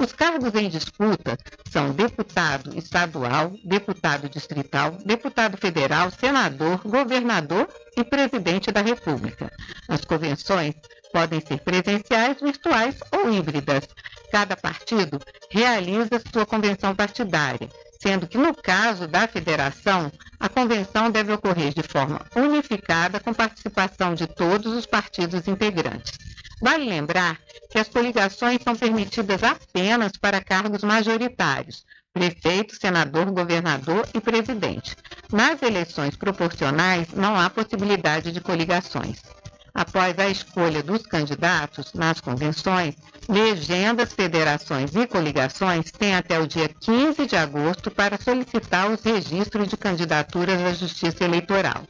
Os 0.00 0.14
cargos 0.14 0.54
em 0.54 0.70
disputa 0.70 1.36
são 1.70 1.92
deputado 1.92 2.76
estadual, 2.78 3.52
deputado 3.62 4.30
distrital, 4.30 4.92
deputado 5.04 5.58
federal, 5.58 6.10
senador, 6.10 6.80
governador 6.86 7.68
e 7.94 8.02
presidente 8.02 8.72
da 8.72 8.80
República. 8.80 9.52
As 9.86 10.02
convenções 10.02 10.74
podem 11.12 11.40
ser 11.40 11.60
presenciais, 11.60 12.40
virtuais 12.40 12.96
ou 13.12 13.32
híbridas. 13.32 13.88
Cada 14.30 14.56
partido 14.56 15.20
realiza 15.50 16.22
sua 16.32 16.46
convenção 16.46 16.94
partidária, 16.94 17.68
sendo 18.00 18.26
que 18.26 18.38
no 18.38 18.54
caso 18.54 19.06
da 19.06 19.26
federação, 19.26 20.10
a 20.38 20.48
convenção 20.48 21.10
deve 21.10 21.32
ocorrer 21.32 21.74
de 21.74 21.82
forma 21.82 22.20
unificada 22.34 23.20
com 23.20 23.34
participação 23.34 24.14
de 24.14 24.26
todos 24.26 24.72
os 24.72 24.86
partidos 24.86 25.46
integrantes. 25.46 26.12
Vale 26.62 26.84
lembrar 26.84 27.38
que 27.70 27.78
as 27.78 27.88
coligações 27.88 28.60
são 28.62 28.76
permitidas 28.76 29.42
apenas 29.42 30.12
para 30.20 30.42
cargos 30.42 30.82
majoritários, 30.82 31.84
prefeito, 32.12 32.76
senador, 32.76 33.30
governador 33.30 34.06
e 34.14 34.20
presidente. 34.20 34.96
Nas 35.32 35.62
eleições 35.62 36.16
proporcionais, 36.16 37.08
não 37.12 37.38
há 37.38 37.48
possibilidade 37.48 38.32
de 38.32 38.40
coligações. 38.40 39.22
Após 39.74 40.18
a 40.18 40.28
escolha 40.28 40.82
dos 40.82 41.02
candidatos 41.02 41.92
nas 41.94 42.20
convenções, 42.20 42.96
legendas, 43.28 44.12
federações 44.12 44.94
e 44.94 45.06
coligações 45.06 45.90
têm 45.90 46.14
até 46.14 46.38
o 46.38 46.46
dia 46.46 46.68
15 46.68 47.26
de 47.26 47.36
agosto 47.36 47.90
para 47.90 48.20
solicitar 48.20 48.90
os 48.90 49.02
registros 49.02 49.68
de 49.68 49.76
candidaturas 49.76 50.60
à 50.60 50.72
Justiça 50.72 51.24
Eleitoral. 51.24 51.84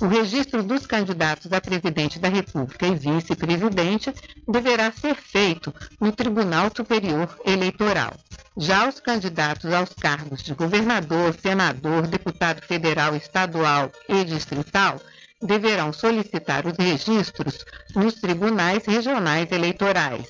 O 0.00 0.06
registro 0.06 0.62
dos 0.62 0.86
candidatos 0.86 1.52
a 1.52 1.60
presidente 1.60 2.18
da 2.18 2.28
República 2.28 2.86
e 2.86 2.94
vice-presidente 2.94 4.14
deverá 4.48 4.90
ser 4.90 5.14
feito 5.14 5.74
no 6.00 6.10
Tribunal 6.10 6.70
Superior 6.74 7.28
Eleitoral. 7.44 8.14
Já 8.56 8.88
os 8.88 8.98
candidatos 8.98 9.70
aos 9.72 9.90
cargos 9.90 10.42
de 10.42 10.54
governador, 10.54 11.34
senador, 11.40 12.06
deputado 12.06 12.62
federal, 12.62 13.14
estadual 13.14 13.92
e 14.08 14.24
distrital 14.24 14.98
deverão 15.42 15.92
solicitar 15.92 16.66
os 16.66 16.76
registros 16.76 17.64
nos 17.94 18.14
tribunais 18.14 18.84
regionais 18.84 19.50
eleitorais. 19.50 20.26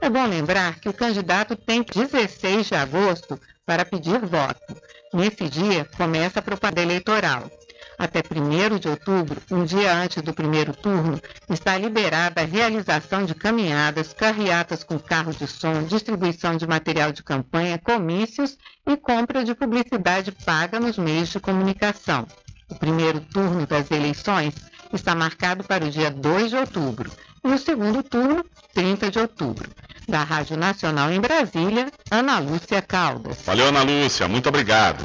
É 0.00 0.10
bom 0.10 0.26
lembrar 0.26 0.80
que 0.80 0.88
o 0.88 0.92
candidato 0.92 1.56
tem 1.56 1.82
16 1.82 2.66
de 2.66 2.74
agosto 2.74 3.40
para 3.64 3.84
pedir 3.84 4.18
voto. 4.24 4.76
Nesse 5.12 5.48
dia 5.48 5.84
começa 5.96 6.40
a 6.40 6.42
propaganda 6.42 6.82
eleitoral. 6.82 7.50
Até 7.96 8.18
1 8.18 8.78
de 8.78 8.88
outubro, 8.88 9.40
um 9.50 9.64
dia 9.64 9.94
antes 9.94 10.20
do 10.20 10.34
primeiro 10.34 10.74
turno, 10.74 11.20
está 11.48 11.78
liberada 11.78 12.40
a 12.40 12.44
realização 12.44 13.24
de 13.24 13.34
caminhadas, 13.34 14.12
carreatas 14.12 14.82
com 14.82 14.98
carro 14.98 15.32
de 15.32 15.46
som, 15.46 15.84
distribuição 15.84 16.56
de 16.56 16.66
material 16.66 17.12
de 17.12 17.22
campanha, 17.22 17.78
comícios 17.78 18.58
e 18.86 18.96
compra 18.96 19.44
de 19.44 19.54
publicidade 19.54 20.32
paga 20.32 20.80
nos 20.80 20.98
meios 20.98 21.28
de 21.28 21.38
comunicação. 21.38 22.26
O 22.70 22.74
primeiro 22.74 23.20
turno 23.20 23.66
das 23.66 23.90
eleições 23.90 24.54
está 24.92 25.14
marcado 25.14 25.64
para 25.64 25.84
o 25.84 25.90
dia 25.90 26.10
2 26.10 26.50
de 26.50 26.56
outubro 26.56 27.10
e 27.44 27.48
o 27.48 27.58
segundo 27.58 28.02
turno, 28.02 28.44
30 28.72 29.10
de 29.10 29.18
outubro. 29.18 29.68
Da 30.08 30.22
Rádio 30.22 30.56
Nacional 30.56 31.12
em 31.12 31.20
Brasília, 31.20 31.90
Ana 32.10 32.38
Lúcia 32.38 32.82
Caldas. 32.82 33.38
Valeu, 33.44 33.68
Ana 33.68 33.82
Lúcia, 33.82 34.28
muito 34.28 34.48
obrigado. 34.48 35.04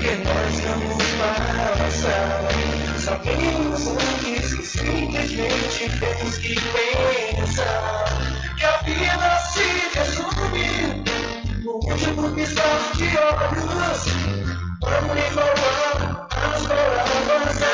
que 0.00 0.16
nós 0.24 0.60
vamos 0.60 1.04
passar. 1.18 2.48
Sabemos 2.98 3.86
antes 3.88 4.54
que 4.54 4.62
simplesmente 4.62 5.90
temos 6.00 6.38
que 6.38 6.54
pensar 6.54 8.04
que 8.56 8.64
a 8.64 8.76
vida 8.78 9.38
se 9.52 9.98
resume 9.98 11.04
no 11.62 11.72
último 11.72 12.30
piscar 12.34 12.92
de 12.96 13.08
olhos. 13.18 14.00
Vamos 14.80 15.16
igualar 15.30 16.28
as 16.30 16.66
palavras 16.66 17.58
da 17.58 17.72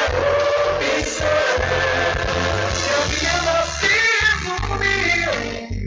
opção. 0.98 1.91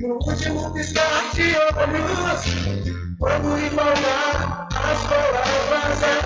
No 0.08 0.20
último 0.26 0.74
piscar 0.74 1.32
de 1.34 1.44
olhos. 1.44 2.46
Vamos 3.20 3.62
igualar 3.62 4.68
as 4.72 5.02
palavras 5.08 6.00
da 6.00 6.26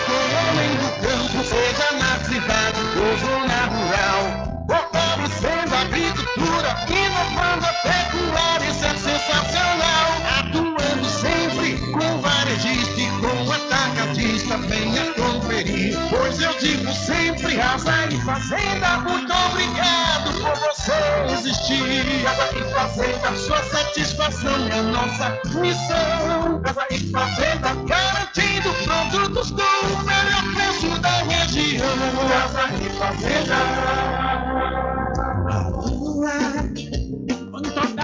o 0.07 0.19
homem 0.37 0.71
do 0.77 0.89
campo, 1.01 1.43
seja 1.43 1.91
na 1.99 2.13
cidade 2.23 2.79
ou 2.97 3.17
zona 3.17 3.65
rural. 3.65 4.23
Fortalecendo 4.67 5.75
a 5.75 5.81
agricultura, 5.81 6.77
inovando 6.87 7.65
a 7.65 7.73
pecuária, 7.83 8.69
isso 8.69 8.85
é 8.85 8.95
sensacional. 8.95 10.07
Atuando 10.39 11.09
sempre 11.09 11.77
com 11.91 12.21
varejista 12.21 13.01
e 13.01 13.09
com 13.19 13.51
atacadista, 13.51 14.57
venha 14.57 15.13
conferir. 15.13 15.97
Pois 16.09 16.39
eu 16.39 16.53
digo 16.59 16.91
sempre, 16.93 17.55
Casa 17.55 18.07
e 18.09 18.21
Fazenda, 18.21 18.99
muito 18.99 19.33
obrigado 19.33 20.10
por 20.41 20.55
você 20.55 20.93
existir. 21.33 22.23
Casa 22.23 22.49
e 22.57 22.63
Fazenda, 22.73 23.35
sua 23.35 23.63
satisfação 23.63 24.67
é 24.69 24.81
nossa 24.81 25.39
missão. 25.59 26.61
Casa 26.63 26.85
e 26.89 26.99
Fazenda, 27.11 27.75
garantindo 27.87 28.73
produtos 28.83 29.51
com 29.51 29.61
o 29.61 30.03
melhor 30.03 30.43
preço 30.55 30.99
da 30.99 31.23
região. 31.23 31.85
Casa 32.29 32.63
e 32.75 32.89
Fazenda. 32.97 34.21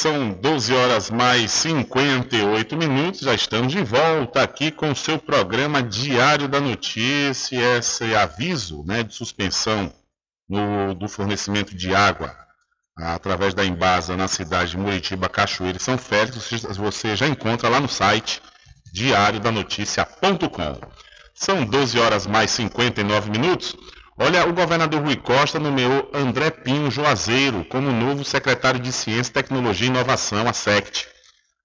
São 0.00 0.32
12 0.32 0.72
horas 0.72 1.10
mais 1.10 1.50
58 1.50 2.74
minutos. 2.74 3.20
Já 3.20 3.34
estamos 3.34 3.70
de 3.70 3.82
volta 3.82 4.42
aqui 4.42 4.70
com 4.70 4.92
o 4.92 4.96
seu 4.96 5.18
programa 5.18 5.82
Diário 5.82 6.48
da 6.48 6.58
Notícia. 6.58 7.76
Esse 7.76 8.14
aviso 8.14 8.82
né, 8.86 9.02
de 9.02 9.14
suspensão 9.14 9.92
no, 10.48 10.94
do 10.94 11.06
fornecimento 11.06 11.76
de 11.76 11.94
água 11.94 12.34
através 12.96 13.52
da 13.52 13.62
Embasa 13.62 14.16
na 14.16 14.26
cidade 14.26 14.70
de 14.70 14.78
Muritiba, 14.78 15.28
Cachoeira 15.28 15.76
e 15.76 15.82
São 15.82 15.98
Félix, 15.98 16.50
você 16.78 17.14
já 17.14 17.26
encontra 17.26 17.68
lá 17.68 17.78
no 17.78 17.88
site 17.88 18.40
diariodanoticia.com. 18.94 20.80
São 21.34 21.66
12 21.66 21.98
horas 21.98 22.26
mais 22.26 22.50
59 22.52 23.30
minutos. 23.30 23.76
Olha, 24.22 24.46
o 24.46 24.52
governador 24.52 25.00
Rui 25.00 25.16
Costa 25.16 25.58
nomeou 25.58 26.10
André 26.12 26.50
Pinho 26.50 26.90
Juazeiro 26.90 27.64
como 27.64 27.90
novo 27.90 28.22
secretário 28.22 28.78
de 28.78 28.92
Ciência, 28.92 29.32
Tecnologia 29.32 29.86
e 29.86 29.88
Inovação, 29.88 30.46
a 30.46 30.52
SECT. 30.52 31.08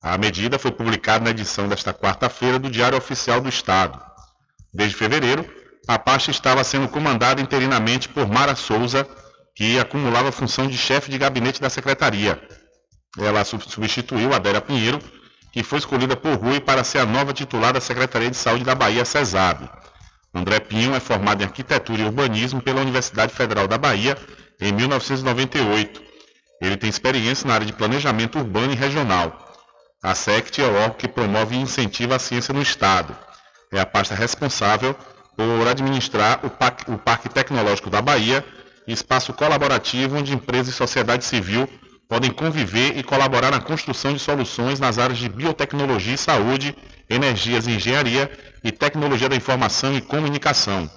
A 0.01 0.18
medida 0.18 0.58
foi 0.58 0.72
publicada 0.72 1.26
na 1.26 1.32
edição 1.32 1.68
desta 1.68 1.93
quarta-feira 1.93 2.58
do 2.58 2.70
Diário 2.70 2.97
Oficial 2.97 3.41
do 3.41 3.49
Estado. 3.49 4.01
Desde 4.74 4.95
fevereiro, 4.95 5.45
a 5.86 5.99
pasta 5.99 6.32
estava 6.32 6.64
sendo 6.64 6.88
comandada 6.88 7.41
interinamente 7.41 8.08
por 8.08 8.26
Mara 8.26 8.56
Souza, 8.56 9.06
que 9.53 9.78
acumulava 9.78 10.30
a 10.30 10.32
função 10.32 10.66
de 10.66 10.78
chefe 10.78 11.12
de 11.12 11.18
gabinete 11.18 11.60
da 11.60 11.70
secretaria. 11.70 12.41
Ela 13.20 13.43
substituiu 13.43 14.34
Adélia 14.34 14.62
Pinheiro, 14.62 14.99
que 15.51 15.62
foi 15.62 15.80
escolhida 15.80 16.16
por 16.16 16.36
Rui 16.36 16.62
para 16.62 16.86
ser 16.86 16.99
a 16.99 17.06
nova 17.06 17.34
titular 17.34 17.74
da 17.74 17.82
Secretaria 17.82 18.32
de 18.32 18.38
Saúde 18.38 18.64
da 18.64 18.74
Bahia, 18.74 19.03
CESAB. 19.03 19.70
André 20.36 20.60
Pinho 20.60 20.94
é 20.94 21.00
formado 21.00 21.42
em 21.42 21.46
Arquitetura 21.46 22.02
e 22.02 22.06
Urbanismo 22.06 22.62
pela 22.62 22.82
Universidade 22.82 23.34
Federal 23.34 23.70
da 23.70 23.78
Bahia 23.78 24.18
em 24.60 24.74
1998. 24.74 26.04
Ele 26.62 26.76
tem 26.76 26.90
experiência 26.90 27.48
na 27.48 27.54
área 27.54 27.66
de 27.66 27.72
planejamento 27.72 28.38
urbano 28.38 28.74
e 28.74 28.76
regional. 28.76 29.54
A 30.04 30.14
SECT 30.14 30.62
é 30.62 30.66
o 30.66 30.76
órgão 30.76 30.98
que 30.98 31.08
promove 31.08 31.56
e 31.56 31.60
incentiva 31.60 32.18
a 32.18 32.20
ciência 32.20 32.54
no 32.54 32.62
Estado. 32.62 33.16
É 33.72 33.80
a 33.80 33.86
pasta 33.86 34.14
responsável 34.14 34.94
por 35.38 35.68
administrar 35.68 36.46
o 36.46 36.50
Parque, 36.50 36.92
o 36.92 36.98
Parque 36.98 37.30
Tecnológico 37.30 37.90
da 37.90 38.02
Bahia, 38.02 38.46
espaço 38.86 39.34
colaborativo 39.34 40.18
onde 40.18 40.34
empresas 40.34 40.74
e 40.74 40.78
sociedade 40.78 41.24
civil 41.24 41.68
podem 42.08 42.32
conviver 42.32 42.97
e 42.97 43.03
colaborar 43.03 43.51
na 43.51 43.60
construção 43.60 44.14
de 44.14 44.20
soluções 44.20 44.80
nas 44.80 44.97
áreas 44.97 45.18
de 45.18 45.28
biotecnologia 45.30 46.14
e 46.14 46.18
saúde, 46.18 46.76
energias 47.10 47.68
e 47.68 47.72
engenharia 47.72 48.30
e 48.64 48.72
tecnologia 48.72 49.30
da 49.30 49.36
informação 49.36 49.95
e 49.95 50.01
comunicação. 50.01 50.89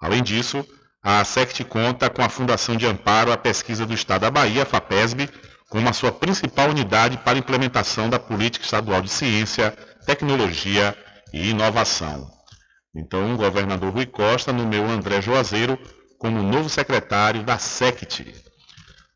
Além 0.00 0.22
disso, 0.22 0.64
a 1.02 1.24
SECT 1.24 1.64
conta 1.64 2.08
com 2.08 2.22
a 2.22 2.28
Fundação 2.28 2.76
de 2.76 2.86
Amparo 2.86 3.32
à 3.32 3.36
Pesquisa 3.36 3.84
do 3.84 3.94
Estado 3.94 4.22
da 4.22 4.30
Bahia, 4.30 4.64
FAPESB, 4.64 5.28
como 5.68 5.88
a 5.88 5.92
sua 5.92 6.12
principal 6.12 6.68
unidade 6.68 7.16
para 7.18 7.38
implementação 7.38 8.10
da 8.10 8.18
Política 8.18 8.64
Estadual 8.64 9.00
de 9.00 9.08
Ciência, 9.08 9.70
Tecnologia 10.06 10.96
e 11.32 11.50
Inovação. 11.50 12.30
Então, 12.94 13.34
o 13.34 13.36
governador 13.38 13.92
Rui 13.92 14.04
Costa 14.04 14.52
nomeou 14.52 14.86
André 14.86 15.22
Juazeiro 15.22 15.78
como 16.18 16.42
novo 16.42 16.68
secretário 16.68 17.42
da 17.42 17.58
SECT. 17.58 18.51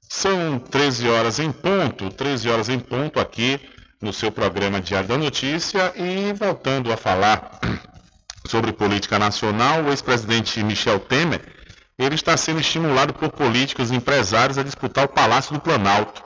São 0.08 0.58
13 0.58 1.08
horas 1.08 1.38
em 1.40 1.50
ponto, 1.50 2.10
13 2.10 2.48
horas 2.48 2.68
em 2.68 2.78
ponto 2.78 3.18
aqui 3.18 3.60
no 4.00 4.12
seu 4.12 4.30
programa 4.30 4.80
Diário 4.80 5.08
da 5.08 5.18
Notícia 5.18 5.92
e 5.96 6.32
voltando 6.32 6.92
a 6.92 6.96
falar 6.96 7.58
sobre 8.46 8.72
política 8.72 9.18
nacional, 9.18 9.82
o 9.82 9.88
ex-presidente 9.88 10.62
Michel 10.62 11.00
Temer, 11.00 11.42
ele 11.98 12.14
está 12.14 12.36
sendo 12.36 12.60
estimulado 12.60 13.14
por 13.14 13.30
políticos 13.30 13.90
e 13.90 13.96
empresários 13.96 14.58
a 14.58 14.62
disputar 14.62 15.06
o 15.06 15.08
Palácio 15.08 15.52
do 15.54 15.60
Planalto. 15.60 16.22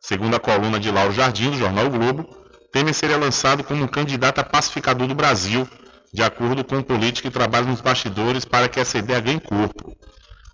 Segundo 0.00 0.36
a 0.36 0.40
coluna 0.40 0.78
de 0.78 0.90
Lauro 0.90 1.12
Jardim, 1.12 1.50
do 1.50 1.58
jornal 1.58 1.86
o 1.86 1.90
Globo, 1.90 2.28
Temer 2.72 2.94
seria 2.94 3.16
lançado 3.16 3.64
como 3.64 3.82
um 3.82 3.88
candidato 3.88 4.38
a 4.38 4.44
pacificador 4.44 5.08
do 5.08 5.14
Brasil, 5.14 5.68
de 6.12 6.22
acordo 6.22 6.64
com 6.64 6.76
um 6.76 6.82
político 6.82 7.28
que 7.28 7.34
trabalha 7.34 7.66
nos 7.66 7.80
bastidores 7.80 8.44
para 8.44 8.68
que 8.68 8.78
essa 8.78 8.96
ideia 8.96 9.20
ganhe 9.20 9.40
corpo. 9.40 9.96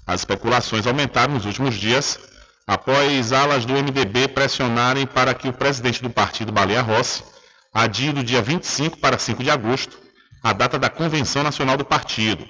As 0.07 0.21
especulações 0.21 0.87
aumentaram 0.87 1.35
nos 1.35 1.45
últimos 1.45 1.75
dias 1.75 2.19
após 2.67 3.33
alas 3.33 3.65
do 3.65 3.75
MDB 3.75 4.29
pressionarem 4.29 5.07
para 5.07 5.35
que 5.35 5.49
o 5.49 5.53
presidente 5.53 6.03
do 6.03 6.11
partido, 6.11 6.53
Baleia 6.53 6.83
Rossi, 6.83 7.23
adie 7.73 8.13
do 8.13 8.23
dia 8.23 8.41
25 8.41 8.99
para 8.99 9.19
5 9.19 9.43
de 9.43 9.51
agosto, 9.51 9.99
a 10.43 10.53
data 10.53 10.79
da 10.79 10.89
Convenção 10.89 11.43
Nacional 11.43 11.77
do 11.77 11.85
Partido. 11.85 12.47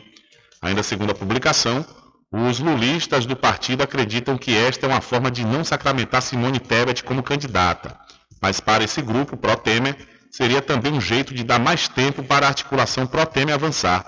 Ainda 0.62 0.83
segundo 0.83 1.11
a 1.11 1.15
publicação, 1.15 1.85
os 2.33 2.59
lulistas 2.59 3.27
do 3.27 3.37
partido 3.37 3.83
acreditam 3.83 4.37
que 4.37 4.57
esta 4.57 4.87
é 4.87 4.89
uma 4.89 5.01
forma 5.01 5.31
de 5.31 5.45
não 5.45 5.65
sacramentar 5.65 6.23
Simone 6.23 6.59
Tebet 6.59 7.05
como 7.05 7.23
candidata, 7.23 7.97
mas 8.41 8.61
para 8.61 8.83
esse 8.83 9.01
grupo 9.01 9.37
pró-Temer, 9.37 9.97
seria 10.31 10.61
também 10.61 10.93
um 10.93 11.01
jeito 11.01 11.33
de 11.33 11.45
dar 11.45 11.61
mais 11.61 11.89
tempo 11.89 12.25
para 12.25 12.47
a 12.47 12.49
articulação 12.49 13.07
pró-Temer 13.07 13.55
avançar. 13.55 14.05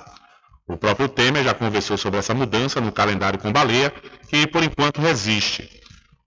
O 0.68 0.76
próprio 0.76 1.08
Temer 1.08 1.44
já 1.44 1.54
conversou 1.54 1.96
sobre 1.96 2.18
essa 2.18 2.34
mudança 2.34 2.80
no 2.80 2.90
calendário 2.90 3.38
com 3.38 3.52
Baleia, 3.52 3.92
que 4.28 4.46
por 4.48 4.64
enquanto 4.64 5.00
resiste. 5.00 5.75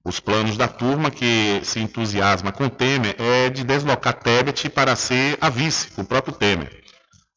Os 0.10 0.20
planos 0.20 0.58
da 0.58 0.68
turma 0.68 1.12
que 1.12 1.62
se 1.64 1.80
entusiasma 1.80 2.52
com 2.52 2.68
Temer 2.68 3.16
é 3.20 3.48
de 3.48 3.64
deslocar 3.64 4.16
Tebet 4.16 4.68
para 4.68 4.96
ser 4.96 5.38
a 5.40 5.52
vice, 5.52 5.90
o 5.98 6.04
próprio 6.04 6.34
Temer. 6.34 6.82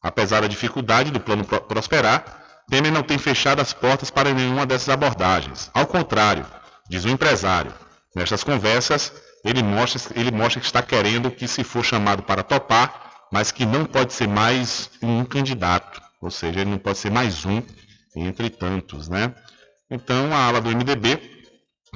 Apesar 0.01 0.41
da 0.41 0.47
dificuldade 0.47 1.11
do 1.11 1.19
plano 1.19 1.45
prosperar, 1.45 2.63
Temer 2.67 2.91
não 2.91 3.03
tem 3.03 3.19
fechado 3.19 3.61
as 3.61 3.73
portas 3.73 4.09
para 4.09 4.33
nenhuma 4.33 4.65
dessas 4.65 4.89
abordagens. 4.89 5.69
Ao 5.71 5.85
contrário, 5.85 6.47
diz 6.89 7.05
o 7.05 7.09
empresário, 7.09 7.71
nestas 8.15 8.43
conversas 8.43 9.13
ele 9.45 9.61
mostra, 9.61 10.01
ele 10.19 10.31
mostra 10.31 10.59
que 10.59 10.65
está 10.65 10.81
querendo 10.81 11.29
que 11.29 11.47
se 11.47 11.63
for 11.63 11.85
chamado 11.85 12.23
para 12.23 12.41
topar, 12.41 13.27
mas 13.31 13.51
que 13.51 13.67
não 13.67 13.85
pode 13.85 14.13
ser 14.13 14.27
mais 14.27 14.89
um 14.99 15.23
candidato, 15.23 16.01
ou 16.19 16.31
seja, 16.31 16.61
ele 16.61 16.71
não 16.71 16.79
pode 16.79 16.97
ser 16.97 17.11
mais 17.11 17.45
um 17.45 17.61
entre 18.15 18.49
tantos, 18.49 19.09
né? 19.09 19.31
Então 19.91 20.33
a 20.33 20.47
ala 20.47 20.59
do 20.59 20.71
MDB 20.71 21.32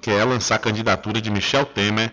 que 0.02 0.12
é 0.12 0.24
lançar 0.24 0.56
a 0.56 0.60
candidatura 0.60 1.22
de 1.22 1.30
Michel 1.30 1.66
Temer 1.66 2.12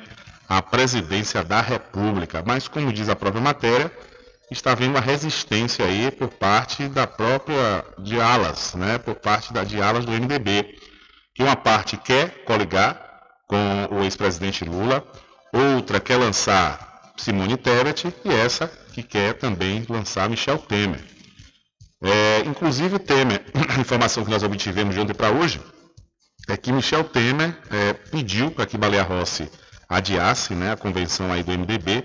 à 0.49 0.61
presidência 0.63 1.43
da 1.45 1.61
República. 1.61 2.43
Mas, 2.47 2.69
como 2.69 2.93
diz 2.93 3.09
a 3.09 3.17
própria 3.17 3.43
matéria, 3.43 3.91
está 4.51 4.73
havendo 4.73 4.93
uma 4.93 5.01
resistência 5.01 5.85
aí 5.85 6.11
por 6.11 6.29
parte 6.29 6.89
da 6.89 7.07
própria 7.07 7.85
de 7.99 8.21
alas, 8.21 8.75
né, 8.75 8.99
por 8.99 9.15
parte 9.15 9.53
da 9.53 9.65
de 9.65 9.81
alas 9.81 10.05
do 10.05 10.13
MDB, 10.13 10.79
que 11.35 11.43
uma 11.43 11.57
parte 11.57 11.97
quer 11.97 12.45
coligar 12.45 13.01
com 13.47 13.89
o 13.91 14.05
ex-presidente 14.05 14.65
Lula, 14.65 15.05
outra 15.53 16.01
quer 16.01 16.17
lançar 16.17 17.13
Simone 17.17 17.57
Tebet 17.57 18.13
e 18.25 18.29
essa 18.33 18.71
que 18.93 19.03
quer 19.03 19.35
também 19.35 19.85
lançar 19.89 20.29
Michel 20.29 20.59
Temer. 20.59 21.05
É, 22.03 22.41
inclusive 22.41 22.99
Temer, 22.99 23.45
a 23.77 23.79
informação 23.81 24.25
que 24.25 24.31
nós 24.31 24.43
obtivemos 24.43 24.95
de 24.95 25.01
ontem 25.01 25.15
para 25.15 25.31
hoje, 25.31 25.61
é 26.49 26.57
que 26.57 26.73
Michel 26.73 27.05
Temer 27.05 27.57
é, 27.71 27.93
pediu 27.93 28.51
para 28.51 28.67
que 28.67 28.77
Baleia 28.77 29.03
Rossi 29.03 29.51
adiasse 29.89 30.55
né, 30.55 30.73
a 30.73 30.77
convenção 30.77 31.33
aí 31.33 31.43
do 31.43 31.53
MDB, 31.53 32.05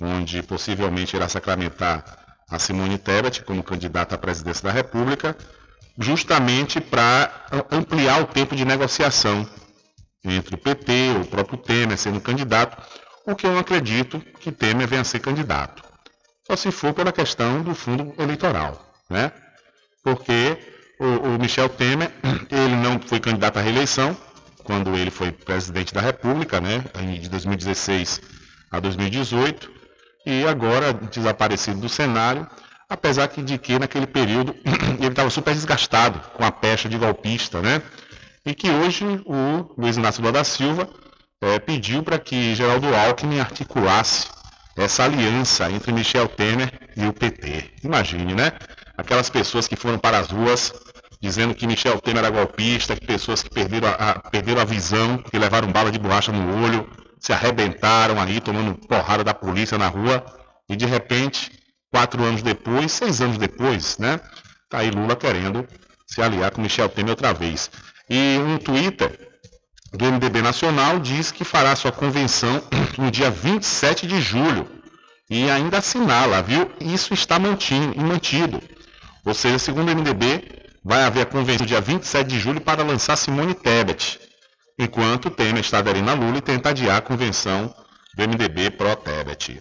onde 0.00 0.42
possivelmente 0.42 1.16
irá 1.16 1.28
sacramentar 1.28 2.04
a 2.50 2.58
Simone 2.58 2.98
Tebet 2.98 3.42
como 3.42 3.62
candidata 3.62 4.14
à 4.14 4.18
presidência 4.18 4.64
da 4.64 4.72
República, 4.72 5.36
justamente 5.98 6.80
para 6.80 7.46
ampliar 7.70 8.22
o 8.22 8.26
tempo 8.26 8.56
de 8.56 8.64
negociação 8.64 9.48
entre 10.24 10.54
o 10.54 10.58
PT, 10.58 10.92
o 11.20 11.26
próprio 11.26 11.58
Temer 11.58 11.98
sendo 11.98 12.20
candidato, 12.20 12.80
o 13.26 13.34
que 13.34 13.46
eu 13.46 13.52
não 13.52 13.58
acredito 13.58 14.20
que 14.40 14.50
Temer 14.50 14.88
venha 14.88 15.02
a 15.02 15.04
ser 15.04 15.20
candidato. 15.20 15.82
Só 16.46 16.56
se 16.56 16.70
for 16.70 16.94
pela 16.94 17.12
questão 17.12 17.62
do 17.62 17.74
fundo 17.74 18.14
eleitoral, 18.18 18.94
né? 19.10 19.30
Porque 20.02 20.56
o, 20.98 21.04
o 21.04 21.38
Michel 21.38 21.68
Temer, 21.68 22.10
ele 22.50 22.76
não 22.76 23.00
foi 23.00 23.20
candidato 23.20 23.58
à 23.58 23.62
reeleição 23.62 24.16
quando 24.68 24.94
ele 24.94 25.10
foi 25.10 25.32
presidente 25.32 25.94
da 25.94 26.00
República, 26.02 26.60
né, 26.60 26.84
de 27.18 27.28
2016 27.30 28.20
a 28.70 28.78
2018, 28.78 29.70
e 30.26 30.46
agora 30.46 30.92
desaparecido 30.92 31.80
do 31.80 31.88
cenário, 31.88 32.46
apesar 32.86 33.28
de 33.28 33.56
que 33.56 33.78
naquele 33.78 34.06
período 34.06 34.54
ele 35.00 35.08
estava 35.08 35.30
super 35.30 35.54
desgastado 35.54 36.20
com 36.34 36.44
a 36.44 36.52
pecha 36.52 36.86
de 36.86 36.98
golpista, 36.98 37.62
né? 37.62 37.80
E 38.44 38.54
que 38.54 38.70
hoje 38.70 39.04
o 39.24 39.74
Luiz 39.78 39.96
Inácio 39.96 40.20
Lula 40.20 40.32
da 40.32 40.44
Silva 40.44 40.86
é, 41.40 41.58
pediu 41.58 42.02
para 42.02 42.18
que 42.18 42.54
Geraldo 42.54 42.94
Alckmin 42.94 43.40
articulasse 43.40 44.26
essa 44.76 45.04
aliança 45.04 45.70
entre 45.70 45.92
Michel 45.92 46.28
Temer 46.28 46.72
e 46.94 47.06
o 47.06 47.12
PT. 47.12 47.70
Imagine, 47.82 48.34
né? 48.34 48.52
Aquelas 48.98 49.30
pessoas 49.30 49.66
que 49.66 49.76
foram 49.76 49.98
para 49.98 50.18
as 50.18 50.30
ruas 50.30 50.72
dizendo 51.20 51.54
que 51.54 51.66
Michel 51.66 52.00
Temer 52.00 52.24
era 52.24 52.30
golpista, 52.30 52.94
que 52.94 53.06
pessoas 53.06 53.42
que 53.42 53.50
perderam 53.50 53.88
a, 53.88 53.92
a, 53.92 54.18
perderam 54.30 54.60
a 54.60 54.64
visão, 54.64 55.18
que 55.18 55.38
levaram 55.38 55.70
bala 55.70 55.90
de 55.90 55.98
borracha 55.98 56.32
no 56.32 56.64
olho, 56.64 56.88
se 57.18 57.32
arrebentaram 57.32 58.20
aí, 58.20 58.40
tomando 58.40 58.74
porrada 58.86 59.24
da 59.24 59.34
polícia 59.34 59.76
na 59.76 59.88
rua, 59.88 60.24
e 60.68 60.76
de 60.76 60.86
repente, 60.86 61.50
quatro 61.90 62.22
anos 62.22 62.42
depois, 62.42 62.92
seis 62.92 63.20
anos 63.20 63.38
depois, 63.38 63.98
né? 63.98 64.20
Tá 64.68 64.78
aí 64.78 64.90
Lula 64.90 65.16
querendo 65.16 65.66
se 66.06 66.22
aliar 66.22 66.50
com 66.50 66.60
Michel 66.60 66.88
Temer 66.88 67.10
outra 67.10 67.32
vez. 67.32 67.70
E 68.08 68.38
um 68.38 68.58
Twitter 68.58 69.28
do 69.92 70.04
MDB 70.04 70.42
Nacional 70.42 70.98
diz 70.98 71.30
que 71.32 71.44
fará 71.44 71.74
sua 71.74 71.92
convenção 71.92 72.62
no 72.96 73.10
dia 73.10 73.30
27 73.30 74.06
de 74.06 74.20
julho. 74.20 74.68
E 75.30 75.50
ainda 75.50 75.78
assinala, 75.78 76.42
viu? 76.42 76.70
Isso 76.80 77.12
está 77.12 77.38
mantido. 77.38 78.62
Ou 79.24 79.34
seja, 79.34 79.58
segundo 79.58 79.90
o 79.90 79.94
MDB, 79.94 80.57
vai 80.88 81.02
haver 81.02 81.20
a 81.20 81.26
convenção 81.26 81.66
dia 81.66 81.82
27 81.82 82.26
de 82.26 82.40
julho 82.40 82.62
para 82.62 82.82
lançar 82.82 83.14
Simone 83.14 83.52
Tebet, 83.52 84.18
enquanto 84.78 85.28
Temer 85.28 85.60
está 85.60 85.80
aderindo 85.80 86.10
a 86.10 86.14
Lula 86.14 86.38
e 86.38 86.40
tenta 86.40 86.70
adiar 86.70 86.96
a 86.96 87.02
convenção 87.02 87.74
do 88.14 88.22
MDB 88.26 88.70
pró-Tebet. 88.70 89.60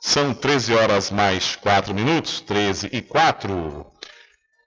São 0.00 0.34
13 0.34 0.74
horas 0.74 1.12
mais 1.12 1.54
4 1.54 1.94
minutos, 1.94 2.40
13 2.40 2.88
e 2.90 3.00
4. 3.00 3.86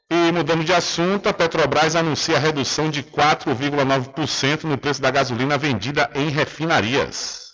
E 0.09 0.31
mudando 0.31 0.63
de 0.63 0.73
assunto, 0.73 1.27
a 1.27 1.33
Petrobras 1.33 1.93
anuncia 1.93 2.37
a 2.37 2.39
redução 2.39 2.89
de 2.89 3.03
4,9% 3.03 4.63
no 4.63 4.77
preço 4.77 5.01
da 5.01 5.11
gasolina 5.11 5.57
vendida 5.57 6.09
em 6.15 6.29
refinarias. 6.29 7.50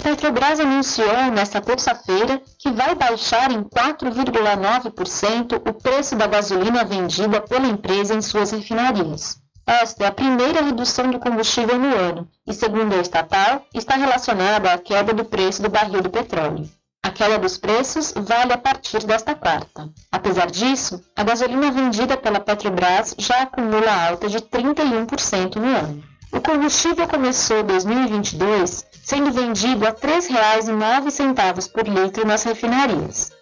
Petrobras 0.00 0.58
anunciou 0.58 1.30
nesta 1.30 1.60
terça-feira 1.60 2.40
que 2.58 2.70
vai 2.70 2.94
baixar 2.94 3.50
em 3.52 3.62
4,9% 3.62 5.56
o 5.56 5.74
preço 5.74 6.16
da 6.16 6.26
gasolina 6.26 6.84
vendida 6.84 7.40
pela 7.40 7.66
empresa 7.66 8.14
em 8.14 8.22
suas 8.22 8.50
refinarias. 8.50 9.38
Esta 9.66 10.04
é 10.04 10.06
a 10.06 10.12
primeira 10.12 10.62
redução 10.62 11.10
do 11.10 11.18
combustível 11.20 11.78
no 11.78 11.94
ano 11.94 12.26
e, 12.46 12.52
segundo 12.52 12.94
a 12.94 13.00
estatal, 13.00 13.64
está 13.74 13.94
relacionada 13.94 14.72
à 14.72 14.78
queda 14.78 15.12
do 15.12 15.24
preço 15.24 15.62
do 15.62 15.68
barril 15.68 16.00
do 16.02 16.10
petróleo. 16.10 16.68
A 17.02 17.10
queda 17.10 17.38
dos 17.38 17.56
preços 17.56 18.12
vale 18.16 18.52
a 18.52 18.58
partir 18.58 19.04
desta 19.04 19.34
quarta. 19.34 19.88
Apesar 20.10 20.50
disso, 20.50 21.02
a 21.16 21.22
gasolina 21.22 21.70
vendida 21.70 22.16
pela 22.16 22.40
Petrobras 22.40 23.14
já 23.18 23.42
acumula 23.42 24.08
alta 24.08 24.28
de 24.28 24.38
31% 24.38 25.56
no 25.56 25.66
ano. 25.66 26.09
O 26.32 26.40
combustível 26.40 27.08
começou 27.08 27.62
2022 27.64 28.86
sendo 29.02 29.32
vendido 29.32 29.84
a 29.84 29.90
R$ 29.90 29.96
3,09 29.96 31.72
por 31.72 31.88
litro 31.88 32.24
nas 32.24 32.44
refinarias. 32.44 33.32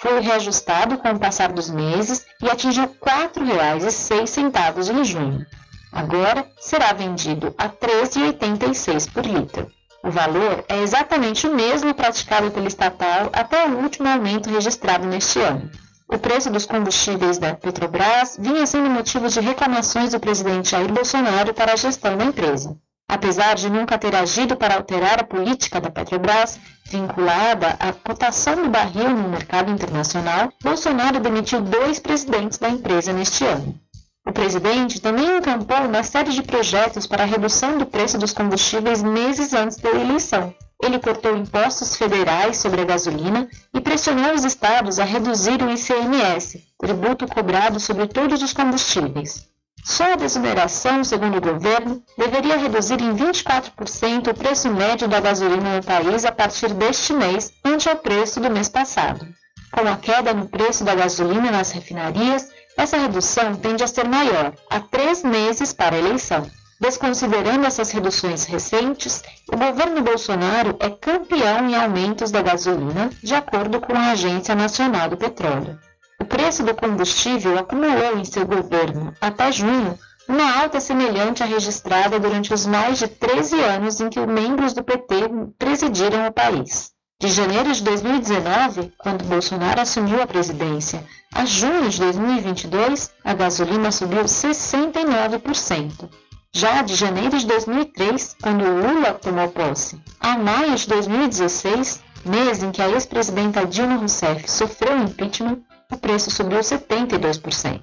Foi 0.00 0.20
reajustado 0.20 0.96
com 0.96 1.10
o 1.10 1.18
passar 1.18 1.52
dos 1.52 1.68
meses 1.68 2.24
e 2.42 2.48
atingiu 2.48 2.84
R$ 2.84 2.94
4,06 3.34 4.94
em 4.94 5.04
junho. 5.04 5.44
Agora 5.92 6.46
será 6.58 6.92
vendido 6.94 7.54
a 7.58 7.64
R$ 7.64 7.72
13,86 7.80 9.12
por 9.12 9.26
litro. 9.26 9.70
O 10.02 10.10
valor 10.10 10.64
é 10.68 10.78
exatamente 10.78 11.46
o 11.46 11.54
mesmo 11.54 11.92
praticado 11.92 12.50
pela 12.50 12.68
estatal 12.68 13.28
até 13.32 13.66
o 13.66 13.78
último 13.78 14.08
aumento 14.08 14.48
registrado 14.48 15.06
neste 15.06 15.40
ano. 15.40 15.70
O 16.10 16.18
preço 16.18 16.50
dos 16.50 16.64
combustíveis 16.64 17.36
da 17.36 17.54
Petrobras 17.54 18.38
vinha 18.40 18.66
sendo 18.66 18.88
motivo 18.88 19.28
de 19.28 19.40
reclamações 19.40 20.12
do 20.12 20.18
presidente 20.18 20.70
Jair 20.70 20.90
Bolsonaro 20.90 21.52
para 21.52 21.74
a 21.74 21.76
gestão 21.76 22.16
da 22.16 22.24
empresa. 22.24 22.74
Apesar 23.06 23.54
de 23.54 23.68
nunca 23.68 23.98
ter 23.98 24.16
agido 24.16 24.56
para 24.56 24.76
alterar 24.76 25.20
a 25.20 25.24
política 25.24 25.78
da 25.78 25.90
Petrobras, 25.90 26.58
vinculada 26.86 27.76
à 27.78 27.92
cotação 27.92 28.56
do 28.56 28.70
barril 28.70 29.10
no 29.10 29.28
mercado 29.28 29.70
internacional, 29.70 30.50
Bolsonaro 30.62 31.20
demitiu 31.20 31.60
dois 31.60 31.98
presidentes 31.98 32.56
da 32.56 32.70
empresa 32.70 33.12
neste 33.12 33.44
ano. 33.44 33.78
O 34.26 34.32
presidente 34.32 35.00
também 35.02 35.36
encampou 35.36 35.78
uma 35.78 36.02
série 36.02 36.32
de 36.32 36.42
projetos 36.42 37.06
para 37.06 37.22
a 37.22 37.26
redução 37.26 37.76
do 37.76 37.84
preço 37.84 38.16
dos 38.16 38.32
combustíveis 38.32 39.02
meses 39.02 39.52
antes 39.52 39.76
da 39.76 39.90
eleição, 39.90 40.54
ele 40.82 40.98
cortou 40.98 41.36
impostos 41.36 41.96
federais 41.96 42.56
sobre 42.56 42.80
a 42.80 42.84
gasolina 42.84 43.48
e 43.74 43.80
pressionou 43.80 44.32
os 44.34 44.44
estados 44.44 44.98
a 44.98 45.04
reduzir 45.04 45.62
o 45.62 45.70
ICMS, 45.70 46.64
tributo 46.78 47.26
cobrado 47.26 47.80
sobre 47.80 48.06
todos 48.06 48.42
os 48.42 48.52
combustíveis. 48.52 49.48
Só 49.84 50.12
a 50.12 50.16
desoneração, 50.16 51.02
segundo 51.02 51.38
o 51.38 51.40
governo, 51.40 52.02
deveria 52.16 52.58
reduzir 52.58 53.00
em 53.00 53.14
24% 53.14 54.28
o 54.30 54.34
preço 54.34 54.70
médio 54.70 55.08
da 55.08 55.20
gasolina 55.20 55.76
no 55.76 55.84
país 55.84 56.24
a 56.24 56.32
partir 56.32 56.74
deste 56.74 57.12
mês, 57.12 57.52
ante 57.64 57.88
ao 57.88 57.96
preço 57.96 58.40
do 58.40 58.50
mês 58.50 58.68
passado. 58.68 59.26
Com 59.72 59.88
a 59.88 59.96
queda 59.96 60.34
no 60.34 60.48
preço 60.48 60.84
da 60.84 60.94
gasolina 60.94 61.50
nas 61.50 61.70
refinarias, 61.70 62.48
essa 62.76 62.96
redução 62.96 63.54
tende 63.56 63.82
a 63.82 63.86
ser 63.86 64.06
maior, 64.08 64.52
há 64.70 64.80
três 64.80 65.22
meses 65.22 65.72
para 65.72 65.96
a 65.96 65.98
eleição. 65.98 66.48
Desconsiderando 66.80 67.66
essas 67.66 67.90
reduções 67.90 68.44
recentes, 68.44 69.24
o 69.52 69.56
governo 69.56 70.00
Bolsonaro 70.00 70.76
é 70.78 70.88
campeão 70.88 71.68
em 71.68 71.74
aumentos 71.74 72.30
da 72.30 72.40
gasolina, 72.40 73.10
de 73.20 73.34
acordo 73.34 73.80
com 73.80 73.92
a 73.94 74.12
Agência 74.12 74.54
Nacional 74.54 75.08
do 75.08 75.16
Petróleo. 75.16 75.76
O 76.20 76.24
preço 76.24 76.62
do 76.62 76.72
combustível 76.76 77.58
acumulou 77.58 78.16
em 78.16 78.24
seu 78.24 78.46
governo, 78.46 79.12
até 79.20 79.50
junho, 79.50 79.98
uma 80.28 80.60
alta 80.60 80.78
semelhante 80.78 81.42
à 81.42 81.46
registrada 81.46 82.20
durante 82.20 82.54
os 82.54 82.64
mais 82.64 82.98
de 82.98 83.08
13 83.08 83.60
anos 83.60 84.00
em 84.00 84.08
que 84.08 84.24
membros 84.24 84.72
do 84.72 84.84
PT 84.84 85.14
presidiram 85.58 86.28
o 86.28 86.32
país. 86.32 86.92
De 87.20 87.26
janeiro 87.26 87.72
de 87.72 87.82
2019, 87.82 88.92
quando 88.98 89.24
Bolsonaro 89.24 89.80
assumiu 89.80 90.22
a 90.22 90.28
presidência, 90.28 91.04
a 91.34 91.44
junho 91.44 91.90
de 91.90 91.98
2022, 91.98 93.10
a 93.24 93.34
gasolina 93.34 93.90
subiu 93.90 94.22
69% 94.22 96.08
já 96.54 96.82
de 96.82 96.94
janeiro 96.94 97.38
de 97.38 97.46
2003, 97.46 98.36
quando 98.42 98.64
Lula 98.64 99.14
tomou 99.14 99.48
posse, 99.48 100.00
a 100.18 100.36
maio 100.36 100.74
de 100.74 100.88
2016, 100.88 102.02
mês 102.24 102.62
em 102.62 102.70
que 102.70 102.82
a 102.82 102.88
ex-presidenta 102.88 103.66
Dilma 103.66 103.96
Rousseff 103.96 104.50
sofreu 104.50 104.98
impeachment, 104.98 105.58
o 105.90 105.96
preço 105.96 106.30
subiu 106.30 106.60
72%. 106.60 107.82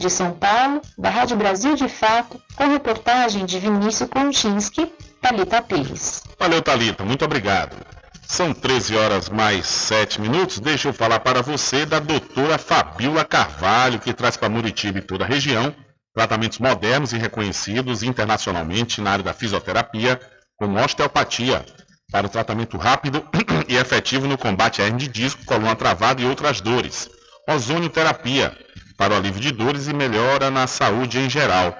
De 0.00 0.08
São 0.08 0.32
Paulo, 0.32 0.80
da 0.96 1.10
Rádio 1.10 1.36
Brasil 1.36 1.74
de 1.74 1.88
Fato, 1.88 2.40
com 2.56 2.68
reportagem 2.68 3.44
de 3.44 3.58
Vinícius 3.58 4.08
Kontinski, 4.08 4.92
Talita 5.20 5.60
Pires. 5.60 6.22
Valeu, 6.38 6.62
Talita, 6.62 7.04
muito 7.04 7.24
obrigado. 7.24 7.76
São 8.22 8.52
13 8.52 8.96
horas 8.96 9.28
mais 9.28 9.66
7 9.66 10.20
minutos. 10.20 10.60
Deixa 10.60 10.88
eu 10.88 10.92
falar 10.92 11.18
para 11.20 11.42
você 11.42 11.86
da 11.86 11.98
doutora 11.98 12.58
Fabiola 12.58 13.24
Carvalho, 13.24 13.98
que 13.98 14.12
traz 14.12 14.36
para 14.36 14.50
Muritiba 14.50 14.98
e 14.98 15.02
toda 15.02 15.24
a 15.24 15.26
região 15.26 15.74
tratamentos 16.18 16.58
modernos 16.58 17.12
e 17.12 17.16
reconhecidos 17.16 18.02
internacionalmente 18.02 19.00
na 19.00 19.12
área 19.12 19.22
da 19.22 19.32
fisioterapia, 19.32 20.20
como 20.56 20.76
osteopatia, 20.76 21.64
para 22.10 22.26
o 22.26 22.28
tratamento 22.28 22.76
rápido 22.76 23.24
e 23.68 23.76
efetivo 23.76 24.26
no 24.26 24.36
combate 24.36 24.82
a 24.82 24.86
hernia 24.86 24.98
de 24.98 25.06
disco, 25.06 25.44
coluna 25.44 25.76
travada 25.76 26.20
e 26.20 26.26
outras 26.26 26.60
dores. 26.60 27.08
Ozonioterapia, 27.48 28.52
para 28.96 29.14
o 29.14 29.16
alívio 29.16 29.40
de 29.40 29.52
dores 29.52 29.86
e 29.86 29.92
melhora 29.92 30.50
na 30.50 30.66
saúde 30.66 31.20
em 31.20 31.30
geral. 31.30 31.72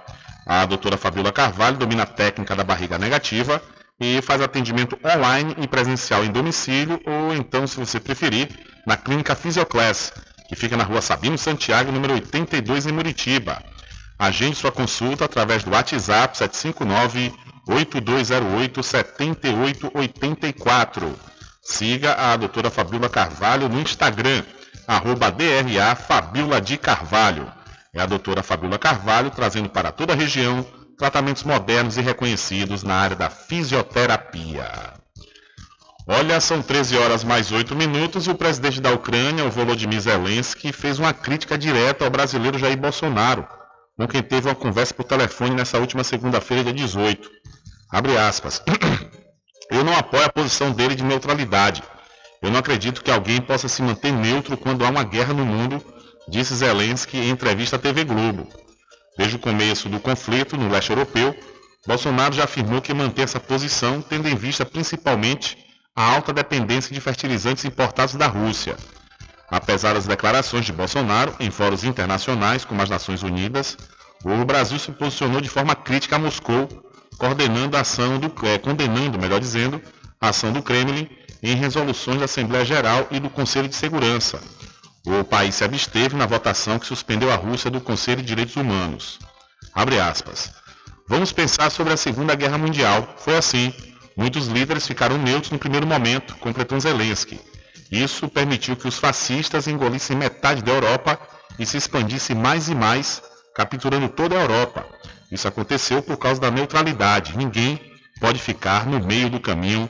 A 0.46 0.64
doutora 0.66 0.96
Fabiola 0.96 1.32
Carvalho 1.32 1.76
domina 1.76 2.04
a 2.04 2.06
técnica 2.06 2.54
da 2.54 2.62
barriga 2.62 2.96
negativa 2.96 3.60
e 4.00 4.22
faz 4.22 4.40
atendimento 4.40 4.96
online 5.04 5.56
e 5.58 5.66
presencial 5.66 6.24
em 6.24 6.30
domicílio 6.30 7.00
ou 7.04 7.34
então, 7.34 7.66
se 7.66 7.76
você 7.76 7.98
preferir, 7.98 8.48
na 8.86 8.96
Clínica 8.96 9.34
Fisioclass, 9.34 10.12
que 10.48 10.54
fica 10.54 10.76
na 10.76 10.84
rua 10.84 11.02
Sabino 11.02 11.36
Santiago, 11.36 11.90
número 11.90 12.14
82, 12.14 12.86
em 12.86 12.92
Muritiba. 12.92 13.60
Agende 14.18 14.56
sua 14.56 14.72
consulta 14.72 15.26
através 15.26 15.62
do 15.62 15.70
WhatsApp 15.70 16.36
759 16.36 17.32
8208 17.68 18.82
7884. 18.82 21.14
Siga 21.62 22.14
a 22.14 22.36
doutora 22.36 22.68
Fabiola 22.68 23.08
Carvalho 23.08 23.68
no 23.68 23.80
Instagram, 23.80 24.42
arroba 24.88 25.30
DRA 25.30 25.94
Fabiola 25.94 26.60
de 26.60 26.76
Carvalho. 26.76 27.48
É 27.94 28.00
a 28.00 28.06
doutora 28.06 28.42
Fabiola 28.42 28.76
Carvalho 28.76 29.30
trazendo 29.30 29.68
para 29.68 29.92
toda 29.92 30.14
a 30.14 30.16
região 30.16 30.66
tratamentos 30.98 31.44
modernos 31.44 31.96
e 31.96 32.00
reconhecidos 32.00 32.82
na 32.82 32.96
área 32.96 33.14
da 33.14 33.30
fisioterapia. 33.30 34.94
Olha, 36.08 36.40
são 36.40 36.60
13 36.60 36.98
horas 36.98 37.22
mais 37.22 37.52
8 37.52 37.76
minutos 37.76 38.26
e 38.26 38.30
o 38.30 38.34
presidente 38.34 38.80
da 38.80 38.90
Ucrânia, 38.90 39.44
o 39.44 39.50
Volodymyr 39.50 40.00
Zelensky, 40.00 40.72
fez 40.72 40.98
uma 40.98 41.12
crítica 41.12 41.56
direta 41.56 42.04
ao 42.04 42.10
brasileiro 42.10 42.58
Jair 42.58 42.76
Bolsonaro 42.76 43.46
com 43.98 44.06
quem 44.06 44.22
teve 44.22 44.48
uma 44.48 44.54
conversa 44.54 44.94
por 44.94 45.02
telefone 45.02 45.56
nessa 45.56 45.76
última 45.76 46.04
segunda-feira, 46.04 46.62
dia 46.62 46.72
18. 46.72 47.28
Abre 47.90 48.16
aspas. 48.16 48.62
Eu 49.68 49.82
não 49.82 49.96
apoio 49.96 50.24
a 50.24 50.28
posição 50.28 50.70
dele 50.70 50.94
de 50.94 51.02
neutralidade. 51.02 51.82
Eu 52.40 52.48
não 52.48 52.60
acredito 52.60 53.02
que 53.02 53.10
alguém 53.10 53.40
possa 53.40 53.66
se 53.66 53.82
manter 53.82 54.12
neutro 54.12 54.56
quando 54.56 54.84
há 54.84 54.88
uma 54.88 55.02
guerra 55.02 55.34
no 55.34 55.44
mundo, 55.44 55.84
disse 56.28 56.54
Zelensky 56.54 57.18
em 57.18 57.30
entrevista 57.30 57.74
à 57.74 57.78
TV 57.78 58.04
Globo. 58.04 58.48
Desde 59.16 59.34
o 59.34 59.40
começo 59.40 59.88
do 59.88 59.98
conflito 59.98 60.56
no 60.56 60.70
leste 60.70 60.90
europeu, 60.90 61.36
Bolsonaro 61.84 62.34
já 62.34 62.44
afirmou 62.44 62.80
que 62.80 62.94
mantém 62.94 63.24
essa 63.24 63.40
posição, 63.40 64.00
tendo 64.00 64.28
em 64.28 64.36
vista 64.36 64.64
principalmente 64.64 65.58
a 65.96 66.04
alta 66.14 66.32
dependência 66.32 66.94
de 66.94 67.00
fertilizantes 67.00 67.64
importados 67.64 68.14
da 68.14 68.28
Rússia. 68.28 68.76
Apesar 69.50 69.94
das 69.94 70.06
declarações 70.06 70.66
de 70.66 70.72
Bolsonaro 70.72 71.34
em 71.40 71.50
fóruns 71.50 71.84
internacionais 71.84 72.64
como 72.64 72.82
as 72.82 72.90
Nações 72.90 73.22
Unidas, 73.22 73.76
o 74.24 74.44
Brasil 74.44 74.78
se 74.78 74.92
posicionou 74.92 75.40
de 75.40 75.48
forma 75.48 75.74
crítica 75.74 76.16
a 76.16 76.18
Moscou, 76.18 76.68
coordenando 77.16 77.76
a 77.76 77.80
ação 77.80 78.18
do, 78.18 78.32
é, 78.46 78.58
condenando, 78.58 79.18
melhor 79.18 79.40
dizendo, 79.40 79.80
a 80.20 80.28
ação 80.28 80.52
do 80.52 80.62
Kremlin 80.62 81.08
em 81.42 81.54
resoluções 81.54 82.18
da 82.18 82.24
Assembleia 82.24 82.64
Geral 82.64 83.06
e 83.10 83.18
do 83.20 83.30
Conselho 83.30 83.68
de 83.68 83.74
Segurança. 83.74 84.40
O 85.06 85.24
país 85.24 85.54
se 85.54 85.64
absteve 85.64 86.16
na 86.16 86.26
votação 86.26 86.78
que 86.78 86.86
suspendeu 86.86 87.32
a 87.32 87.36
Rússia 87.36 87.70
do 87.70 87.80
Conselho 87.80 88.20
de 88.20 88.26
Direitos 88.28 88.56
Humanos. 88.56 89.18
Abre 89.72 89.98
aspas. 89.98 90.52
Vamos 91.08 91.32
pensar 91.32 91.70
sobre 91.70 91.92
a 91.92 91.96
Segunda 91.96 92.34
Guerra 92.34 92.58
Mundial. 92.58 93.14
Foi 93.18 93.36
assim. 93.36 93.72
Muitos 94.16 94.48
líderes 94.48 94.86
ficaram 94.86 95.16
neutros 95.16 95.52
no 95.52 95.58
primeiro 95.58 95.86
momento, 95.86 96.34
completou 96.36 96.78
Zelensky. 96.78 97.40
Isso 97.90 98.28
permitiu 98.28 98.76
que 98.76 98.88
os 98.88 98.98
fascistas 98.98 99.66
engolissem 99.66 100.16
metade 100.16 100.62
da 100.62 100.72
Europa 100.72 101.18
e 101.58 101.64
se 101.64 101.76
expandisse 101.76 102.34
mais 102.34 102.68
e 102.68 102.74
mais, 102.74 103.22
capturando 103.54 104.08
toda 104.08 104.36
a 104.36 104.42
Europa. 104.42 104.86
Isso 105.30 105.48
aconteceu 105.48 106.02
por 106.02 106.16
causa 106.16 106.40
da 106.40 106.50
neutralidade. 106.50 107.36
Ninguém 107.36 107.80
pode 108.20 108.38
ficar 108.38 108.86
no 108.86 109.04
meio 109.04 109.30
do 109.30 109.40
caminho 109.40 109.88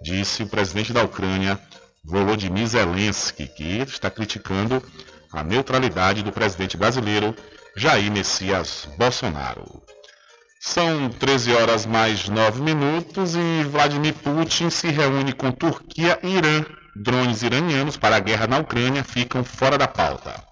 disse 0.00 0.42
o 0.42 0.46
presidente 0.46 0.92
da 0.92 1.04
Ucrânia, 1.04 1.60
Volodymyr 2.04 2.66
Zelensky, 2.66 3.46
que 3.46 3.78
está 3.82 4.10
criticando 4.10 4.82
a 5.32 5.44
neutralidade 5.44 6.22
do 6.22 6.32
presidente 6.32 6.76
brasileiro 6.76 7.34
Jair 7.76 8.10
Messias 8.10 8.88
Bolsonaro. 8.96 9.82
São 10.58 11.08
13 11.08 11.52
horas 11.54 11.86
mais 11.86 12.28
9 12.28 12.60
minutos 12.60 13.34
e 13.34 13.64
Vladimir 13.64 14.14
Putin 14.14 14.70
se 14.70 14.88
reúne 14.88 15.32
com 15.32 15.50
Turquia 15.52 16.18
e 16.22 16.36
Irã. 16.36 16.64
Drones 16.94 17.42
iranianos 17.42 17.96
para 17.96 18.16
a 18.16 18.20
guerra 18.20 18.46
na 18.46 18.58
Ucrânia 18.58 19.04
ficam 19.04 19.44
fora 19.44 19.78
da 19.78 19.86
pauta. 19.86 20.50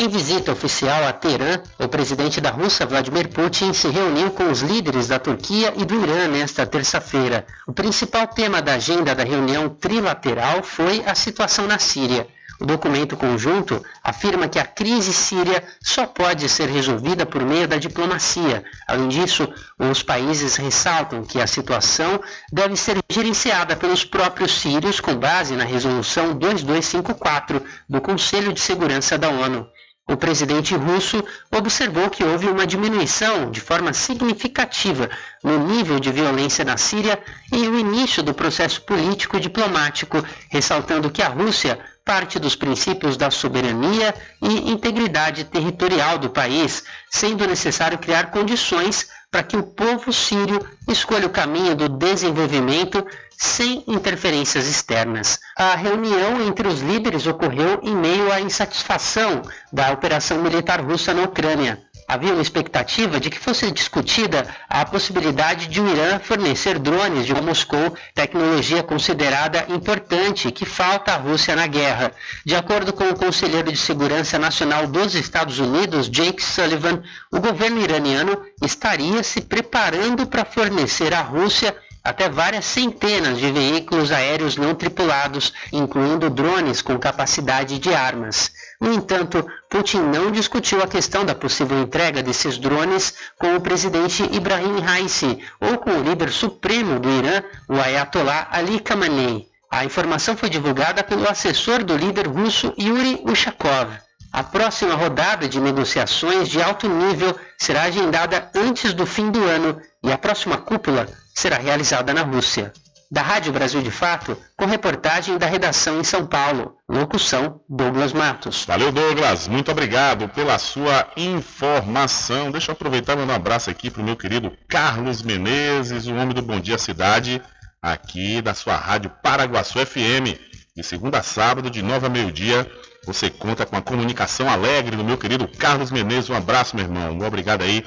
Em 0.00 0.08
visita 0.08 0.52
oficial 0.52 1.08
a 1.08 1.12
Teherã, 1.12 1.60
o 1.76 1.88
presidente 1.88 2.40
da 2.40 2.50
Rússia, 2.50 2.86
Vladimir 2.86 3.28
Putin, 3.30 3.72
se 3.72 3.88
reuniu 3.88 4.30
com 4.30 4.48
os 4.48 4.60
líderes 4.60 5.08
da 5.08 5.18
Turquia 5.18 5.74
e 5.76 5.84
do 5.84 6.00
Irã 6.00 6.28
nesta 6.28 6.64
terça-feira. 6.64 7.44
O 7.66 7.72
principal 7.72 8.28
tema 8.28 8.62
da 8.62 8.74
agenda 8.74 9.12
da 9.12 9.24
reunião 9.24 9.68
trilateral 9.68 10.62
foi 10.62 11.02
a 11.04 11.16
situação 11.16 11.66
na 11.66 11.80
Síria. 11.80 12.28
O 12.60 12.66
documento 12.66 13.16
conjunto 13.16 13.80
afirma 14.02 14.48
que 14.48 14.58
a 14.58 14.66
crise 14.66 15.12
síria 15.12 15.62
só 15.80 16.06
pode 16.06 16.48
ser 16.48 16.68
resolvida 16.68 17.24
por 17.24 17.44
meio 17.44 17.68
da 17.68 17.76
diplomacia. 17.76 18.64
Além 18.86 19.08
disso, 19.08 19.48
os 19.78 20.02
países 20.02 20.56
ressaltam 20.56 21.22
que 21.22 21.40
a 21.40 21.46
situação 21.46 22.20
deve 22.52 22.74
ser 22.74 22.98
gerenciada 23.08 23.76
pelos 23.76 24.04
próprios 24.04 24.60
sírios 24.60 24.98
com 24.98 25.14
base 25.14 25.54
na 25.54 25.64
Resolução 25.64 26.34
2254 26.34 27.62
do 27.88 28.00
Conselho 28.00 28.52
de 28.52 28.60
Segurança 28.60 29.16
da 29.16 29.28
ONU. 29.28 29.68
O 30.10 30.16
presidente 30.16 30.74
russo 30.74 31.22
observou 31.54 32.08
que 32.08 32.24
houve 32.24 32.48
uma 32.48 32.66
diminuição 32.66 33.50
de 33.50 33.60
forma 33.60 33.92
significativa 33.92 35.10
no 35.44 35.58
nível 35.66 36.00
de 36.00 36.10
violência 36.10 36.64
na 36.64 36.78
Síria 36.78 37.22
e 37.52 37.68
o 37.68 37.78
início 37.78 38.22
do 38.22 38.32
processo 38.32 38.80
político 38.80 39.38
diplomático, 39.38 40.24
ressaltando 40.48 41.10
que 41.10 41.20
a 41.20 41.28
Rússia 41.28 41.78
parte 42.08 42.38
dos 42.38 42.56
princípios 42.56 43.18
da 43.18 43.30
soberania 43.30 44.14
e 44.40 44.70
integridade 44.70 45.44
territorial 45.44 46.16
do 46.16 46.30
país, 46.30 46.82
sendo 47.10 47.46
necessário 47.46 47.98
criar 47.98 48.30
condições 48.30 49.10
para 49.30 49.42
que 49.42 49.58
o 49.58 49.62
povo 49.62 50.10
sírio 50.10 50.58
escolha 50.88 51.26
o 51.26 51.30
caminho 51.30 51.74
do 51.76 51.86
desenvolvimento 51.86 53.06
sem 53.36 53.84
interferências 53.86 54.66
externas. 54.66 55.38
A 55.54 55.74
reunião 55.74 56.40
entre 56.40 56.66
os 56.66 56.80
líderes 56.80 57.26
ocorreu 57.26 57.78
em 57.82 57.94
meio 57.94 58.32
à 58.32 58.40
insatisfação 58.40 59.42
da 59.70 59.92
operação 59.92 60.42
militar 60.42 60.80
russa 60.80 61.12
na 61.12 61.24
Ucrânia. 61.24 61.78
Havia 62.10 62.32
uma 62.32 62.40
expectativa 62.40 63.20
de 63.20 63.28
que 63.28 63.38
fosse 63.38 63.70
discutida 63.70 64.48
a 64.66 64.82
possibilidade 64.86 65.66
de 65.66 65.78
o 65.78 65.86
Irã 65.86 66.18
fornecer 66.18 66.78
drones 66.78 67.26
de 67.26 67.34
Moscou, 67.34 67.94
tecnologia 68.14 68.82
considerada 68.82 69.66
importante 69.68 70.50
que 70.50 70.64
falta 70.64 71.12
à 71.12 71.16
Rússia 71.16 71.54
na 71.54 71.66
guerra. 71.66 72.10
De 72.46 72.56
acordo 72.56 72.94
com 72.94 73.10
o 73.10 73.14
conselheiro 73.14 73.70
de 73.70 73.76
Segurança 73.76 74.38
Nacional 74.38 74.86
dos 74.86 75.14
Estados 75.14 75.58
Unidos, 75.58 76.08
Jake 76.08 76.42
Sullivan, 76.42 77.02
o 77.30 77.40
governo 77.40 77.82
iraniano 77.82 78.40
estaria 78.62 79.22
se 79.22 79.42
preparando 79.42 80.26
para 80.26 80.46
fornecer 80.46 81.12
à 81.12 81.20
Rússia 81.20 81.76
até 82.02 82.26
várias 82.26 82.64
centenas 82.64 83.38
de 83.38 83.52
veículos 83.52 84.10
aéreos 84.10 84.56
não 84.56 84.74
tripulados, 84.74 85.52
incluindo 85.70 86.30
drones 86.30 86.80
com 86.80 86.98
capacidade 86.98 87.78
de 87.78 87.94
armas. 87.94 88.50
No 88.80 88.92
entanto, 88.92 89.44
Putin 89.68 89.98
não 90.02 90.30
discutiu 90.30 90.80
a 90.80 90.86
questão 90.86 91.24
da 91.24 91.34
possível 91.34 91.80
entrega 91.80 92.22
desses 92.22 92.58
drones 92.58 93.12
com 93.36 93.56
o 93.56 93.60
presidente 93.60 94.22
Ibrahim 94.32 94.78
Raisi 94.78 95.38
ou 95.60 95.78
com 95.78 95.90
o 95.90 96.02
líder 96.02 96.30
supremo 96.30 97.00
do 97.00 97.10
Irã, 97.10 97.42
o 97.68 97.74
Ayatollah 97.74 98.48
Ali 98.52 98.78
Khamenei. 98.78 99.48
A 99.70 99.84
informação 99.84 100.36
foi 100.36 100.48
divulgada 100.48 101.02
pelo 101.02 101.28
assessor 101.28 101.82
do 101.82 101.96
líder 101.96 102.28
russo 102.28 102.72
Yuri 102.78 103.20
Ushakov. 103.24 103.90
A 104.32 104.42
próxima 104.44 104.94
rodada 104.94 105.48
de 105.48 105.60
negociações 105.60 106.48
de 106.48 106.62
alto 106.62 106.88
nível 106.88 107.34
será 107.58 107.82
agendada 107.82 108.50
antes 108.54 108.94
do 108.94 109.04
fim 109.04 109.30
do 109.30 109.42
ano 109.44 109.80
e 110.02 110.12
a 110.12 110.18
próxima 110.18 110.56
cúpula 110.56 111.08
será 111.34 111.56
realizada 111.56 112.14
na 112.14 112.22
Rússia. 112.22 112.72
Da 113.10 113.22
Rádio 113.22 113.52
Brasil 113.52 113.80
de 113.80 113.90
Fato, 113.90 114.36
com 114.54 114.66
reportagem 114.66 115.38
da 115.38 115.46
redação 115.46 115.98
em 115.98 116.04
São 116.04 116.26
Paulo. 116.26 116.76
Locução 116.86 117.62
Douglas 117.66 118.12
Matos. 118.12 118.66
Valeu, 118.66 118.92
Douglas. 118.92 119.48
Muito 119.48 119.70
obrigado 119.70 120.28
pela 120.28 120.58
sua 120.58 121.10
informação. 121.16 122.50
Deixa 122.50 122.70
eu 122.70 122.74
aproveitar 122.74 123.14
e 123.14 123.16
mandar 123.16 123.32
um 123.32 123.36
abraço 123.36 123.70
aqui 123.70 123.90
para 123.90 124.02
o 124.02 124.04
meu 124.04 124.14
querido 124.14 124.52
Carlos 124.68 125.22
Menezes, 125.22 126.06
o 126.06 126.14
homem 126.14 126.34
do 126.34 126.42
Bom 126.42 126.60
Dia 126.60 126.76
Cidade, 126.76 127.40
aqui 127.80 128.42
da 128.42 128.52
sua 128.52 128.76
Rádio 128.76 129.10
Paraguaçu 129.22 129.78
FM. 129.78 130.36
De 130.76 130.82
segunda 130.82 131.20
a 131.20 131.22
sábado, 131.22 131.70
de 131.70 131.82
nove 131.82 132.06
a 132.06 132.10
meio-dia, 132.10 132.70
você 133.06 133.30
conta 133.30 133.64
com 133.64 133.74
a 133.74 133.80
comunicação 133.80 134.50
alegre 134.50 134.96
do 134.96 135.02
meu 135.02 135.16
querido 135.16 135.48
Carlos 135.48 135.90
Menezes. 135.90 136.28
Um 136.28 136.36
abraço, 136.36 136.76
meu 136.76 136.84
irmão. 136.84 137.12
Muito 137.12 137.24
obrigado 137.24 137.62
aí 137.62 137.82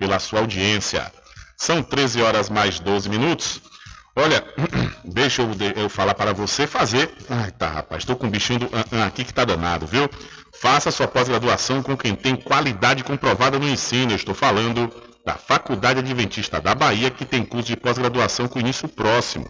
pela 0.00 0.18
sua 0.18 0.40
audiência. 0.40 1.12
São 1.56 1.80
13 1.80 2.22
horas 2.22 2.50
mais 2.50 2.80
12 2.80 3.08
minutos. 3.08 3.60
Olha, 4.16 4.44
deixa 5.04 5.42
eu, 5.42 5.50
eu 5.76 5.88
falar 5.88 6.14
para 6.14 6.32
você 6.32 6.66
fazer. 6.66 7.12
Ai, 7.28 7.50
tá, 7.50 7.68
rapaz, 7.68 8.02
estou 8.02 8.16
com 8.16 8.26
um 8.26 8.30
bichinho 8.30 8.60
do, 8.60 8.66
uh, 8.66 8.68
uh, 8.92 9.02
aqui 9.06 9.24
que 9.24 9.34
tá 9.34 9.44
danado, 9.44 9.86
viu? 9.86 10.08
Faça 10.60 10.90
sua 10.90 11.08
pós-graduação 11.08 11.82
com 11.82 11.96
quem 11.96 12.14
tem 12.14 12.36
qualidade 12.36 13.02
comprovada 13.02 13.58
no 13.58 13.68
ensino. 13.68 14.12
Eu 14.12 14.16
estou 14.16 14.34
falando 14.34 14.90
da 15.26 15.34
Faculdade 15.34 15.98
Adventista 15.98 16.60
da 16.60 16.74
Bahia, 16.74 17.10
que 17.10 17.24
tem 17.24 17.44
curso 17.44 17.66
de 17.66 17.76
pós-graduação 17.76 18.46
com 18.46 18.60
início 18.60 18.88
próximo. 18.88 19.48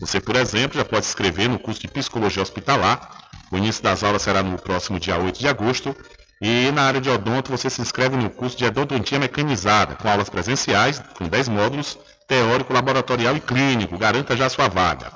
Você, 0.00 0.20
por 0.20 0.34
exemplo, 0.34 0.76
já 0.76 0.84
pode 0.84 1.06
se 1.06 1.12
inscrever 1.12 1.48
no 1.48 1.58
curso 1.58 1.80
de 1.80 1.86
Psicologia 1.86 2.42
Hospitalar. 2.42 3.28
O 3.52 3.56
início 3.56 3.82
das 3.82 4.02
aulas 4.02 4.22
será 4.22 4.42
no 4.42 4.58
próximo 4.58 4.98
dia 4.98 5.16
8 5.16 5.38
de 5.38 5.46
agosto 5.46 5.94
e 6.40 6.72
na 6.72 6.82
área 6.82 7.00
de 7.00 7.08
odonto 7.08 7.52
você 7.52 7.70
se 7.70 7.80
inscreve 7.80 8.16
no 8.16 8.28
curso 8.28 8.56
de 8.56 8.64
odontia 8.64 9.20
mecanizada, 9.20 9.94
com 9.94 10.08
aulas 10.08 10.28
presenciais, 10.28 11.00
com 11.16 11.28
10 11.28 11.48
módulos, 11.48 11.96
teórico, 12.26 12.72
laboratorial 12.72 13.36
e 13.36 13.40
clínico. 13.40 13.98
Garanta 13.98 14.36
já 14.36 14.48
sua 14.48 14.68
vaga. 14.68 15.12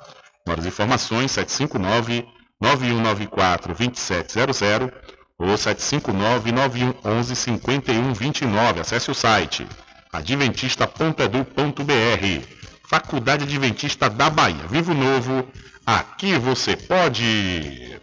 Maiores 0.46 0.66
informações 0.66 1.32
759 1.32 2.26
9194 2.60 3.74
2700 3.74 4.90
ou 5.38 5.56
759 5.56 6.52
9111 6.52 7.36
5129. 7.36 8.80
Acesse 8.80 9.10
o 9.10 9.14
site 9.14 9.66
adventista.edu.br. 10.12 12.46
Faculdade 12.88 13.44
Adventista 13.44 14.08
da 14.08 14.30
Bahia. 14.30 14.66
Vivo 14.68 14.94
Novo, 14.94 15.48
aqui 15.84 16.38
você 16.38 16.76
pode. 16.76 17.98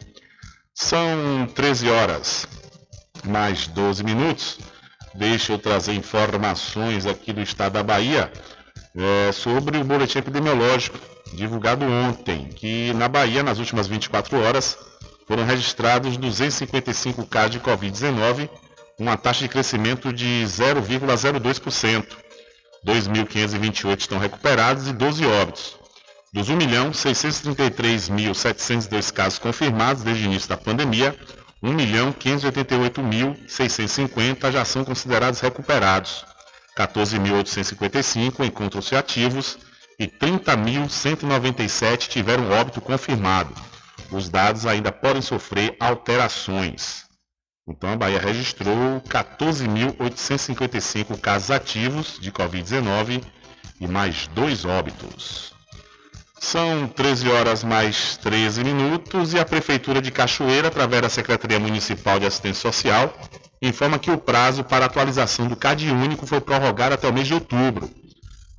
São 0.75 1.47
13 1.53 1.89
horas 1.89 2.47
mais 3.25 3.67
12 3.67 4.03
minutos. 4.03 4.59
Deixa 5.15 5.53
eu 5.53 5.59
trazer 5.59 5.93
informações 5.93 7.05
aqui 7.05 7.31
do 7.31 7.41
estado 7.41 7.73
da 7.73 7.83
Bahia 7.83 8.31
é, 8.95 9.31
sobre 9.31 9.77
o 9.77 9.83
boletim 9.83 10.19
epidemiológico 10.19 10.99
divulgado 11.33 11.85
ontem, 11.85 12.49
que 12.55 12.93
na 12.93 13.07
Bahia, 13.07 13.41
nas 13.41 13.57
últimas 13.59 13.87
24 13.87 14.39
horas, 14.39 14.77
foram 15.27 15.45
registrados 15.45 16.17
255 16.17 17.25
casos 17.25 17.51
de 17.51 17.59
Covid-19, 17.59 18.49
uma 18.99 19.17
taxa 19.17 19.41
de 19.41 19.49
crescimento 19.49 20.13
de 20.13 20.43
0,02%. 20.45 22.05
2.528 22.85 23.99
estão 23.99 24.19
recuperados 24.19 24.87
e 24.87 24.93
12 24.93 25.25
óbitos. 25.25 25.77
Dos 26.33 26.49
1.633.702 26.49 29.13
casos 29.13 29.39
confirmados 29.39 30.03
desde 30.03 30.23
o 30.23 30.25
início 30.25 30.49
da 30.49 30.57
pandemia, 30.57 31.17
1.588.650 31.63 34.51
já 34.51 34.65
são 34.65 34.83
considerados 34.83 35.39
recuperados, 35.39 36.25
14.855 36.77 38.45
encontram-se 38.45 38.95
ativos 38.95 39.57
e 39.99 40.07
30.197 40.07 42.07
tiveram 42.07 42.49
óbito 42.51 42.79
confirmado. 42.81 43.53
Os 44.11 44.27
dados 44.29 44.65
ainda 44.65 44.91
podem 44.91 45.21
sofrer 45.21 45.77
alterações. 45.79 47.03
Então 47.67 47.91
a 47.93 47.95
Bahia 47.95 48.19
registrou 48.19 48.99
14.855 49.07 51.19
casos 51.19 51.51
ativos 51.51 52.17
de 52.19 52.31
Covid-19 52.31 53.23
e 53.79 53.87
mais 53.87 54.25
dois 54.27 54.65
óbitos. 54.65 55.53
São 56.39 56.87
13 56.89 57.29
horas 57.29 57.63
mais 57.63 58.17
13 58.17 58.65
minutos 58.65 59.33
e 59.33 59.39
a 59.39 59.45
Prefeitura 59.45 60.01
de 60.01 60.11
Cachoeira, 60.11 60.67
através 60.67 61.01
da 61.01 61.07
Secretaria 61.09 61.57
Municipal 61.57 62.19
de 62.19 62.25
Assistência 62.25 62.69
Social, 62.69 63.17
informa 63.67 63.97
que 63.97 64.11
o 64.11 64.17
prazo 64.17 64.63
para 64.63 64.85
atualização 64.85 65.47
do 65.47 65.55
CAD 65.55 65.89
único 65.89 66.25
foi 66.25 66.41
prorrogado 66.41 66.95
até 66.95 67.07
o 67.07 67.13
mês 67.13 67.27
de 67.27 67.33
outubro. 67.33 67.89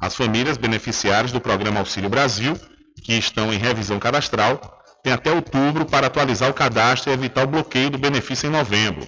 As 0.01 0.15
famílias 0.15 0.57
beneficiárias 0.57 1.31
do 1.31 1.41
Programa 1.41 1.81
Auxílio 1.81 2.09
Brasil, 2.09 2.59
que 3.03 3.13
estão 3.13 3.53
em 3.53 3.59
revisão 3.59 3.99
cadastral, 3.99 4.83
têm 5.03 5.13
até 5.13 5.31
outubro 5.31 5.85
para 5.85 6.07
atualizar 6.07 6.49
o 6.49 6.55
cadastro 6.55 7.11
e 7.11 7.15
evitar 7.15 7.45
o 7.45 7.49
bloqueio 7.49 7.91
do 7.91 7.99
benefício 7.99 8.47
em 8.47 8.51
novembro. 8.51 9.07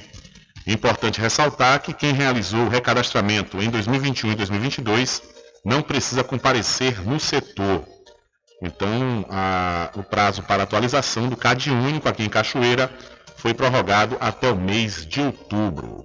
Importante 0.66 1.20
ressaltar 1.20 1.80
que 1.80 1.94
quem 1.94 2.12
realizou 2.12 2.60
o 2.60 2.68
recadastramento 2.68 3.62
em 3.62 3.70
2021 3.70 4.32
e 4.32 4.34
2022 4.34 5.22
não 5.64 5.80
precisa 5.80 6.22
comparecer 6.22 7.00
no 7.06 7.18
setor. 7.18 7.84
Então, 8.62 9.24
a, 9.30 9.90
o 9.94 10.02
prazo 10.02 10.42
para 10.42 10.62
atualização 10.62 11.28
do 11.28 11.36
CAD 11.36 11.70
único 11.70 12.08
aqui 12.08 12.22
em 12.22 12.28
Cachoeira 12.28 12.90
foi 13.36 13.54
prorrogado 13.54 14.16
até 14.20 14.50
o 14.50 14.56
mês 14.56 15.06
de 15.06 15.20
outubro. 15.20 16.04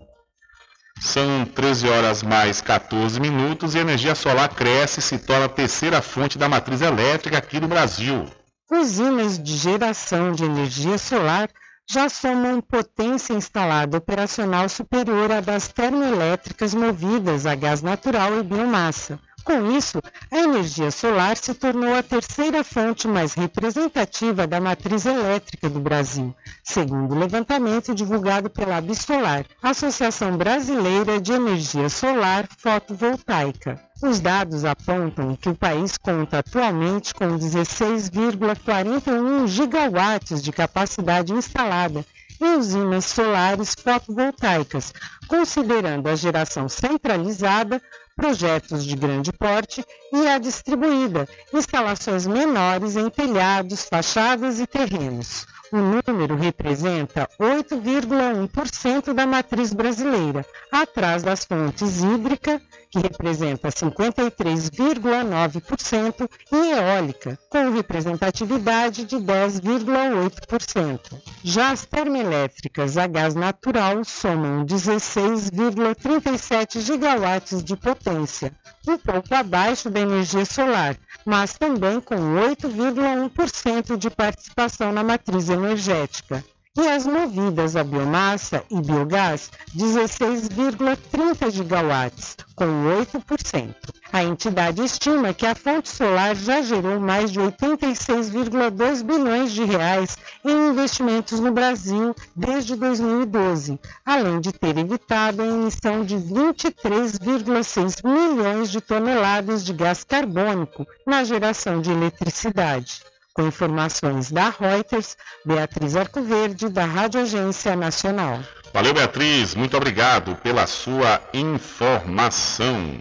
São 1.00 1.46
13 1.46 1.90
horas 1.90 2.22
mais 2.22 2.62
14 2.62 3.20
minutos 3.20 3.74
e 3.74 3.80
a 3.80 3.82
energia 3.82 4.14
solar 4.14 4.50
cresce 4.50 5.00
e 5.00 5.04
se 5.04 5.18
torna 5.18 5.46
a 5.46 5.50
terceira 5.50 6.02
fonte 6.02 6.38
da 6.38 6.48
matriz 6.48 6.82
elétrica 6.82 7.40
aqui 7.40 7.60
no 7.60 7.68
Brasil. 7.68 8.28
Usinas 8.72 9.42
de 9.42 9.58
geração 9.58 10.32
de 10.32 10.46
energia 10.46 10.98
solar 10.98 11.50
já 11.90 12.08
somam 12.08 12.62
potência 12.62 13.34
instalada 13.34 13.98
operacional 13.98 14.70
superior 14.70 15.32
à 15.32 15.42
das 15.42 15.68
termoelétricas 15.68 16.74
movidas 16.74 17.46
a 17.46 17.56
gás 17.56 17.82
natural 17.82 18.40
e 18.40 18.44
biomassa. 18.44 19.20
Com 19.44 19.72
isso, 19.72 20.00
a 20.30 20.38
energia 20.38 20.92
solar 20.92 21.36
se 21.36 21.52
tornou 21.54 21.96
a 21.96 22.04
terceira 22.04 22.64
fonte 22.64 23.08
mais 23.08 23.34
representativa 23.34 24.46
da 24.46 24.62
matriz 24.62 25.06
elétrica 25.06 25.68
do 25.68 25.80
Brasil, 25.80 26.36
segundo 26.64 27.16
o 27.16 27.18
levantamento 27.18 27.96
divulgado 27.96 28.50
pela 28.50 28.78
Absolar, 28.78 29.46
Associação 29.62 30.38
Brasileira 30.38 31.20
de 31.20 31.34
Energia 31.34 31.90
Solar 31.90 32.48
Fotovoltaica. 32.58 33.82
Os 34.02 34.20
dados 34.20 34.66
apontam 34.66 35.36
que 35.36 35.50
o 35.50 35.56
país 35.56 35.98
conta 35.98 36.40
atualmente 36.40 37.14
com 37.14 37.38
16,41 37.38 39.48
gigawatts 39.48 40.42
de 40.42 40.52
capacidade 40.52 41.34
instalada 41.34 42.04
em 42.42 42.58
usinas 42.58 43.06
solares 43.06 43.76
fotovoltaicas, 43.76 44.92
considerando 45.28 46.10
a 46.10 46.16
geração 46.16 46.68
centralizada, 46.68 47.80
projetos 48.22 48.86
de 48.86 48.96
grande 48.96 49.34
porte 49.34 49.84
e 50.14 50.28
a 50.28 50.38
distribuída, 50.38 51.28
instalações 51.52 52.28
menores 52.28 52.96
em 52.96 53.10
telhados, 53.10 53.86
fachadas 53.86 54.60
e 54.60 54.68
terrenos. 54.68 55.48
O 55.72 55.78
número 55.78 56.36
representa 56.36 57.28
8,1% 57.40 59.12
da 59.14 59.26
matriz 59.26 59.74
brasileira, 59.74 60.46
atrás 60.72 61.24
das 61.24 61.46
fontes 61.46 62.04
hídrica, 62.04 62.62
que 62.92 63.00
representa 63.00 63.70
53,9%, 63.70 66.30
e 66.52 66.74
eólica, 66.74 67.40
com 67.50 67.72
representatividade 67.72 69.06
de 69.06 69.16
10,8%. 69.16 71.00
Já 71.42 71.72
as 71.72 71.86
termoelétricas 71.86 72.98
a 72.98 73.08
gás 73.08 73.34
natural 73.34 74.04
somam 74.04 74.66
16,37 74.66 76.82
gigawatts 76.82 77.64
de 77.64 77.78
potência, 77.78 78.52
um 78.86 78.98
pouco 78.98 79.34
abaixo 79.34 79.90
da 79.90 80.02
energia 80.02 80.44
solar, 80.44 80.98
mas 81.26 81.54
também 81.54 82.02
com 82.02 82.16
8,1% 82.16 83.96
de 83.96 84.10
participação 84.10 84.92
na 84.92 85.04
matriz 85.04 85.48
energética. 85.50 86.44
E 86.78 86.88
as 86.88 87.06
movidas 87.06 87.76
a 87.76 87.84
biomassa 87.84 88.64
e 88.72 88.80
biogás, 88.80 89.52
16,30 89.76 91.52
gigawatts, 91.52 92.38
com 92.56 92.66
8%. 92.66 93.76
A 94.14 94.24
entidade 94.24 94.82
estima 94.82 95.34
que 95.34 95.46
a 95.46 95.54
fonte 95.54 95.90
solar 95.90 96.34
já 96.34 96.62
gerou 96.62 96.98
mais 96.98 97.30
de 97.30 97.42
86,2 97.42 99.04
bilhões 99.04 99.52
de 99.52 99.66
reais 99.66 100.18
em 100.46 100.70
investimentos 100.70 101.42
no 101.42 101.52
Brasil 101.52 102.16
desde 102.34 102.78
2012, 102.78 103.78
além 104.06 104.40
de 104.40 104.54
ter 104.54 104.78
evitado 104.78 105.42
a 105.42 105.48
emissão 105.48 106.06
de 106.06 106.16
23,6 106.16 108.02
milhões 108.02 108.72
de 108.72 108.80
toneladas 108.80 109.66
de 109.66 109.74
gás 109.74 110.06
carbônico 110.06 110.88
na 111.06 111.26
geração 111.26 111.82
de 111.82 111.92
eletricidade. 111.92 113.11
Com 113.34 113.48
informações 113.48 114.32
da 114.32 114.50
Reuters, 114.50 115.16
Beatriz 115.46 115.96
Arcoverde, 115.96 116.70
da 116.70 116.86
Rádio 116.86 117.22
Agência 117.22 117.76
Nacional. 117.76 118.40
Valeu, 118.74 118.94
Beatriz. 118.94 119.56
Muito 119.56 119.76
obrigado 119.78 120.36
pela 120.38 120.68
sua 120.68 121.22
informação. 121.34 123.00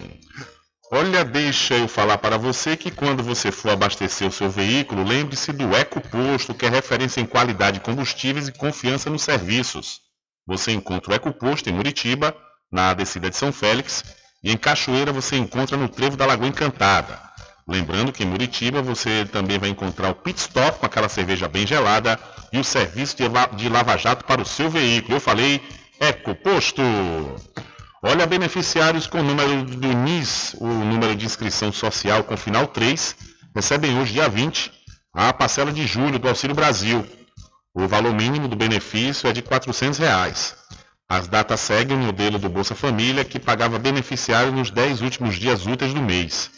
Olha, 0.92 1.24
deixa 1.24 1.74
eu 1.74 1.86
falar 1.86 2.18
para 2.18 2.36
você 2.36 2.76
que 2.76 2.90
quando 2.90 3.22
você 3.22 3.52
for 3.52 3.70
abastecer 3.70 4.26
o 4.26 4.32
seu 4.32 4.50
veículo, 4.50 5.04
lembre-se 5.04 5.52
do 5.52 5.72
EcoPosto, 5.76 6.52
que 6.52 6.66
é 6.66 6.68
referência 6.68 7.20
em 7.20 7.26
qualidade 7.26 7.78
de 7.78 7.84
combustíveis 7.84 8.48
e 8.48 8.52
confiança 8.52 9.08
nos 9.08 9.22
serviços. 9.22 10.00
Você 10.44 10.72
encontra 10.72 11.12
o 11.12 11.14
EcoPosto 11.14 11.70
em 11.70 11.72
Muritiba, 11.72 12.36
na 12.72 12.92
descida 12.92 13.30
de 13.30 13.36
São 13.36 13.52
Félix, 13.52 14.02
e 14.42 14.50
em 14.50 14.56
Cachoeira 14.56 15.12
você 15.12 15.36
encontra 15.36 15.76
no 15.76 15.88
Trevo 15.88 16.16
da 16.16 16.26
Lagoa 16.26 16.48
Encantada. 16.48 17.29
Lembrando 17.70 18.10
que 18.10 18.24
em 18.24 18.26
Muritiba 18.26 18.82
você 18.82 19.24
também 19.30 19.56
vai 19.56 19.68
encontrar 19.68 20.10
o 20.10 20.14
pit 20.16 20.40
stop 20.40 20.80
com 20.80 20.86
aquela 20.86 21.08
cerveja 21.08 21.46
bem 21.46 21.64
gelada 21.64 22.18
e 22.52 22.58
o 22.58 22.64
serviço 22.64 23.14
de 23.54 23.68
lava-jato 23.68 24.24
para 24.24 24.42
o 24.42 24.44
seu 24.44 24.68
veículo. 24.68 25.14
Eu 25.14 25.20
falei 25.20 25.62
Ecoposto. 26.00 26.82
Olha, 28.02 28.26
beneficiários 28.26 29.06
com 29.06 29.22
número 29.22 29.62
do 29.62 29.86
NIS, 29.86 30.56
o 30.58 30.66
número 30.66 31.14
de 31.14 31.24
inscrição 31.24 31.70
social 31.70 32.24
com 32.24 32.36
final 32.36 32.66
3, 32.66 33.14
recebem 33.54 33.96
hoje, 34.00 34.14
dia 34.14 34.28
20, 34.28 34.72
a 35.14 35.32
parcela 35.32 35.72
de 35.72 35.86
julho 35.86 36.18
do 36.18 36.28
Auxílio 36.28 36.56
Brasil. 36.56 37.06
O 37.72 37.86
valor 37.86 38.12
mínimo 38.12 38.48
do 38.48 38.56
benefício 38.56 39.28
é 39.28 39.32
de 39.32 39.42
400 39.42 39.96
reais. 39.96 40.56
As 41.08 41.28
datas 41.28 41.60
seguem 41.60 41.96
o 41.96 42.00
modelo 42.00 42.36
do 42.36 42.48
Bolsa 42.48 42.74
Família, 42.74 43.24
que 43.24 43.38
pagava 43.38 43.78
beneficiário 43.78 44.50
nos 44.50 44.72
10 44.72 45.02
últimos 45.02 45.36
dias 45.36 45.66
úteis 45.66 45.94
do 45.94 46.02
mês. 46.02 46.50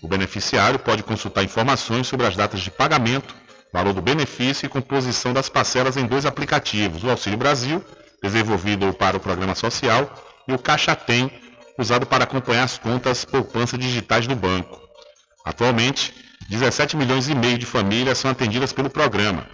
O 0.00 0.06
beneficiário 0.06 0.78
pode 0.78 1.02
consultar 1.02 1.42
informações 1.42 2.06
sobre 2.06 2.26
as 2.26 2.36
datas 2.36 2.60
de 2.60 2.70
pagamento, 2.70 3.34
valor 3.72 3.92
do 3.92 4.00
benefício 4.00 4.64
e 4.64 4.68
composição 4.68 5.32
das 5.32 5.48
parcelas 5.48 5.96
em 5.96 6.06
dois 6.06 6.24
aplicativos, 6.24 7.02
o 7.02 7.10
Auxílio 7.10 7.38
Brasil, 7.38 7.84
desenvolvido 8.22 8.92
para 8.92 9.16
o 9.16 9.20
Programa 9.20 9.56
Social, 9.56 10.10
e 10.46 10.52
o 10.52 10.58
Caixa 10.58 10.94
Tem, 10.94 11.30
usado 11.76 12.06
para 12.06 12.24
acompanhar 12.24 12.62
as 12.62 12.78
contas 12.78 13.24
poupança 13.24 13.76
digitais 13.76 14.26
do 14.26 14.36
banco. 14.36 14.80
Atualmente, 15.44 16.14
17 16.48 16.96
milhões 16.96 17.28
e 17.28 17.34
meio 17.34 17.58
de 17.58 17.66
famílias 17.66 18.18
são 18.18 18.30
atendidas 18.30 18.72
pelo 18.72 18.88
programa. 18.88 19.46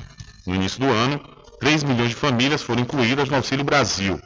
No 0.46 0.54
início 0.54 0.78
do 0.78 0.86
ano, 0.86 1.20
3 1.58 1.82
milhões 1.84 2.10
de 2.10 2.16
famílias 2.16 2.62
foram 2.62 2.82
incluídas 2.82 3.30
no 3.30 3.36
Auxílio 3.36 3.64
Brasil. 3.64 4.20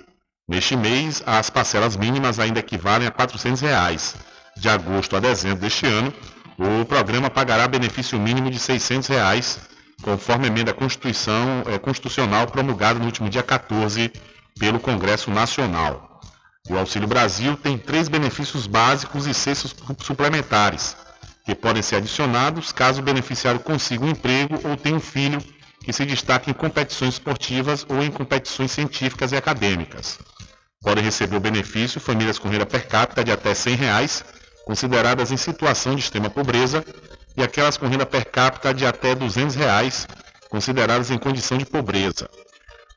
Neste 0.48 0.76
mês, 0.76 1.22
as 1.24 1.48
parcelas 1.48 1.96
mínimas 1.96 2.40
ainda 2.40 2.58
equivalem 2.58 3.06
a 3.06 3.10
400 3.10 3.60
reais 3.60 4.16
de 4.58 4.68
agosto 4.68 5.16
a 5.16 5.20
dezembro 5.20 5.60
deste 5.60 5.86
ano, 5.86 6.12
o 6.58 6.84
programa 6.84 7.30
pagará 7.30 7.68
benefício 7.68 8.18
mínimo 8.18 8.50
de 8.50 8.58
600 8.58 9.08
reais, 9.08 9.60
conforme 10.02 10.48
emenda 10.48 10.74
Constituição, 10.74 11.62
é, 11.66 11.78
constitucional 11.78 12.46
promulgada 12.48 12.98
no 12.98 13.06
último 13.06 13.28
dia 13.28 13.42
14 13.42 14.12
pelo 14.58 14.80
Congresso 14.80 15.30
Nacional. 15.30 16.20
O 16.68 16.76
Auxílio 16.76 17.08
Brasil 17.08 17.56
tem 17.56 17.78
três 17.78 18.08
benefícios 18.08 18.66
básicos 18.66 19.26
e 19.26 19.32
seis 19.32 19.74
suplementares, 20.00 20.96
que 21.44 21.54
podem 21.54 21.82
ser 21.82 21.96
adicionados 21.96 22.72
caso 22.72 23.00
o 23.00 23.04
beneficiário 23.04 23.60
consiga 23.60 24.04
um 24.04 24.10
emprego 24.10 24.60
ou 24.68 24.76
tenha 24.76 24.96
um 24.96 25.00
filho 25.00 25.38
que 25.82 25.92
se 25.92 26.04
destaque 26.04 26.50
em 26.50 26.54
competições 26.54 27.14
esportivas 27.14 27.86
ou 27.88 28.02
em 28.02 28.10
competições 28.10 28.72
científicas 28.72 29.32
e 29.32 29.36
acadêmicas. 29.36 30.18
Podem 30.82 31.02
receber 31.02 31.36
o 31.36 31.40
benefício 31.40 32.00
famílias 32.00 32.38
com 32.38 32.48
renda 32.48 32.66
per 32.66 32.86
capita 32.86 33.24
de 33.24 33.32
até 33.32 33.54
100 33.54 33.74
reais, 33.76 34.24
consideradas 34.68 35.32
em 35.32 35.36
situação 35.38 35.94
de 35.94 36.02
extrema 36.02 36.28
pobreza 36.28 36.84
e 37.34 37.42
aquelas 37.42 37.78
com 37.78 37.88
renda 37.88 38.04
per 38.04 38.26
capita 38.26 38.74
de 38.74 38.84
até 38.84 39.14
200 39.14 39.54
reais, 39.54 40.06
consideradas 40.50 41.10
em 41.10 41.16
condição 41.16 41.56
de 41.56 41.64
pobreza. 41.64 42.28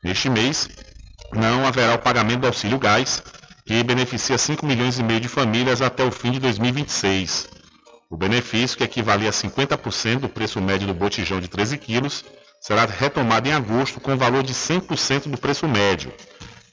Neste 0.04 0.28
mês, 0.28 0.68
não 1.32 1.66
haverá 1.66 1.94
o 1.94 1.98
pagamento 1.98 2.40
do 2.40 2.46
auxílio 2.46 2.78
gás, 2.78 3.22
que 3.64 3.82
beneficia 3.82 4.36
5 4.36 4.66
milhões 4.66 4.98
e 4.98 5.02
meio 5.02 5.18
de 5.18 5.28
famílias 5.28 5.80
até 5.80 6.04
o 6.04 6.12
fim 6.12 6.32
de 6.32 6.40
2026. 6.40 7.48
O 8.10 8.18
benefício, 8.18 8.76
que 8.76 8.84
equivale 8.84 9.26
a 9.26 9.30
50% 9.30 10.18
do 10.18 10.28
preço 10.28 10.60
médio 10.60 10.86
do 10.86 10.92
botijão 10.92 11.40
de 11.40 11.48
13 11.48 11.78
quilos, 11.78 12.22
será 12.60 12.84
retomado 12.84 13.48
em 13.48 13.52
agosto 13.54 13.98
com 13.98 14.14
valor 14.14 14.42
de 14.42 14.52
100% 14.52 15.30
do 15.30 15.38
preço 15.38 15.66
médio. 15.66 16.12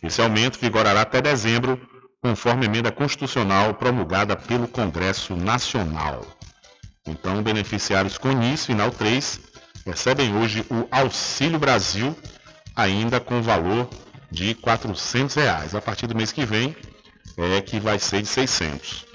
Esse 0.03 0.19
aumento 0.19 0.59
vigorará 0.59 1.03
até 1.03 1.21
dezembro, 1.21 1.79
conforme 2.21 2.65
emenda 2.65 2.91
constitucional 2.91 3.73
promulgada 3.73 4.35
pelo 4.35 4.67
Congresso 4.67 5.35
Nacional. 5.35 6.25
Então, 7.07 7.41
beneficiários 7.41 8.17
com 8.17 8.31
NIS 8.31 8.65
final 8.65 8.91
3 8.91 9.39
recebem 9.85 10.35
hoje 10.35 10.65
o 10.69 10.87
Auxílio 10.91 11.57
Brasil, 11.57 12.15
ainda 12.75 13.19
com 13.19 13.41
valor 13.41 13.89
de 14.31 14.53
400 14.55 15.35
reais. 15.35 15.73
A 15.73 15.81
partir 15.81 16.07
do 16.07 16.15
mês 16.15 16.31
que 16.31 16.45
vem 16.45 16.75
é 17.37 17.61
que 17.61 17.79
vai 17.79 17.97
ser 17.97 18.21
de 18.21 18.27
600. 18.27 19.05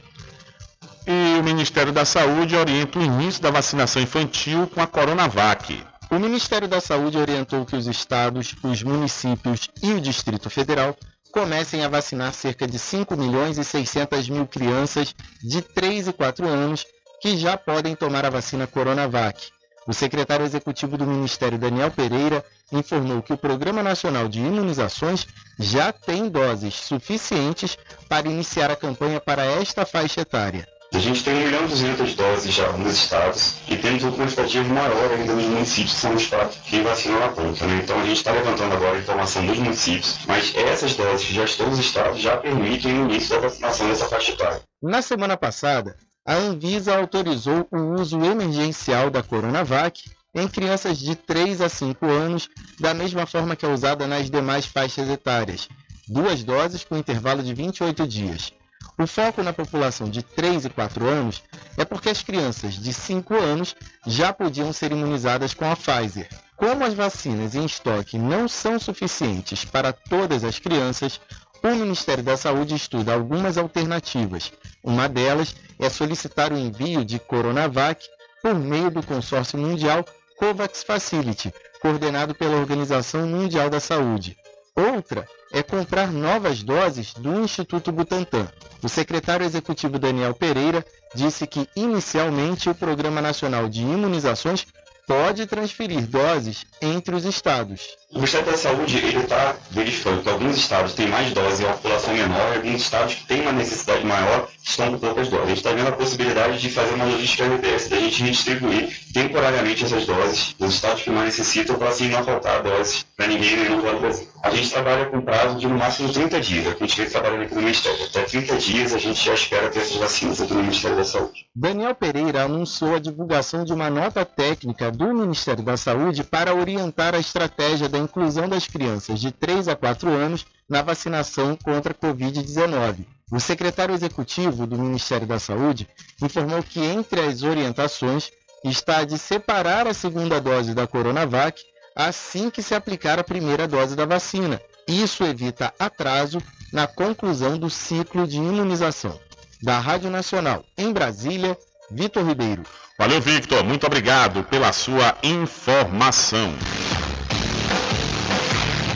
E 1.06 1.38
o 1.38 1.44
Ministério 1.44 1.92
da 1.92 2.04
Saúde 2.04 2.56
orienta 2.56 2.98
o 2.98 3.02
início 3.02 3.42
da 3.42 3.50
vacinação 3.50 4.00
infantil 4.00 4.66
com 4.66 4.80
a 4.80 4.86
Coronavac. 4.86 5.84
O 6.10 6.18
Ministério 6.18 6.66
da 6.66 6.80
Saúde 6.80 7.18
orientou 7.18 7.66
que 7.66 7.76
os 7.76 7.86
estados, 7.86 8.54
os 8.62 8.82
municípios 8.82 9.68
e 9.82 9.92
o 9.92 10.00
Distrito 10.00 10.48
Federal 10.48 10.96
comecem 11.34 11.84
a 11.84 11.88
vacinar 11.88 12.32
cerca 12.32 12.64
de 12.64 12.78
5 12.78 13.16
milhões 13.16 13.58
e 13.58 13.64
600 13.64 14.28
mil 14.28 14.46
crianças 14.46 15.12
de 15.42 15.60
3 15.60 16.06
e 16.08 16.12
4 16.12 16.46
anos 16.46 16.86
que 17.20 17.36
já 17.36 17.56
podem 17.56 17.96
tomar 17.96 18.24
a 18.24 18.30
vacina 18.30 18.68
Coronavac. 18.68 19.50
O 19.84 19.92
secretário 19.92 20.46
executivo 20.46 20.96
do 20.96 21.04
Ministério, 21.04 21.58
Daniel 21.58 21.90
Pereira, 21.90 22.42
informou 22.72 23.20
que 23.20 23.32
o 23.32 23.36
Programa 23.36 23.82
Nacional 23.82 24.28
de 24.28 24.38
Imunizações 24.38 25.26
já 25.58 25.92
tem 25.92 26.28
doses 26.28 26.74
suficientes 26.74 27.76
para 28.08 28.28
iniciar 28.28 28.70
a 28.70 28.76
campanha 28.76 29.20
para 29.20 29.44
esta 29.44 29.84
faixa 29.84 30.20
etária. 30.20 30.66
A 30.94 30.98
gente 31.00 31.24
tem 31.24 31.34
1 31.34 31.38
milhão 31.46 31.64
e 31.64 31.68
200 31.68 32.14
doses 32.14 32.54
já 32.54 32.70
nos 32.70 32.94
estados 32.94 33.56
e 33.68 33.76
temos 33.76 34.04
uma 34.04 34.16
quantitativa 34.16 34.62
maior 34.72 35.10
ainda 35.10 35.34
nos 35.34 35.44
municípios 35.44 35.94
que 35.94 36.00
são 36.00 36.14
os 36.14 36.24
quatro 36.28 36.60
que 36.60 36.80
vacinam 36.82 37.18
na 37.18 37.28
ponta. 37.30 37.66
Né? 37.66 37.80
Então 37.82 37.98
a 37.98 38.04
gente 38.04 38.18
está 38.18 38.30
levantando 38.30 38.74
agora 38.74 38.96
a 38.96 39.00
informação 39.00 39.44
dos 39.44 39.58
municípios, 39.58 40.20
mas 40.28 40.54
essas 40.54 40.94
doses 40.94 41.26
que 41.26 41.34
já 41.34 41.42
estão 41.42 41.68
nos 41.68 41.80
estados 41.80 42.20
já 42.20 42.36
permitem 42.36 43.02
o 43.02 43.10
início 43.10 43.30
da 43.30 43.40
vacinação 43.40 43.88
dessa 43.88 44.04
faixa 44.04 44.32
etária. 44.32 44.62
Na 44.80 45.02
semana 45.02 45.36
passada, 45.36 45.96
a 46.24 46.34
Anvisa 46.34 46.96
autorizou 46.96 47.66
o 47.72 48.00
uso 48.00 48.24
emergencial 48.24 49.10
da 49.10 49.20
Coronavac 49.20 50.00
em 50.32 50.46
crianças 50.46 50.96
de 50.96 51.16
3 51.16 51.60
a 51.60 51.68
5 51.68 52.06
anos, 52.06 52.48
da 52.78 52.94
mesma 52.94 53.26
forma 53.26 53.56
que 53.56 53.66
é 53.66 53.68
usada 53.68 54.06
nas 54.06 54.30
demais 54.30 54.64
faixas 54.64 55.08
etárias, 55.08 55.68
duas 56.06 56.44
doses 56.44 56.84
com 56.84 56.96
intervalo 56.96 57.42
de 57.42 57.52
28 57.52 58.06
dias. 58.06 58.52
O 58.96 59.06
foco 59.06 59.42
na 59.42 59.52
população 59.52 60.08
de 60.08 60.22
3 60.22 60.66
e 60.66 60.70
4 60.70 61.06
anos 61.06 61.42
é 61.76 61.84
porque 61.84 62.08
as 62.08 62.22
crianças 62.22 62.74
de 62.74 62.92
5 62.92 63.34
anos 63.34 63.74
já 64.06 64.32
podiam 64.32 64.72
ser 64.72 64.92
imunizadas 64.92 65.52
com 65.52 65.70
a 65.70 65.74
Pfizer. 65.74 66.28
Como 66.56 66.84
as 66.84 66.94
vacinas 66.94 67.56
em 67.56 67.64
estoque 67.64 68.16
não 68.16 68.46
são 68.46 68.78
suficientes 68.78 69.64
para 69.64 69.92
todas 69.92 70.44
as 70.44 70.60
crianças, 70.60 71.20
o 71.62 71.68
Ministério 71.74 72.22
da 72.22 72.36
Saúde 72.36 72.74
estuda 72.74 73.12
algumas 73.12 73.58
alternativas. 73.58 74.52
Uma 74.82 75.08
delas 75.08 75.56
é 75.80 75.88
solicitar 75.88 76.52
o 76.52 76.58
envio 76.58 77.04
de 77.04 77.18
Coronavac 77.18 78.06
por 78.40 78.54
meio 78.54 78.90
do 78.90 79.02
consórcio 79.02 79.58
mundial 79.58 80.04
COVAX 80.38 80.84
Facility, 80.84 81.52
coordenado 81.80 82.34
pela 82.34 82.56
Organização 82.56 83.26
Mundial 83.26 83.70
da 83.70 83.80
Saúde. 83.80 84.36
Outra 84.76 85.26
é 85.54 85.62
comprar 85.62 86.10
novas 86.10 86.64
doses 86.64 87.14
do 87.14 87.40
Instituto 87.40 87.92
Butantan. 87.92 88.48
O 88.82 88.88
secretário 88.88 89.46
executivo 89.46 90.00
Daniel 90.00 90.34
Pereira 90.34 90.84
disse 91.14 91.46
que, 91.46 91.68
inicialmente, 91.76 92.68
o 92.68 92.74
Programa 92.74 93.22
Nacional 93.22 93.68
de 93.68 93.82
Imunizações 93.82 94.66
pode 95.06 95.46
transferir 95.46 96.06
doses 96.08 96.66
entre 96.82 97.14
os 97.14 97.24
estados. 97.24 97.96
O 98.14 98.18
Ministério 98.18 98.46
da 98.46 98.56
Saúde 98.56 98.96
está 98.96 99.56
verificando 99.72 100.22
que 100.22 100.28
alguns 100.28 100.56
estados 100.56 100.94
têm 100.94 101.08
mais 101.08 101.32
doses 101.32 101.58
e 101.58 101.64
uma 101.64 101.72
população 101.72 102.14
menor, 102.14 102.52
e 102.52 102.56
alguns 102.58 102.82
estados 102.82 103.16
que 103.16 103.26
têm 103.26 103.40
uma 103.40 103.52
necessidade 103.52 104.06
maior 104.06 104.48
estão 104.62 104.92
com 104.92 104.98
poucas 104.98 105.28
doses. 105.28 105.44
A 105.44 105.48
gente 105.48 105.56
está 105.58 105.72
vendo 105.72 105.88
a 105.88 105.92
possibilidade 105.92 106.60
de 106.60 106.70
fazer 106.70 106.94
uma 106.94 107.06
logística 107.06 107.44
reversa, 107.44 107.90
da 107.90 107.96
gente 107.98 108.22
redistribuir 108.22 108.88
temporariamente 109.12 109.84
essas 109.84 110.06
doses 110.06 110.54
nos 110.60 110.74
estados 110.74 111.02
que 111.02 111.10
mais 111.10 111.26
necessitam, 111.26 111.76
para 111.76 111.88
assim 111.88 112.08
não 112.08 112.24
faltar 112.24 112.62
doses 112.62 113.04
para 113.16 113.26
ninguém 113.26 113.68
no 113.68 113.82
Brasil. 113.82 114.28
A 114.44 114.50
gente 114.50 114.70
trabalha 114.70 115.06
com 115.06 115.20
prazo 115.20 115.58
de 115.58 115.66
no 115.66 115.76
máximo 115.76 116.12
30 116.12 116.40
dias, 116.40 116.66
é 116.66 116.68
o 116.70 116.74
que 116.74 116.84
a 116.84 116.86
gente 116.86 117.00
vem 117.00 117.10
trabalhando 117.10 117.42
aqui 117.42 117.54
no 117.54 117.62
Ministério. 117.62 118.04
Até 118.04 118.22
30 118.22 118.56
dias 118.58 118.94
a 118.94 118.98
gente 118.98 119.24
já 119.24 119.34
espera 119.34 119.70
ter 119.70 119.80
essas 119.80 119.96
vacinas 119.96 120.40
aqui 120.40 120.52
no 120.52 120.60
Ministério 120.60 120.96
da 120.96 121.04
Saúde. 121.04 121.46
Daniel 121.54 121.94
Pereira 121.94 122.42
anunciou 122.44 122.94
a 122.94 122.98
divulgação 122.98 123.64
de 123.64 123.72
uma 123.72 123.90
nota 123.90 124.24
técnica 124.24 124.90
do 124.92 125.14
Ministério 125.14 125.64
da 125.64 125.76
Saúde 125.76 126.22
para 126.22 126.54
orientar 126.54 127.14
a 127.14 127.18
estratégia 127.18 127.88
da 127.88 128.03
inclusão 128.04 128.48
das 128.48 128.66
crianças 128.66 129.20
de 129.20 129.30
3 129.32 129.68
a 129.68 129.76
4 129.76 130.08
anos 130.10 130.46
na 130.68 130.82
vacinação 130.82 131.56
contra 131.56 131.92
a 131.92 131.94
Covid-19. 131.94 133.04
O 133.30 133.40
secretário 133.40 133.94
executivo 133.94 134.66
do 134.66 134.78
Ministério 134.78 135.26
da 135.26 135.38
Saúde 135.38 135.88
informou 136.22 136.62
que 136.62 136.80
entre 136.80 137.20
as 137.20 137.42
orientações 137.42 138.30
está 138.64 138.98
a 138.98 139.04
de 139.04 139.18
separar 139.18 139.86
a 139.86 139.94
segunda 139.94 140.40
dose 140.40 140.74
da 140.74 140.86
Coronavac 140.86 141.62
assim 141.94 142.50
que 142.50 142.62
se 142.62 142.74
aplicar 142.74 143.18
a 143.18 143.24
primeira 143.24 143.68
dose 143.68 143.94
da 143.94 144.04
vacina. 144.04 144.60
Isso 144.86 145.24
evita 145.24 145.72
atraso 145.78 146.42
na 146.72 146.86
conclusão 146.86 147.56
do 147.56 147.70
ciclo 147.70 148.26
de 148.26 148.36
imunização. 148.36 149.18
Da 149.62 149.78
Rádio 149.78 150.10
Nacional 150.10 150.64
em 150.76 150.92
Brasília, 150.92 151.56
Vitor 151.90 152.26
Ribeiro. 152.26 152.64
Valeu, 152.98 153.20
Victor. 153.20 153.64
Muito 153.64 153.86
obrigado 153.86 154.44
pela 154.44 154.72
sua 154.72 155.16
informação. 155.22 156.54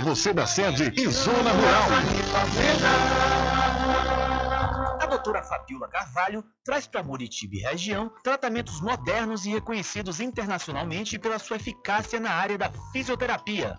você 0.00 0.32
da 0.32 0.44
sede 0.44 0.92
e 0.96 1.08
Zona 1.08 1.52
Rural. 1.52 1.86
doutora 5.22 5.42
Fabiola 5.44 5.88
Carvalho 5.88 6.44
traz 6.64 6.86
para 6.88 7.02
Muritiba 7.02 7.54
e 7.54 7.58
região 7.60 8.10
tratamentos 8.24 8.80
modernos 8.80 9.46
e 9.46 9.50
reconhecidos 9.50 10.20
internacionalmente 10.20 11.16
pela 11.16 11.38
sua 11.38 11.56
eficácia 11.56 12.18
na 12.18 12.32
área 12.32 12.58
da 12.58 12.72
fisioterapia. 12.92 13.78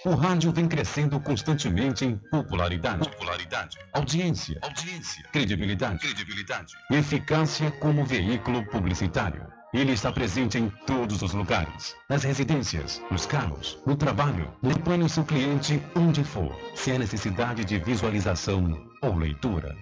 O 0.05 0.13
rádio 0.13 0.51
vem 0.51 0.67
crescendo 0.67 1.19
constantemente 1.19 2.05
em 2.05 2.15
popularidade, 2.15 3.09
popularidade, 3.09 3.77
audiência, 3.91 4.59
audiência, 4.61 5.23
credibilidade, 5.33 5.99
credibilidade, 5.99 6.73
eficácia 6.91 7.71
como 7.71 8.05
veículo 8.05 8.63
publicitário. 8.67 9.56
Ele 9.73 9.91
está 9.91 10.13
presente 10.13 10.57
em 10.57 10.69
todos 10.85 11.21
os 11.21 11.33
lugares, 11.33 11.93
nas 12.09 12.23
residências, 12.23 13.01
nos 13.11 13.25
carros, 13.25 13.77
no 13.85 13.97
trabalho, 13.97 14.49
acompanhe 14.63 15.03
o 15.03 15.09
seu 15.09 15.25
cliente 15.25 15.83
onde 15.93 16.23
for, 16.23 16.57
se 16.73 16.91
há 16.91 16.97
necessidade 16.97 17.65
de 17.65 17.77
visualização 17.77 18.81
ou 19.01 19.15
leitura. 19.17 19.75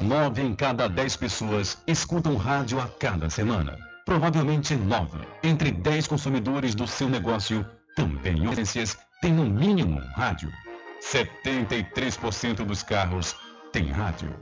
Nove 0.00 0.42
em 0.42 0.56
cada 0.56 0.88
dez 0.88 1.16
pessoas 1.16 1.78
escutam 1.86 2.36
rádio 2.36 2.80
a 2.80 2.88
cada 2.88 3.30
semana. 3.30 3.78
Provavelmente 4.04 4.74
nove 4.74 5.20
entre 5.44 5.70
dez 5.70 6.08
consumidores 6.08 6.74
do 6.74 6.88
seu 6.88 7.08
negócio 7.08 7.64
também 7.94 8.44
agências 8.48 8.98
têm 9.20 9.32
no 9.32 9.44
mínimo 9.44 10.00
rádio. 10.16 10.50
73% 11.00 12.64
dos 12.64 12.82
carros 12.82 13.36
têm 13.72 13.88
rádio. 13.88 14.34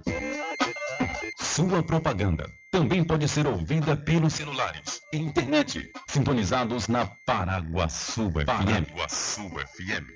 Sua 1.39 1.83
propaganda 1.83 2.47
também 2.77 3.03
pode 3.03 3.27
ser 3.27 3.47
ouvida 3.47 3.97
pelos 3.97 4.35
celulares 4.35 5.01
e 5.11 5.17
internet, 5.17 5.91
sintonizados 6.07 6.89
na 6.89 7.07
Paraguaçu 7.25 8.31
FM. 8.31 8.45
Paraguaçu 8.45 9.49
FM. 9.49 10.13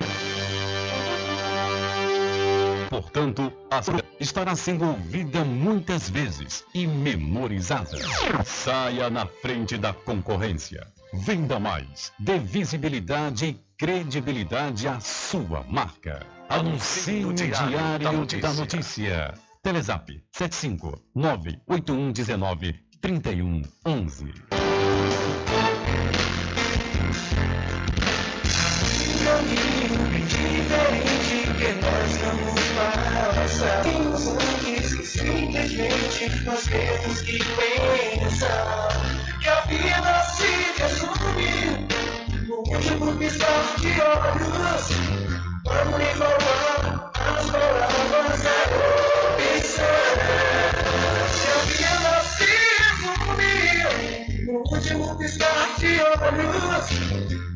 Portanto, 2.91 3.51
a 3.71 3.81
sua 3.81 4.05
estará 4.21 4.55
sendo 4.55 4.85
ouvida 4.85 5.43
muitas 5.43 6.11
vezes 6.11 6.63
e 6.75 6.87
memorizada. 6.87 7.97
Saia 8.45 9.09
na 9.09 9.25
frente 9.25 9.79
da 9.79 9.95
concorrência. 9.95 10.87
Venda 11.15 11.59
mais. 11.59 12.13
Dê 12.19 12.39
visibilidade 12.39 13.47
e 13.47 13.61
credibilidade 13.79 14.87
à 14.87 15.01
sua 15.01 15.65
marca. 15.67 16.27
Anuncie 16.47 17.21
no 17.21 17.33
Diário 17.33 18.05
da 18.05 18.13
Notícia. 18.13 18.49
Da 18.49 18.53
notícia. 18.53 19.50
Telezap 19.63 20.09
75 20.33 21.05
98119 21.15 22.75
3111. 23.01 24.33
caminho 29.23 30.01
diferente 30.27 31.39
que 31.59 31.71
nós 31.83 32.11
vamos 32.23 32.61
passar. 32.75 33.85
Antes 33.87 34.95
que 34.95 35.05
simplesmente 35.05 36.45
nós 36.45 36.65
temos 36.65 37.21
que 37.21 37.39
pensar 37.39 38.89
que 39.41 39.49
a 39.49 39.61
vida 39.67 40.21
último 42.51 43.13
de. 43.19 44.89
Vamos 45.65 46.01
as 47.15 47.51
palavras 47.51 48.60
último 54.81 55.19
piscar 55.19 55.69
de 55.79 56.01
olhos. 56.01 56.87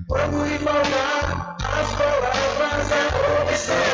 Vamos 0.09 0.51
igualar 0.51 1.57
as 1.59 1.95
palavras 1.95 2.89
da 2.89 3.43
opção. 3.43 3.94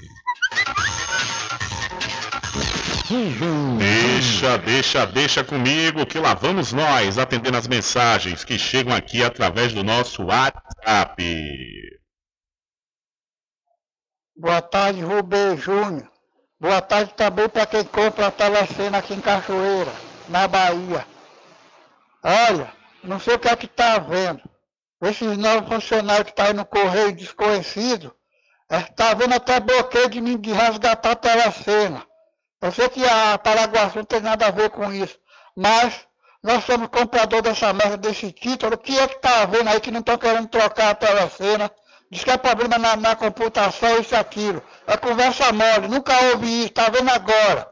Deixa, 3.77 4.57
deixa, 4.57 5.05
deixa 5.05 5.43
comigo 5.43 6.05
que 6.05 6.19
lá 6.19 6.33
vamos 6.33 6.73
nós 6.73 7.17
atendendo 7.17 7.57
as 7.57 7.67
mensagens 7.67 8.43
que 8.43 8.57
chegam 8.57 8.93
aqui 8.93 9.23
através 9.23 9.71
do 9.71 9.83
nosso 9.83 10.23
WhatsApp. 10.23 11.23
Boa 14.35 14.61
tarde, 14.61 15.01
Rubem 15.01 15.57
Júnior. 15.57 16.09
Boa 16.59 16.81
tarde 16.81 17.13
também 17.13 17.47
para 17.47 17.65
quem 17.65 17.85
compra 17.85 18.27
a 18.27 18.31
telecena 18.31 18.97
aqui 18.97 19.13
em 19.13 19.21
Cachoeira, 19.21 19.93
na 20.27 20.47
Bahia. 20.47 21.14
Olha, 22.27 22.73
não 23.03 23.19
sei 23.19 23.35
o 23.35 23.39
que 23.39 23.47
é 23.47 23.55
que 23.55 23.67
está 23.67 23.97
havendo. 23.97 24.41
Esses 24.99 25.37
novos 25.37 25.69
funcionários 25.69 26.23
que 26.23 26.31
estão 26.31 26.45
tá 26.45 26.51
aí 26.51 26.57
no 26.57 26.65
correio 26.65 27.15
desconhecido, 27.15 28.15
está 28.67 29.11
havendo 29.11 29.35
até 29.35 29.59
bloqueio 29.59 30.09
de, 30.09 30.37
de 30.39 30.51
resgatar 30.51 31.11
a 31.11 31.15
telecena. 31.15 32.03
Eu 32.59 32.71
sei 32.71 32.89
que 32.89 33.05
a 33.05 33.37
Paraguaçu 33.37 33.99
não 33.99 34.05
tem 34.05 34.21
nada 34.21 34.47
a 34.47 34.51
ver 34.51 34.71
com 34.71 34.91
isso, 34.91 35.19
mas 35.55 36.07
nós 36.41 36.63
somos 36.63 36.87
comprador 36.87 37.43
dessa 37.43 37.71
merda, 37.73 37.97
desse 37.97 38.31
título. 38.31 38.73
O 38.73 38.77
que 38.79 38.97
é 38.97 39.07
que 39.07 39.17
está 39.17 39.43
havendo 39.43 39.69
aí 39.69 39.79
que 39.79 39.91
não 39.91 39.99
estão 39.99 40.17
querendo 40.17 40.47
trocar 40.47 40.89
a 40.89 40.95
telecena? 40.95 41.69
Diz 42.09 42.23
que 42.23 42.31
é 42.31 42.37
problema 42.37 42.79
na, 42.79 42.95
na 42.95 43.15
computação, 43.15 43.99
isso 43.99 44.15
e 44.15 44.17
aquilo. 44.17 44.63
É 44.87 44.97
conversa 44.97 45.53
mole, 45.53 45.87
nunca 45.87 46.19
houve 46.31 46.47
isso, 46.47 46.69
está 46.69 46.89
vendo 46.89 47.09
agora. 47.11 47.71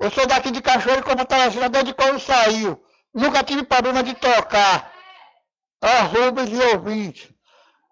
Eu 0.00 0.10
sou 0.10 0.26
daqui 0.26 0.50
de 0.50 0.60
Cachoeira 0.60 1.02
compro 1.02 1.22
a 1.22 1.24
telecena 1.24 1.68
desde 1.68 1.94
quando 1.94 2.18
saiu. 2.18 2.82
Nunca 3.16 3.42
tive 3.42 3.62
problema 3.62 4.02
de 4.02 4.12
trocar. 4.12 4.92
A 5.80 6.02
Rubens 6.02 6.50
e 6.50 6.60
ouvintes. 6.74 7.30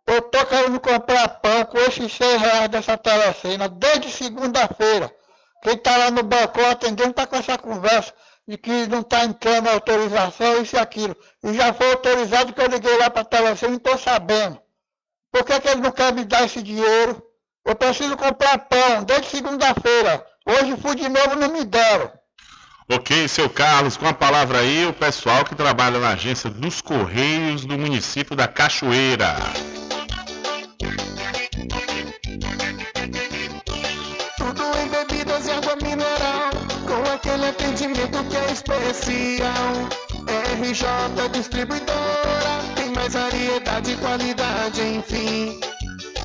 Eu 0.07 0.21
tô 0.21 0.45
querendo 0.45 0.79
comprar 0.79 1.27
pão 1.41 1.65
com 1.65 1.79
esses 1.79 2.13
100 2.13 2.37
reais 2.37 2.69
dessa 2.69 2.99
telecena 2.99 3.67
desde 3.67 4.11
segunda-feira. 4.11 5.11
Quem 5.63 5.79
tá 5.79 5.97
lá 5.97 6.11
no 6.11 6.23
balcão 6.23 6.69
atendendo 6.69 7.15
tá 7.15 7.27
com 7.27 7.37
essa 7.37 7.57
conversa 7.57 8.13
de 8.47 8.59
que 8.59 8.87
não 8.87 9.03
tá 9.03 9.25
entrando 9.25 9.71
autorização, 9.71 10.61
isso 10.61 10.77
e 10.77 10.79
aquilo. 10.79 11.17
E 11.43 11.55
já 11.55 11.73
foi 11.73 11.93
autorizado 11.93 12.53
que 12.53 12.61
eu 12.61 12.67
liguei 12.67 12.99
lá 12.99 13.09
pra 13.09 13.25
telecena 13.25 13.77
e 13.77 13.79
tô 13.79 13.97
sabendo. 13.97 14.61
Por 15.33 15.43
que, 15.43 15.59
que 15.59 15.69
ele 15.69 15.81
não 15.81 15.91
quer 15.91 16.13
me 16.13 16.27
dar 16.27 16.45
esse 16.45 16.63
dinheiro? 16.63 17.23
Eu 17.65 17.75
preciso 17.75 18.15
comprar 18.15 18.59
pão 18.59 19.03
desde 19.05 19.29
segunda-feira. 19.29 20.27
Hoje 20.47 20.77
fui 20.77 20.95
de 20.97 21.09
novo 21.09 21.37
não 21.37 21.49
me 21.49 21.65
deram. 21.65 22.13
Ok, 22.87 23.27
seu 23.29 23.49
Carlos, 23.49 23.97
com 23.97 24.07
a 24.07 24.13
palavra 24.13 24.59
aí 24.59 24.87
o 24.87 24.93
pessoal 24.93 25.43
que 25.43 25.55
trabalha 25.55 25.99
na 25.99 26.11
agência 26.11 26.51
dos 26.51 26.83
Correios 26.83 27.65
do 27.65 27.79
município 27.79 28.37
da 28.37 28.47
Cachoeira. 28.47 29.37
Tudo 34.37 34.63
em 34.79 34.89
bebidas 34.89 35.47
e 35.47 35.51
água 35.51 35.77
mineral, 35.77 36.51
com 36.87 37.11
aquele 37.11 37.47
atendimento 37.47 38.23
que 38.25 38.37
é 38.37 38.53
especial. 38.53 39.89
RJ 40.61 41.29
Distribuidora, 41.33 42.61
tem 42.77 42.91
mais 42.91 43.15
variedade 43.15 43.93
e 43.93 43.97
qualidade, 43.97 44.83
enfim. 44.83 45.74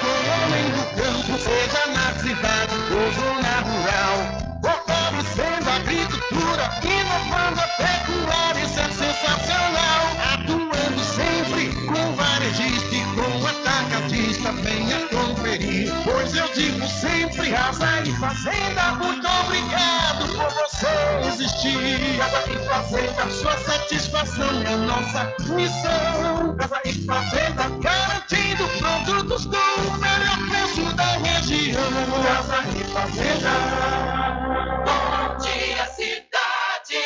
com 0.00 0.06
o 0.06 0.22
homem 0.32 0.64
do 0.70 0.84
campo, 0.96 1.38
seja 1.38 1.86
na 1.92 2.12
cidade 2.18 2.74
ou 2.92 3.12
zona 3.12 3.54
rural. 3.60 4.16
Fortalecendo 4.62 5.68
a 5.68 5.76
agricultura, 5.76 6.64
inovando 6.84 7.60
a 7.60 7.68
pecuária, 7.76 8.64
isso 8.64 8.80
é 8.80 8.88
sensacional. 8.88 9.79
Pois 16.30 16.42
eu 16.42 16.48
digo 16.54 16.86
sempre, 16.86 17.50
Casa 17.50 18.02
e 18.02 18.12
Fazenda, 18.12 18.92
muito 19.02 19.26
obrigado 19.26 20.28
por 20.28 20.48
você 20.50 20.86
existir. 21.26 22.18
Casa 22.18 22.52
e 22.52 22.68
Fazenda, 22.68 23.30
sua 23.30 23.58
satisfação 23.58 24.62
é 24.62 24.76
nossa 24.76 25.34
missão. 25.56 26.56
Casa 26.56 26.80
e 26.84 26.92
Fazenda, 27.04 27.68
garantindo 27.80 28.68
produtos 28.78 29.46
com 29.46 29.56
o 29.56 29.98
melhor 29.98 30.38
preço 30.48 30.94
da 30.94 31.16
região. 31.18 31.82
Casa 32.22 32.62
e 32.78 32.84
Fazenda. 32.92 33.50
Bom 34.86 35.36
dia, 35.38 35.84
cidade. 35.96 37.02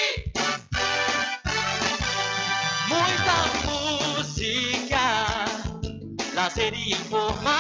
Muita 2.89 3.37
música, 3.65 5.01
lazer 6.35 6.75
e 6.75 6.93
informação. 6.93 7.54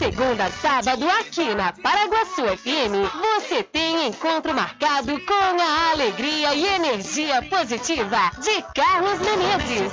Segunda 0.00 0.46
a 0.46 0.50
sábado, 0.50 1.06
aqui 1.10 1.54
na 1.54 1.74
Paraguaçu 1.74 2.40
FM, 2.56 3.04
você 3.20 3.62
tem 3.62 4.06
encontro 4.06 4.54
marcado 4.54 5.20
com 5.26 5.60
a 5.60 5.90
alegria 5.90 6.54
e 6.54 6.64
energia 6.68 7.42
positiva 7.42 8.30
de 8.42 8.62
Carlos 8.74 9.18
Menezes. 9.18 9.92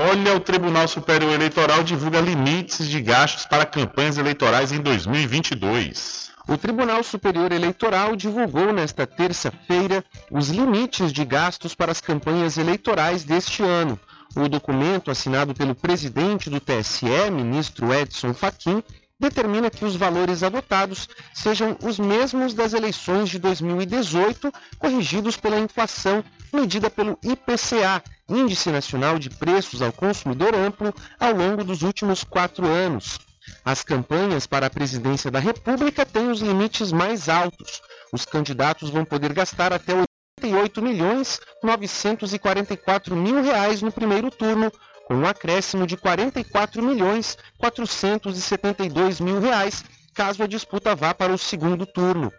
Olha, 0.09 0.35
o 0.35 0.39
Tribunal 0.39 0.87
Superior 0.87 1.31
Eleitoral 1.31 1.83
divulga 1.83 2.19
limites 2.19 2.89
de 2.89 2.99
gastos 2.99 3.45
para 3.45 3.67
campanhas 3.67 4.17
eleitorais 4.17 4.71
em 4.71 4.79
2022. 4.79 6.31
O 6.47 6.57
Tribunal 6.57 7.03
Superior 7.03 7.51
Eleitoral 7.51 8.15
divulgou 8.15 8.73
nesta 8.73 9.05
terça-feira 9.05 10.03
os 10.31 10.49
limites 10.49 11.13
de 11.13 11.23
gastos 11.23 11.75
para 11.75 11.91
as 11.91 12.01
campanhas 12.01 12.57
eleitorais 12.57 13.23
deste 13.23 13.61
ano. 13.61 13.99
O 14.35 14.49
documento, 14.49 15.11
assinado 15.11 15.53
pelo 15.53 15.75
presidente 15.75 16.49
do 16.49 16.59
TSE, 16.59 17.29
ministro 17.31 17.93
Edson 17.93 18.33
Fachin, 18.33 18.83
determina 19.19 19.69
que 19.69 19.85
os 19.85 19.95
valores 19.95 20.41
adotados 20.41 21.07
sejam 21.31 21.77
os 21.83 21.99
mesmos 21.99 22.55
das 22.55 22.73
eleições 22.73 23.29
de 23.29 23.37
2018, 23.37 24.51
corrigidos 24.79 25.37
pela 25.37 25.59
inflação 25.59 26.23
medida 26.53 26.89
pelo 26.89 27.17
IPCA, 27.23 28.03
Índice 28.29 28.69
Nacional 28.69 29.17
de 29.17 29.29
Preços 29.29 29.81
ao 29.81 29.91
Consumidor 29.91 30.55
Amplo, 30.55 30.93
ao 31.19 31.33
longo 31.33 31.63
dos 31.63 31.81
últimos 31.81 32.23
quatro 32.23 32.65
anos. 32.67 33.19
As 33.65 33.83
campanhas 33.83 34.45
para 34.45 34.67
a 34.67 34.69
presidência 34.69 35.31
da 35.31 35.39
República 35.39 36.05
têm 36.05 36.29
os 36.29 36.41
limites 36.41 36.91
mais 36.91 37.27
altos. 37.29 37.81
Os 38.11 38.25
candidatos 38.25 38.89
vão 38.89 39.03
poder 39.03 39.33
gastar 39.33 39.73
até 39.73 39.93
88 40.41 40.81
milhões 40.81 41.39
944 41.63 43.15
mil 43.15 43.41
reais 43.41 43.81
no 43.81 43.91
primeiro 43.91 44.29
turno, 44.31 44.71
com 45.07 45.15
um 45.15 45.27
acréscimo 45.27 45.85
de 45.85 45.97
44 45.97 46.81
milhões 46.81 47.37
472 47.57 49.19
mil 49.19 49.39
reais, 49.39 49.83
caso 50.13 50.43
a 50.43 50.47
disputa 50.47 50.95
vá 50.95 51.13
para 51.13 51.33
o 51.33 51.37
segundo 51.37 51.85
turno. 51.85 52.31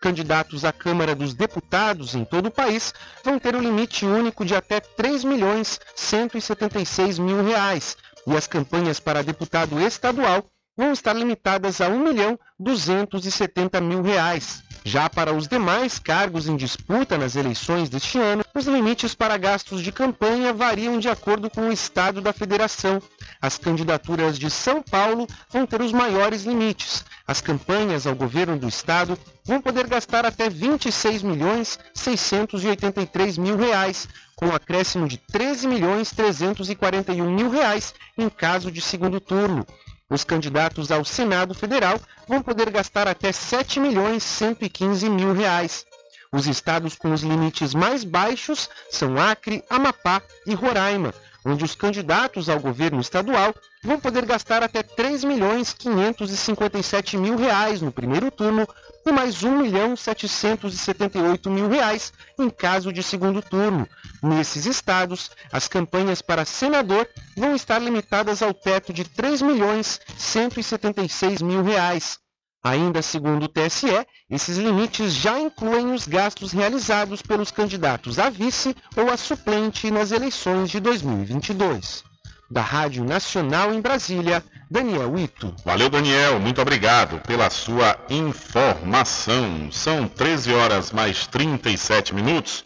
Candidatos 0.00 0.64
à 0.64 0.72
Câmara 0.72 1.14
dos 1.14 1.34
Deputados 1.34 2.14
em 2.14 2.24
todo 2.24 2.46
o 2.46 2.50
país 2.50 2.94
vão 3.22 3.38
ter 3.38 3.54
o 3.54 3.60
limite 3.60 4.06
único 4.06 4.46
de 4.46 4.54
até 4.54 4.80
3 4.80 5.24
milhões 5.24 5.78
176 5.94 7.18
mil 7.18 7.44
reais, 7.44 7.98
e 8.26 8.34
as 8.34 8.46
campanhas 8.46 8.98
para 8.98 9.22
deputado 9.22 9.78
estadual 9.78 10.50
vão 10.74 10.92
estar 10.92 11.12
limitadas 11.12 11.82
a 11.82 11.88
1 11.88 11.98
milhão 11.98 12.38
270 12.58 13.78
mil 13.82 14.00
reais. 14.00 14.62
Já 14.84 15.10
para 15.10 15.34
os 15.34 15.46
demais 15.46 15.98
cargos 15.98 16.48
em 16.48 16.56
disputa 16.56 17.18
nas 17.18 17.36
eleições 17.36 17.90
deste 17.90 18.18
ano, 18.18 18.42
os 18.54 18.66
limites 18.66 19.14
para 19.14 19.36
gastos 19.36 19.82
de 19.82 19.92
campanha 19.92 20.54
variam 20.54 20.98
de 20.98 21.08
acordo 21.08 21.50
com 21.50 21.68
o 21.68 21.72
estado 21.72 22.20
da 22.20 22.32
federação. 22.32 23.00
As 23.42 23.58
candidaturas 23.58 24.38
de 24.38 24.50
São 24.50 24.82
Paulo 24.82 25.26
vão 25.50 25.66
ter 25.66 25.82
os 25.82 25.92
maiores 25.92 26.44
limites. 26.44 27.04
As 27.26 27.40
campanhas 27.40 28.06
ao 28.06 28.14
governo 28.14 28.58
do 28.58 28.68
estado 28.68 29.18
vão 29.44 29.60
poder 29.60 29.86
gastar 29.86 30.24
até 30.24 30.48
26 30.48 31.22
milhões 31.22 31.78
683 31.94 33.36
mil 33.36 33.56
reais, 33.56 34.08
com 34.34 34.46
um 34.46 34.54
acréscimo 34.54 35.06
de 35.06 35.18
13 35.18 35.68
milhões 35.68 36.10
341 36.10 37.30
mil 37.30 37.50
reais 37.50 37.94
em 38.16 38.30
caso 38.30 38.70
de 38.72 38.80
segundo 38.80 39.20
turno. 39.20 39.66
Os 40.10 40.24
candidatos 40.24 40.90
ao 40.90 41.04
Senado 41.04 41.54
Federal 41.54 42.00
vão 42.26 42.42
poder 42.42 42.68
gastar 42.68 43.06
até 43.06 43.30
7 43.30 43.78
milhões 43.78 44.24
115 44.24 45.08
mil 45.08 45.32
reais. 45.32 45.86
Os 46.32 46.48
estados 46.48 46.96
com 46.96 47.12
os 47.12 47.22
limites 47.22 47.72
mais 47.74 48.02
baixos 48.02 48.68
são 48.90 49.16
Acre, 49.16 49.64
Amapá 49.70 50.20
e 50.44 50.52
Roraima, 50.52 51.14
onde 51.44 51.64
os 51.64 51.76
candidatos 51.76 52.48
ao 52.48 52.58
governo 52.58 53.00
estadual 53.00 53.54
vão 53.82 53.98
poder 53.98 54.26
gastar 54.26 54.62
até 54.62 54.82
3 54.82 55.24
milhões 55.24 55.72
557 55.72 57.16
mil 57.16 57.36
reais 57.36 57.80
no 57.80 57.90
primeiro 57.90 58.30
turno 58.30 58.68
e 59.06 59.12
mais 59.12 59.42
1 59.42 59.58
milhão 59.58 59.96
778 59.96 61.50
mil 61.50 61.68
reais 61.68 62.12
em 62.38 62.50
caso 62.50 62.92
de 62.92 63.02
segundo 63.02 63.40
turno. 63.40 63.88
Nesses 64.22 64.66
estados, 64.66 65.30
as 65.50 65.66
campanhas 65.66 66.20
para 66.20 66.44
senador 66.44 67.08
vão 67.36 67.54
estar 67.54 67.78
limitadas 67.78 68.42
ao 68.42 68.52
teto 68.52 68.92
de 68.92 69.04
3 69.04 69.40
milhões 69.40 70.00
176 70.18 71.40
mil 71.40 71.62
reais. 71.62 72.18
Ainda 72.62 73.00
segundo 73.00 73.44
o 73.44 73.48
TSE, 73.48 74.06
esses 74.28 74.58
limites 74.58 75.14
já 75.14 75.40
incluem 75.40 75.94
os 75.94 76.06
gastos 76.06 76.52
realizados 76.52 77.22
pelos 77.22 77.50
candidatos 77.50 78.18
a 78.18 78.28
vice 78.28 78.76
ou 78.94 79.10
a 79.10 79.16
suplente 79.16 79.90
nas 79.90 80.12
eleições 80.12 80.68
de 80.68 80.78
2022. 80.78 82.09
Da 82.50 82.62
Rádio 82.62 83.04
Nacional 83.04 83.72
em 83.72 83.80
Brasília, 83.80 84.42
Daniel 84.68 85.16
Ito. 85.16 85.54
Valeu, 85.64 85.88
Daniel. 85.88 86.40
Muito 86.40 86.60
obrigado 86.60 87.20
pela 87.20 87.48
sua 87.48 87.96
informação. 88.10 89.70
São 89.70 90.08
13 90.08 90.52
horas 90.52 90.90
mais 90.90 91.26
37 91.28 92.14
minutos. 92.14 92.64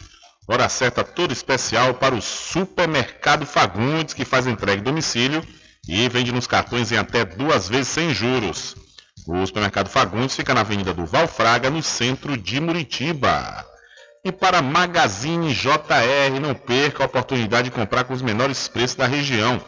Hora 0.48 0.69
certa 0.69 1.05
toda 1.05 1.32
especial 1.32 1.94
para 1.94 2.15
o 2.15 2.23
Supermercado 2.23 3.47
Fagundes, 3.47 4.15
que 4.15 4.24
faz 4.24 4.47
entrega 4.47 4.81
em 4.81 4.85
domicílio 4.85 5.43
e 5.89 6.09
vende 6.09 6.32
nos 6.32 6.47
cartões 6.47 6.90
em 6.90 6.97
até 6.97 7.24
duas 7.24 7.69
vezes 7.69 7.89
sem 7.89 8.15
juros. 8.15 8.77
O 9.27 9.47
supermercado 9.47 9.89
Fagundes 9.89 10.36
fica 10.36 10.52
na 10.55 10.61
Avenida 10.61 10.93
do 10.93 11.06
Valfraga, 11.06 11.70
no 11.70 11.82
centro 11.82 12.36
de 12.36 12.61
Muritiba. 12.61 13.66
E 14.23 14.32
para 14.32 14.62
Magazine 14.62 15.52
JR, 15.52 16.40
não 16.40 16.55
perca 16.55 17.02
a 17.02 17.06
oportunidade 17.06 17.70
de 17.70 17.74
comprar 17.74 18.05
com 18.05 18.15
os 18.15 18.23
menores 18.23 18.69
preços 18.69 18.97
da 18.97 19.06
região. 19.06 19.62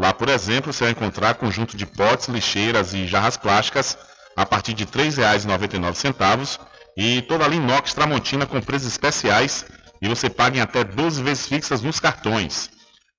Lá, 0.00 0.14
por 0.14 0.30
exemplo, 0.30 0.72
você 0.72 0.84
vai 0.84 0.92
encontrar 0.92 1.34
conjunto 1.34 1.76
de 1.76 1.84
potes, 1.84 2.26
lixeiras 2.26 2.94
e 2.94 3.06
jarras 3.06 3.36
plásticas 3.36 3.98
a 4.34 4.46
partir 4.46 4.72
de 4.72 4.84
R$ 4.84 4.90
3,99 4.92 6.58
e 6.96 7.20
toda 7.20 7.44
a 7.44 7.48
linha 7.48 7.82
Tramontina 7.82 8.46
com 8.46 8.62
preços 8.62 8.88
especiais 8.88 9.66
e 10.00 10.08
você 10.08 10.30
paga 10.30 10.56
em 10.56 10.60
até 10.62 10.82
12 10.82 11.22
vezes 11.22 11.46
fixas 11.46 11.82
nos 11.82 12.00
cartões. 12.00 12.70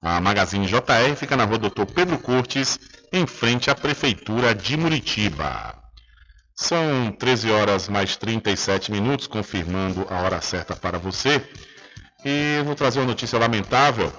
A 0.02 0.20
Magazine 0.20 0.66
JR 0.66 1.16
fica 1.16 1.38
na 1.38 1.44
rua 1.44 1.60
Doutor 1.60 1.86
Pedro 1.86 2.18
Cortes, 2.18 2.80
em 3.14 3.28
frente 3.28 3.70
à 3.70 3.76
Prefeitura 3.76 4.56
de 4.56 4.76
Muritiba. 4.76 5.76
São 6.56 7.12
13 7.12 7.52
horas 7.52 7.90
mais 7.90 8.16
37 8.16 8.92
minutos, 8.92 9.28
confirmando 9.28 10.08
a 10.10 10.22
hora 10.22 10.42
certa 10.42 10.76
para 10.76 10.98
você. 10.98 11.48
E 12.26 12.60
vou 12.66 12.74
trazer 12.74 13.02
uma 13.02 13.06
notícia 13.06 13.38
lamentável, 13.38 14.12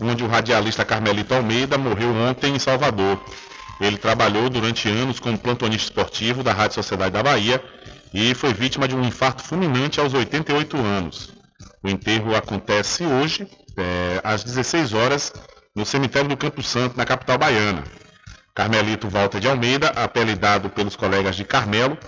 onde 0.00 0.24
o 0.24 0.26
radialista 0.26 0.84
Carmelito 0.84 1.34
Almeida 1.34 1.78
morreu 1.78 2.14
ontem 2.14 2.54
em 2.54 2.58
Salvador. 2.58 3.22
Ele 3.80 3.98
trabalhou 3.98 4.48
durante 4.48 4.88
anos 4.88 5.20
como 5.20 5.38
plantonista 5.38 5.90
esportivo 5.90 6.42
da 6.42 6.52
Rádio 6.52 6.76
Sociedade 6.76 7.12
da 7.12 7.22
Bahia 7.22 7.62
e 8.12 8.34
foi 8.34 8.54
vítima 8.54 8.88
de 8.88 8.96
um 8.96 9.04
infarto 9.04 9.42
fulminante 9.42 10.00
aos 10.00 10.14
88 10.14 10.76
anos. 10.76 11.30
O 11.82 11.88
enterro 11.88 12.34
acontece 12.34 13.04
hoje, 13.04 13.46
é, 13.76 14.20
às 14.24 14.42
16 14.42 14.94
horas, 14.94 15.32
no 15.74 15.84
cemitério 15.84 16.28
do 16.28 16.36
Campo 16.36 16.62
Santo, 16.62 16.96
na 16.96 17.04
capital 17.04 17.36
baiana. 17.36 17.84
Carmelito 18.54 19.08
Walter 19.08 19.38
de 19.38 19.48
Almeida, 19.48 19.88
apelidado 19.88 20.70
pelos 20.70 20.96
colegas 20.96 21.36
de 21.36 21.44
Carmelo, 21.44 21.98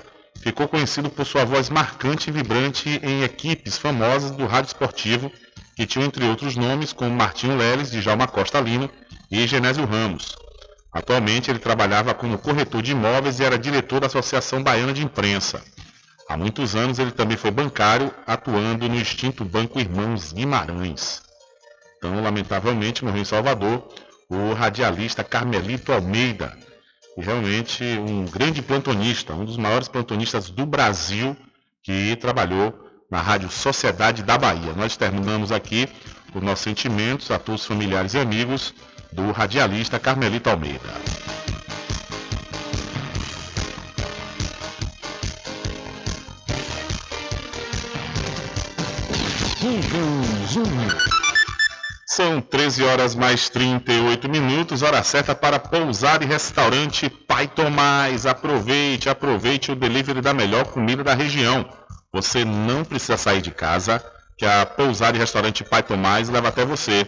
ficou 0.40 0.66
conhecido 0.66 1.10
por 1.10 1.26
sua 1.26 1.44
voz 1.44 1.68
marcante 1.68 2.30
e 2.30 2.32
vibrante 2.32 2.98
em 3.02 3.22
equipes 3.22 3.76
famosas 3.76 4.30
do 4.30 4.46
rádio 4.46 4.68
esportivo, 4.68 5.30
que 5.78 5.86
tinham 5.86 6.06
entre 6.06 6.24
outros 6.24 6.56
nomes 6.56 6.92
como 6.92 7.14
Martinho 7.14 7.56
Leles, 7.56 7.92
Djalma 7.92 8.26
Costa 8.26 8.58
Lino 8.60 8.90
e 9.30 9.46
Genésio 9.46 9.84
Ramos. 9.84 10.34
Atualmente 10.92 11.52
ele 11.52 11.60
trabalhava 11.60 12.12
como 12.12 12.36
corretor 12.36 12.82
de 12.82 12.90
imóveis 12.90 13.38
e 13.38 13.44
era 13.44 13.56
diretor 13.56 14.00
da 14.00 14.08
Associação 14.08 14.60
Baiana 14.60 14.92
de 14.92 15.04
Imprensa. 15.04 15.62
Há 16.28 16.36
muitos 16.36 16.74
anos 16.74 16.98
ele 16.98 17.12
também 17.12 17.36
foi 17.36 17.52
bancário, 17.52 18.12
atuando 18.26 18.88
no 18.88 18.96
extinto 18.96 19.44
Banco 19.44 19.78
Irmãos 19.78 20.32
Guimarães. 20.32 21.22
Então, 21.96 22.24
lamentavelmente, 22.24 23.04
morreu 23.04 23.22
em 23.22 23.24
Salvador 23.24 23.88
o 24.28 24.54
radialista 24.54 25.22
Carmelito 25.22 25.92
Almeida, 25.92 26.58
e 27.16 27.22
realmente 27.22 27.84
um 27.84 28.24
grande 28.24 28.62
plantonista, 28.62 29.32
um 29.32 29.44
dos 29.44 29.56
maiores 29.56 29.86
plantonistas 29.86 30.50
do 30.50 30.66
Brasil 30.66 31.36
que 31.84 32.16
trabalhou 32.16 32.87
na 33.10 33.20
Rádio 33.20 33.50
Sociedade 33.50 34.22
da 34.22 34.36
Bahia. 34.36 34.72
Nós 34.76 34.96
terminamos 34.96 35.50
aqui 35.50 35.88
os 36.34 36.42
nossos 36.42 36.64
sentimentos 36.64 37.30
a 37.30 37.38
todos 37.38 37.62
os 37.62 37.66
familiares 37.66 38.14
e 38.14 38.18
amigos 38.18 38.74
do 39.12 39.32
radialista 39.32 39.98
Carmelito 39.98 40.50
Almeida. 40.50 40.88
São 52.06 52.40
13 52.40 52.82
horas 52.82 53.14
mais 53.14 53.48
38 53.48 54.28
minutos, 54.28 54.82
hora 54.82 55.02
certa 55.02 55.34
para 55.34 55.58
pousar 55.58 56.20
e 56.20 56.26
restaurante 56.26 57.08
Pai 57.08 57.46
Tomás. 57.46 58.26
Aproveite, 58.26 59.08
aproveite 59.08 59.70
o 59.70 59.76
delivery 59.76 60.20
da 60.20 60.34
melhor 60.34 60.64
comida 60.66 61.04
da 61.04 61.14
região. 61.14 61.64
Você 62.18 62.44
não 62.44 62.84
precisa 62.84 63.16
sair 63.16 63.40
de 63.40 63.52
casa, 63.52 64.04
que 64.36 64.44
a 64.44 64.66
pousar 64.66 65.14
e 65.14 65.18
restaurante 65.18 65.62
Pai 65.62 65.84
Tomás 65.84 66.28
leva 66.28 66.48
até 66.48 66.64
você. 66.64 67.06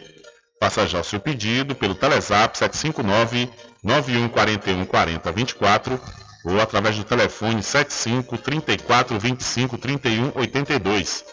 Faça 0.62 0.86
já 0.86 1.00
o 1.00 1.04
seu 1.04 1.18
pedido 1.18 1.74
pelo 1.74 1.96
Telezap 1.96 2.56
759 2.56 3.50
9141 3.82 4.86
4024 4.86 6.00
ou 6.44 6.60
através 6.60 6.96
do 6.96 7.02
telefone 7.02 7.60
75 7.60 8.38
34 8.38 9.18
25 9.18 9.78
31 9.78 10.30
82 10.32 11.24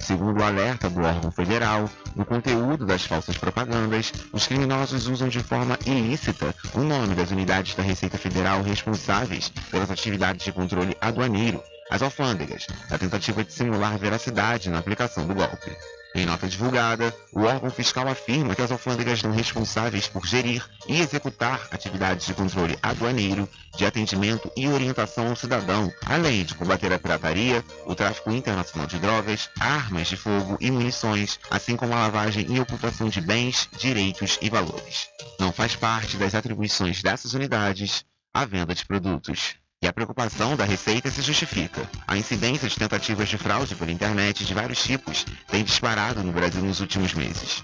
Segundo 0.00 0.40
o 0.40 0.44
alerta 0.44 0.88
do 0.88 1.02
órgão 1.02 1.30
federal, 1.30 1.90
no 2.14 2.24
conteúdo 2.24 2.86
das 2.86 3.04
falsas 3.04 3.36
propagandas, 3.36 4.12
os 4.32 4.46
criminosos 4.46 5.06
usam 5.06 5.28
de 5.28 5.40
forma 5.40 5.78
ilícita 5.84 6.54
o 6.74 6.80
nome 6.80 7.14
das 7.14 7.30
unidades 7.30 7.74
da 7.74 7.82
Receita 7.82 8.16
Federal 8.16 8.62
responsáveis 8.62 9.52
pelas 9.70 9.90
atividades 9.90 10.44
de 10.44 10.52
controle 10.52 10.96
aduaneiro, 11.00 11.62
as 11.90 12.00
alfândegas, 12.00 12.66
na 12.88 12.98
tentativa 12.98 13.44
de 13.44 13.52
simular 13.52 13.98
veracidade 13.98 14.70
na 14.70 14.78
aplicação 14.78 15.26
do 15.26 15.34
golpe. 15.34 15.76
Em 16.14 16.24
nota 16.24 16.48
divulgada, 16.48 17.14
o 17.32 17.42
órgão 17.42 17.70
fiscal 17.70 18.08
afirma 18.08 18.54
que 18.54 18.62
as 18.62 18.72
alfândegas 18.72 19.20
são 19.20 19.30
responsáveis 19.30 20.08
por 20.08 20.26
gerir 20.26 20.66
e 20.88 21.00
executar 21.00 21.68
atividades 21.70 22.26
de 22.26 22.34
controle 22.34 22.78
aduaneiro, 22.82 23.48
de 23.76 23.84
atendimento 23.84 24.50
e 24.56 24.66
orientação 24.66 25.28
ao 25.28 25.36
cidadão, 25.36 25.92
além 26.06 26.44
de 26.44 26.54
combater 26.54 26.92
a 26.92 26.98
pirataria, 26.98 27.62
o 27.86 27.94
tráfico 27.94 28.30
internacional 28.30 28.86
de 28.88 28.98
drogas, 28.98 29.50
armas 29.60 30.08
de 30.08 30.16
fogo 30.16 30.56
e 30.60 30.70
munições, 30.70 31.38
assim 31.50 31.76
como 31.76 31.92
a 31.92 31.98
lavagem 31.98 32.46
e 32.48 32.58
ocultação 32.58 33.08
de 33.08 33.20
bens, 33.20 33.68
direitos 33.78 34.38
e 34.40 34.48
valores. 34.48 35.08
Não 35.38 35.52
faz 35.52 35.76
parte 35.76 36.16
das 36.16 36.34
atribuições 36.34 37.02
dessas 37.02 37.34
unidades 37.34 38.04
a 38.32 38.44
venda 38.44 38.74
de 38.74 38.84
produtos. 38.84 39.56
E 39.80 39.86
a 39.86 39.92
preocupação 39.92 40.56
da 40.56 40.64
Receita 40.64 41.08
se 41.08 41.22
justifica. 41.22 41.88
A 42.06 42.16
incidência 42.16 42.68
de 42.68 42.74
tentativas 42.74 43.28
de 43.28 43.38
fraude 43.38 43.76
pela 43.76 43.92
internet 43.92 44.44
de 44.44 44.52
vários 44.52 44.82
tipos 44.82 45.24
tem 45.48 45.62
disparado 45.62 46.20
no 46.20 46.32
Brasil 46.32 46.62
nos 46.62 46.80
últimos 46.80 47.14
meses. 47.14 47.62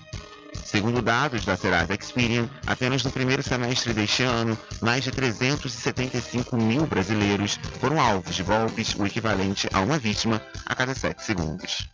Segundo 0.64 1.02
dados 1.02 1.44
da 1.44 1.56
Serasa 1.56 1.94
Experian, 1.94 2.48
apenas 2.66 3.02
no 3.02 3.10
primeiro 3.10 3.42
semestre 3.42 3.92
deste 3.92 4.22
ano, 4.22 4.56
mais 4.80 5.02
de 5.02 5.10
375 5.10 6.56
mil 6.56 6.86
brasileiros 6.86 7.58
foram 7.80 8.00
alvos 8.00 8.36
de 8.36 8.44
golpes, 8.44 8.94
o 8.94 9.04
equivalente 9.04 9.68
a 9.72 9.80
uma 9.80 9.98
vítima 9.98 10.40
a 10.66 10.74
cada 10.74 10.94
7 10.94 11.20
segundos. 11.20 11.88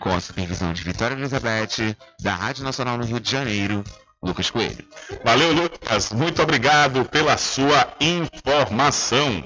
Com 0.00 0.12
a 0.12 0.20
supervisão 0.20 0.72
de 0.72 0.82
Vitória 0.82 1.14
Elizabeth, 1.14 1.96
da 2.20 2.34
Rádio 2.34 2.64
Nacional 2.64 2.98
no 2.98 3.04
Rio 3.04 3.20
de 3.20 3.30
Janeiro, 3.30 3.84
Lucas 4.22 4.50
Coelho. 4.50 4.84
Valeu, 5.24 5.52
Lucas. 5.52 6.12
Muito 6.12 6.40
obrigado 6.42 7.04
pela 7.06 7.36
sua 7.36 7.88
informação. 8.00 9.42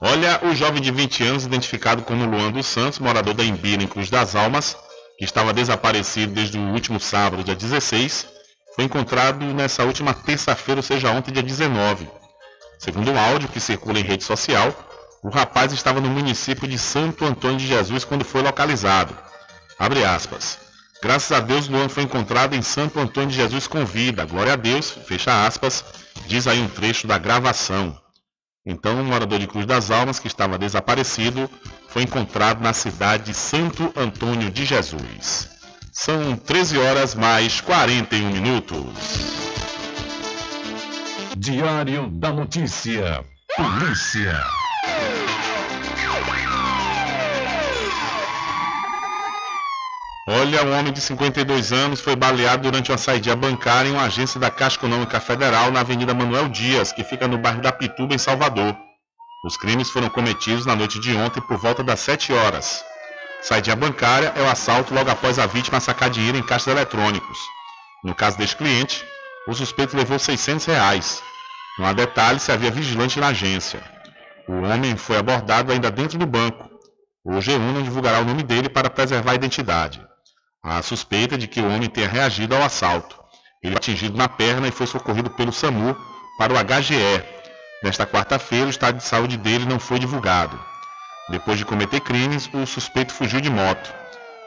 Olha, 0.00 0.40
o 0.44 0.54
jovem 0.54 0.80
de 0.80 0.90
20 0.90 1.24
anos, 1.24 1.44
identificado 1.44 2.02
como 2.02 2.24
Luan 2.24 2.50
dos 2.50 2.66
Santos, 2.66 2.98
morador 2.98 3.34
da 3.34 3.44
Imbira, 3.44 3.82
em 3.82 3.86
Cruz 3.86 4.10
das 4.10 4.34
Almas, 4.34 4.76
que 5.18 5.24
estava 5.24 5.52
desaparecido 5.52 6.32
desde 6.32 6.58
o 6.58 6.72
último 6.72 6.98
sábado, 6.98 7.44
dia 7.44 7.54
16, 7.54 8.26
foi 8.74 8.84
encontrado 8.84 9.44
nessa 9.46 9.84
última 9.84 10.14
terça-feira, 10.14 10.78
ou 10.78 10.82
seja, 10.82 11.10
ontem, 11.10 11.32
dia 11.32 11.42
19. 11.42 12.08
Segundo 12.78 13.12
um 13.12 13.18
áudio 13.18 13.48
que 13.48 13.60
circula 13.60 14.00
em 14.00 14.02
rede 14.02 14.24
social, 14.24 14.74
o 15.22 15.28
rapaz 15.28 15.72
estava 15.72 16.00
no 16.00 16.08
município 16.08 16.66
de 16.66 16.78
Santo 16.78 17.24
Antônio 17.24 17.58
de 17.58 17.66
Jesus 17.66 18.04
quando 18.04 18.24
foi 18.24 18.42
localizado. 18.42 19.16
Abre 19.78 20.04
aspas. 20.04 20.58
Graças 21.02 21.32
a 21.32 21.40
Deus, 21.40 21.66
Luan 21.66 21.88
foi 21.88 22.04
encontrado 22.04 22.54
em 22.54 22.62
Santo 22.62 23.00
Antônio 23.00 23.30
de 23.30 23.34
Jesus 23.34 23.66
com 23.66 23.84
vida. 23.84 24.24
Glória 24.24 24.52
a 24.52 24.56
Deus, 24.56 24.88
fecha 25.04 25.44
aspas, 25.44 25.84
diz 26.28 26.46
aí 26.46 26.60
um 26.60 26.68
trecho 26.68 27.08
da 27.08 27.18
gravação. 27.18 27.98
Então, 28.64 29.00
um 29.00 29.04
morador 29.04 29.40
de 29.40 29.48
Cruz 29.48 29.66
das 29.66 29.90
Almas, 29.90 30.20
que 30.20 30.28
estava 30.28 30.56
desaparecido, 30.56 31.50
foi 31.88 32.04
encontrado 32.04 32.62
na 32.62 32.72
cidade 32.72 33.24
de 33.24 33.34
Santo 33.34 33.92
Antônio 33.96 34.48
de 34.48 34.64
Jesus. 34.64 35.50
São 35.92 36.36
13 36.36 36.78
horas 36.78 37.16
mais 37.16 37.60
41 37.60 38.30
minutos. 38.30 38.94
Diário 41.36 42.08
da 42.12 42.32
Notícia. 42.32 43.24
Polícia. 43.56 44.40
Olha, 50.28 50.62
um 50.62 50.78
homem 50.78 50.92
de 50.92 51.00
52 51.00 51.72
anos 51.72 52.00
foi 52.00 52.14
baleado 52.14 52.62
durante 52.62 52.92
uma 52.92 52.98
saída 52.98 53.34
bancária 53.34 53.88
em 53.88 53.92
uma 53.92 54.04
agência 54.04 54.38
da 54.38 54.52
Caixa 54.52 54.76
Econômica 54.76 55.18
Federal 55.18 55.72
na 55.72 55.80
Avenida 55.80 56.14
Manuel 56.14 56.48
Dias, 56.48 56.92
que 56.92 57.02
fica 57.02 57.26
no 57.26 57.38
bairro 57.38 57.60
da 57.60 57.72
Pituba, 57.72 58.14
em 58.14 58.18
Salvador. 58.18 58.76
Os 59.44 59.56
crimes 59.56 59.90
foram 59.90 60.08
cometidos 60.08 60.64
na 60.64 60.76
noite 60.76 61.00
de 61.00 61.12
ontem 61.16 61.40
por 61.40 61.56
volta 61.56 61.82
das 61.82 61.98
7 61.98 62.32
horas. 62.32 62.84
Saída 63.42 63.74
bancária 63.74 64.32
é 64.36 64.42
o 64.42 64.48
assalto 64.48 64.94
logo 64.94 65.10
após 65.10 65.40
a 65.40 65.46
vítima 65.46 65.80
sacar 65.80 66.08
dinheiro 66.08 66.38
em 66.38 66.42
caixas 66.42 66.68
eletrônicos. 66.68 67.38
No 68.04 68.14
caso 68.14 68.38
deste 68.38 68.54
cliente, 68.54 69.04
o 69.48 69.54
suspeito 69.54 69.96
levou 69.96 70.20
600 70.20 70.64
reais. 70.66 71.20
Não 71.76 71.86
há 71.86 71.92
detalhe 71.92 72.38
se 72.38 72.52
havia 72.52 72.70
vigilante 72.70 73.18
na 73.18 73.28
agência. 73.28 73.82
O 74.46 74.52
homem 74.52 74.96
foi 74.96 75.16
abordado 75.16 75.72
ainda 75.72 75.90
dentro 75.90 76.16
do 76.16 76.26
banco. 76.26 76.70
O 77.24 77.32
G1 77.32 77.58
não 77.58 77.82
divulgará 77.82 78.20
o 78.20 78.24
nome 78.24 78.44
dele 78.44 78.68
para 78.68 78.88
preservar 78.88 79.32
a 79.32 79.34
identidade. 79.34 80.11
Há 80.64 80.80
suspeita 80.80 81.36
de 81.36 81.48
que 81.48 81.60
o 81.60 81.66
homem 81.68 81.88
tenha 81.88 82.08
reagido 82.08 82.54
ao 82.54 82.62
assalto. 82.62 83.18
Ele 83.60 83.74
foi 83.74 83.78
atingido 83.78 84.16
na 84.16 84.28
perna 84.28 84.68
e 84.68 84.70
foi 84.70 84.86
socorrido 84.86 85.28
pelo 85.28 85.52
SAMU 85.52 85.96
para 86.38 86.52
o 86.52 86.56
HGE. 86.56 87.24
Nesta 87.82 88.06
quarta-feira, 88.06 88.66
o 88.66 88.70
estado 88.70 88.98
de 88.98 89.04
saúde 89.04 89.36
dele 89.36 89.64
não 89.64 89.80
foi 89.80 89.98
divulgado. 89.98 90.56
Depois 91.30 91.58
de 91.58 91.64
cometer 91.64 91.98
crimes, 91.98 92.48
o 92.54 92.64
suspeito 92.64 93.12
fugiu 93.12 93.40
de 93.40 93.50
moto. 93.50 93.92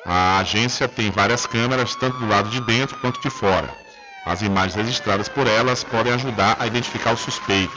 A 0.06 0.38
agência 0.38 0.88
tem 0.88 1.12
várias 1.12 1.46
câmeras, 1.46 1.96
tanto 1.96 2.18
do 2.18 2.28
lado 2.28 2.50
de 2.50 2.62
dentro 2.62 2.98
quanto 3.00 3.22
de 3.22 3.30
fora. 3.30 3.70
As 4.26 4.42
imagens 4.42 4.76
registradas 4.76 5.28
por 5.28 5.46
elas 5.46 5.84
podem 5.84 6.14
ajudar 6.14 6.56
a 6.60 6.66
identificar 6.66 7.12
o 7.12 7.18
suspeito. 7.18 7.76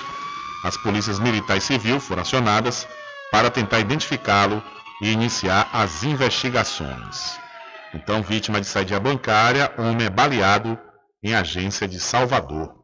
As 0.63 0.77
polícias 0.77 1.19
militar 1.19 1.57
e 1.57 1.61
civil 1.61 1.99
foram 1.99 2.23
acionadas 2.23 2.87
para 3.33 3.51
tentar 3.51 3.81
identificá-lo 3.81 4.63
e 5.03 5.11
iniciar 5.11 5.69
as 5.73 6.05
investigações. 6.05 7.48
Então, 7.95 8.23
vítima 8.23 8.61
de 8.61 8.67
saída 8.67 9.01
bancária, 9.01 9.73
homem 9.79 10.07
é 10.07 10.11
baleado 10.11 10.79
em 11.23 11.35
agência 11.35 11.89
de 11.89 11.99
Salvador. 11.99 12.75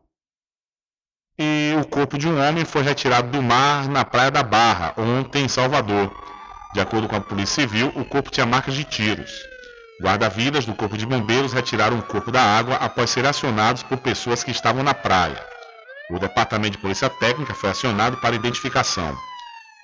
E 1.38 1.74
o 1.80 1.84
corpo 1.84 2.16
de 2.16 2.28
um 2.28 2.40
homem 2.40 2.64
foi 2.64 2.82
retirado 2.82 3.28
do 3.28 3.42
mar 3.42 3.88
na 3.88 4.04
Praia 4.04 4.30
da 4.30 4.42
Barra, 4.42 4.94
ontem 4.96 5.44
em 5.44 5.48
Salvador. 5.48 6.12
De 6.72 6.80
acordo 6.80 7.08
com 7.08 7.16
a 7.16 7.20
Polícia 7.20 7.62
Civil, 7.62 7.92
o 7.96 8.04
corpo 8.04 8.30
tinha 8.30 8.46
marcas 8.46 8.74
de 8.74 8.84
tiros. 8.84 9.30
Guarda-vidas 10.00 10.64
do 10.64 10.74
Corpo 10.74 10.98
de 10.98 11.06
Bombeiros 11.06 11.52
retiraram 11.52 11.98
o 11.98 12.02
corpo 12.02 12.32
da 12.32 12.42
água 12.42 12.76
após 12.76 13.10
ser 13.10 13.24
acionados 13.26 13.82
por 13.84 13.98
pessoas 13.98 14.42
que 14.42 14.50
estavam 14.50 14.82
na 14.82 14.92
praia. 14.92 15.40
O 16.10 16.18
Departamento 16.18 16.72
de 16.72 16.78
Polícia 16.82 17.08
Técnica 17.08 17.54
foi 17.54 17.70
acionado 17.70 18.16
para 18.16 18.34
identificação. 18.34 19.16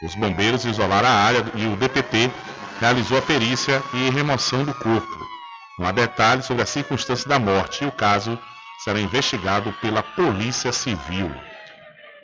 Os 0.03 0.15
bombeiros 0.15 0.65
isolaram 0.65 1.09
a 1.09 1.13
área 1.13 1.45
e 1.55 1.67
o 1.67 1.77
DPT 1.77 2.31
realizou 2.81 3.19
a 3.19 3.23
perícia 3.23 3.82
e 3.93 4.09
remoção 4.09 4.65
do 4.65 4.73
corpo. 4.73 5.28
Não 5.78 5.86
há 5.86 5.93
detalhes 5.93 6.47
sobre 6.47 6.62
as 6.62 6.70
circunstâncias 6.70 7.27
da 7.27 7.39
morte 7.39 7.85
e 7.85 7.86
o 7.86 7.93
caso 7.93 8.39
será 8.82 8.98
investigado 8.98 9.70
pela 9.74 10.02
Polícia 10.02 10.73
Civil. 10.73 11.31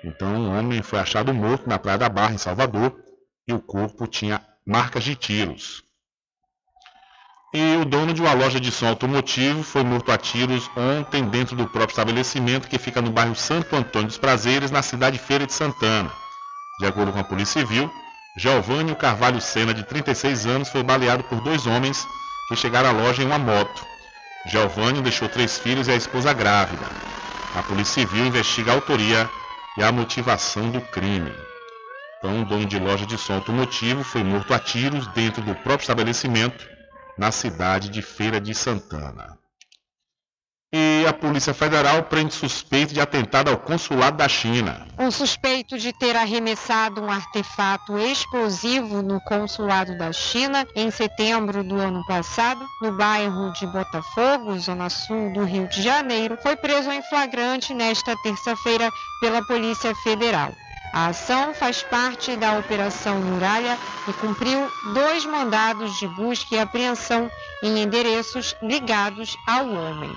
Então, 0.03 0.35
um 0.35 0.59
homem 0.59 0.83
foi 0.83 0.99
achado 0.99 1.35
morto 1.35 1.69
na 1.69 1.79
Praia 1.79 1.99
da 1.99 2.09
Barra, 2.09 2.33
em 2.33 2.39
Salvador, 2.39 2.97
e 3.47 3.53
o 3.53 3.61
corpo 3.61 4.07
tinha 4.07 4.41
marcas 4.67 5.05
de 5.05 5.15
tiros. 5.15 5.85
E 7.53 7.77
o 7.77 7.85
dono 7.85 8.13
de 8.15 8.21
uma 8.21 8.33
loja 8.33 8.59
de 8.59 8.71
som 8.73 8.89
automotivo 8.89 9.63
foi 9.63 9.85
morto 9.85 10.11
a 10.11 10.19
tiros 10.19 10.71
ontem 10.77 11.25
dentro 11.29 11.55
do 11.55 11.67
próprio 11.67 11.93
estabelecimento 11.93 12.69
que 12.69 12.79
fica 12.79 13.03
no 13.03 13.11
bairro 13.11 13.35
Santo 13.35 13.77
Antônio 13.77 14.09
dos 14.09 14.19
Prazeres, 14.19 14.71
na 14.71 14.83
cidade 14.83 15.19
Feira 15.19 15.47
de 15.47 15.53
Santana. 15.53 16.11
De 16.81 16.87
acordo 16.87 17.13
com 17.13 17.19
a 17.19 17.25
Polícia 17.25 17.61
Civil, 17.61 17.91
Giovanni 18.39 18.95
Carvalho 18.95 19.41
Sena, 19.41 19.73
de 19.73 19.83
36 19.83 20.45
anos, 20.47 20.69
foi 20.69 20.83
baleado 20.83 21.25
por 21.25 21.41
dois 21.41 21.67
homens 21.67 22.07
que 22.49 22.57
chegaram 22.57 22.91
à 22.91 22.93
loja 22.93 23.23
em 23.23 23.27
uma 23.27 23.39
moto. 23.39 23.87
Giovanni 24.47 25.01
deixou 25.01 25.29
três 25.29 25.59
filhos 25.59 25.89
e 25.89 25.91
a 25.91 25.97
esposa 25.97 26.35
grávida. 26.35 26.85
A 27.55 27.63
Polícia 27.63 28.03
Civil 28.07 28.27
investiga 28.27 28.73
a 28.73 28.75
autoria 28.75 29.29
e 29.79 29.83
a 29.83 29.91
motivação 29.91 30.71
do 30.71 30.81
crime. 30.83 31.33
Então, 32.19 32.43
o 32.43 32.45
dono 32.45 32.67
de 32.67 32.79
loja 32.79 33.07
de 33.07 33.17
som 33.17 33.35
automotivo 33.35 34.05
foi 34.05 34.23
morto 34.23 34.53
a 34.53 34.59
tiros 34.59 35.07
dentro 35.09 35.43
do 35.43 35.55
próprio 35.55 35.85
estabelecimento 35.85 36.69
na 37.17 37.33
cidade 37.33 37.89
de 37.89 38.03
Feira 38.03 38.39
de 38.39 38.55
Santana. 38.55 39.36
E 40.79 41.07
a 41.07 41.13
Polícia 41.15 41.55
Federal 41.55 42.03
prende 42.03 42.35
suspeito 42.35 42.93
de 42.93 43.01
atentado 43.01 43.51
ao 43.51 43.57
consulado 43.57 44.19
da 44.19 44.29
China. 44.29 44.87
Um 44.99 45.11
suspeito 45.11 45.79
de 45.79 45.91
ter 45.91 46.15
arremessado 46.15 47.01
um 47.01 47.11
artefato 47.11 47.99
explosivo 47.99 49.01
no 49.01 49.19
consulado 49.23 49.97
da 49.97 50.13
China 50.13 50.67
em 50.77 50.91
setembro 50.91 51.65
do 51.65 51.77
ano 51.77 52.05
passado, 52.07 52.63
no 52.83 52.93
bairro 52.93 53.55
de 53.55 53.67
Botafogo, 53.69 54.59
zona 54.59 54.91
sul 54.91 55.33
do 55.33 55.45
Rio 55.45 55.67
de 55.67 55.81
Janeiro, 55.81 56.37
foi 56.43 56.55
preso 56.57 56.93
em 56.93 57.01
flagrante 57.01 57.73
nesta 57.73 58.15
terça-feira 58.19 58.91
pela 59.19 59.43
Polícia 59.47 59.95
Federal. 59.95 60.53
A 60.93 61.07
ação 61.07 61.55
faz 61.55 61.83
parte 61.83 62.37
da 62.37 62.59
Operação 62.59 63.19
Muralha 63.23 63.79
e 64.07 64.13
cumpriu 64.13 64.71
dois 64.93 65.25
mandados 65.25 65.99
de 65.99 66.07
busca 66.07 66.55
e 66.55 66.59
apreensão 66.59 67.31
em 67.63 67.81
endereços 67.81 68.55
ligados 68.61 69.35
ao 69.47 69.67
homem. 69.71 70.15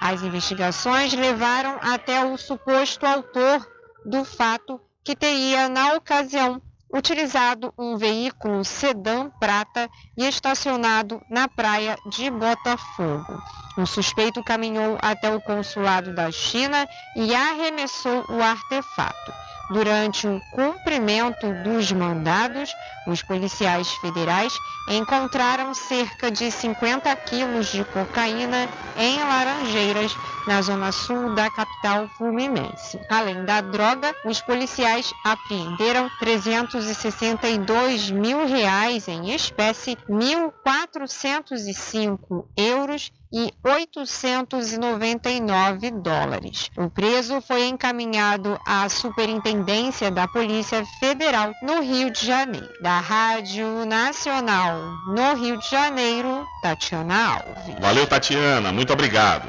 As 0.00 0.22
investigações 0.22 1.12
levaram 1.12 1.78
até 1.82 2.24
o 2.24 2.36
suposto 2.36 3.06
autor 3.06 3.66
do 4.04 4.24
fato, 4.24 4.80
que 5.04 5.16
teria, 5.16 5.68
na 5.68 5.94
ocasião, 5.94 6.60
utilizado 6.92 7.72
um 7.78 7.96
veículo 7.96 8.64
sedã 8.64 9.30
prata 9.40 9.88
e 10.16 10.24
estacionado 10.26 11.20
na 11.30 11.48
praia 11.48 11.96
de 12.10 12.30
Botafogo. 12.30 13.42
O 13.76 13.86
suspeito 13.86 14.42
caminhou 14.44 14.98
até 15.02 15.34
o 15.34 15.40
consulado 15.40 16.14
da 16.14 16.30
China 16.30 16.88
e 17.16 17.34
arremessou 17.34 18.24
o 18.28 18.42
artefato. 18.42 19.45
Durante 19.68 20.28
o 20.28 20.40
cumprimento 20.52 21.52
dos 21.64 21.90
mandados, 21.90 22.72
os 23.04 23.20
policiais 23.20 23.90
federais 23.94 24.56
encontraram 24.88 25.74
cerca 25.74 26.30
de 26.30 26.52
50 26.52 27.16
quilos 27.16 27.72
de 27.72 27.84
cocaína 27.84 28.68
em 28.96 29.18
Laranjeiras, 29.18 30.16
na 30.46 30.62
zona 30.62 30.92
sul 30.92 31.34
da 31.34 31.50
capital 31.50 32.08
fluminense. 32.16 33.00
Além 33.08 33.44
da 33.44 33.60
droga, 33.60 34.14
os 34.24 34.40
policiais 34.40 35.12
apreenderam 35.24 36.08
362 36.20 38.12
mil 38.12 38.46
reais 38.46 39.08
em 39.08 39.34
espécie, 39.34 39.98
1.405 40.08 42.46
euros 42.56 43.10
e 43.32 43.50
899 43.62 45.90
dólares. 45.90 46.70
O 46.76 46.90
preso 46.90 47.40
foi 47.40 47.66
encaminhado 47.66 48.58
à 48.66 48.86
Superintendência 48.88 50.10
da 50.10 50.26
Polícia 50.28 50.84
Federal 51.00 51.52
no 51.62 51.80
Rio 51.80 52.10
de 52.10 52.26
Janeiro. 52.26 52.68
Da 52.80 53.00
Rádio 53.00 53.86
Nacional 53.86 54.78
no 55.08 55.34
Rio 55.34 55.58
de 55.58 55.70
Janeiro, 55.70 56.46
Tatiana 56.62 57.34
Alves. 57.34 57.74
Valeu, 57.80 58.06
Tatiana. 58.06 58.70
Muito 58.72 58.92
obrigado. 58.92 59.48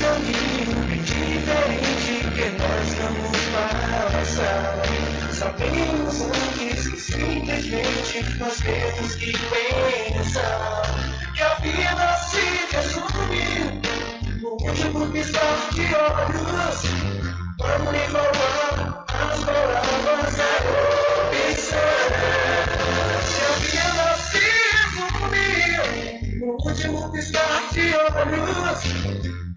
caminho 0.00 1.04
diferente 1.04 2.14
que 2.34 2.46
nós 2.58 2.86
vamos 2.94 3.38
passar. 4.18 4.82
Sabemos 5.32 6.22
antes 6.22 6.88
que 6.88 7.00
simplesmente 7.00 8.38
nós 8.38 8.56
temos 8.58 9.14
que 9.14 9.32
pensar 9.32 10.82
que 11.34 11.42
a 11.42 11.54
vida 11.56 12.16
se 12.28 12.74
resume 12.74 13.80
no 14.40 14.50
último 14.50 15.06
piscar 15.12 15.70
de 15.72 15.82
olhos. 15.94 16.78
Vamos 17.58 17.94
enrolar 17.94 19.04
as 19.08 19.44
palavras 19.44 20.38
a 20.40 20.50
opção. 21.22 21.88
Que 23.70 23.78
a 23.78 23.86
vida 23.92 24.08
se 24.30 24.44
resume 24.74 25.50
no 26.40 26.48
último 26.64 27.12
piscar 27.12 27.60
de 27.72 27.86
olhos. 27.94 29.47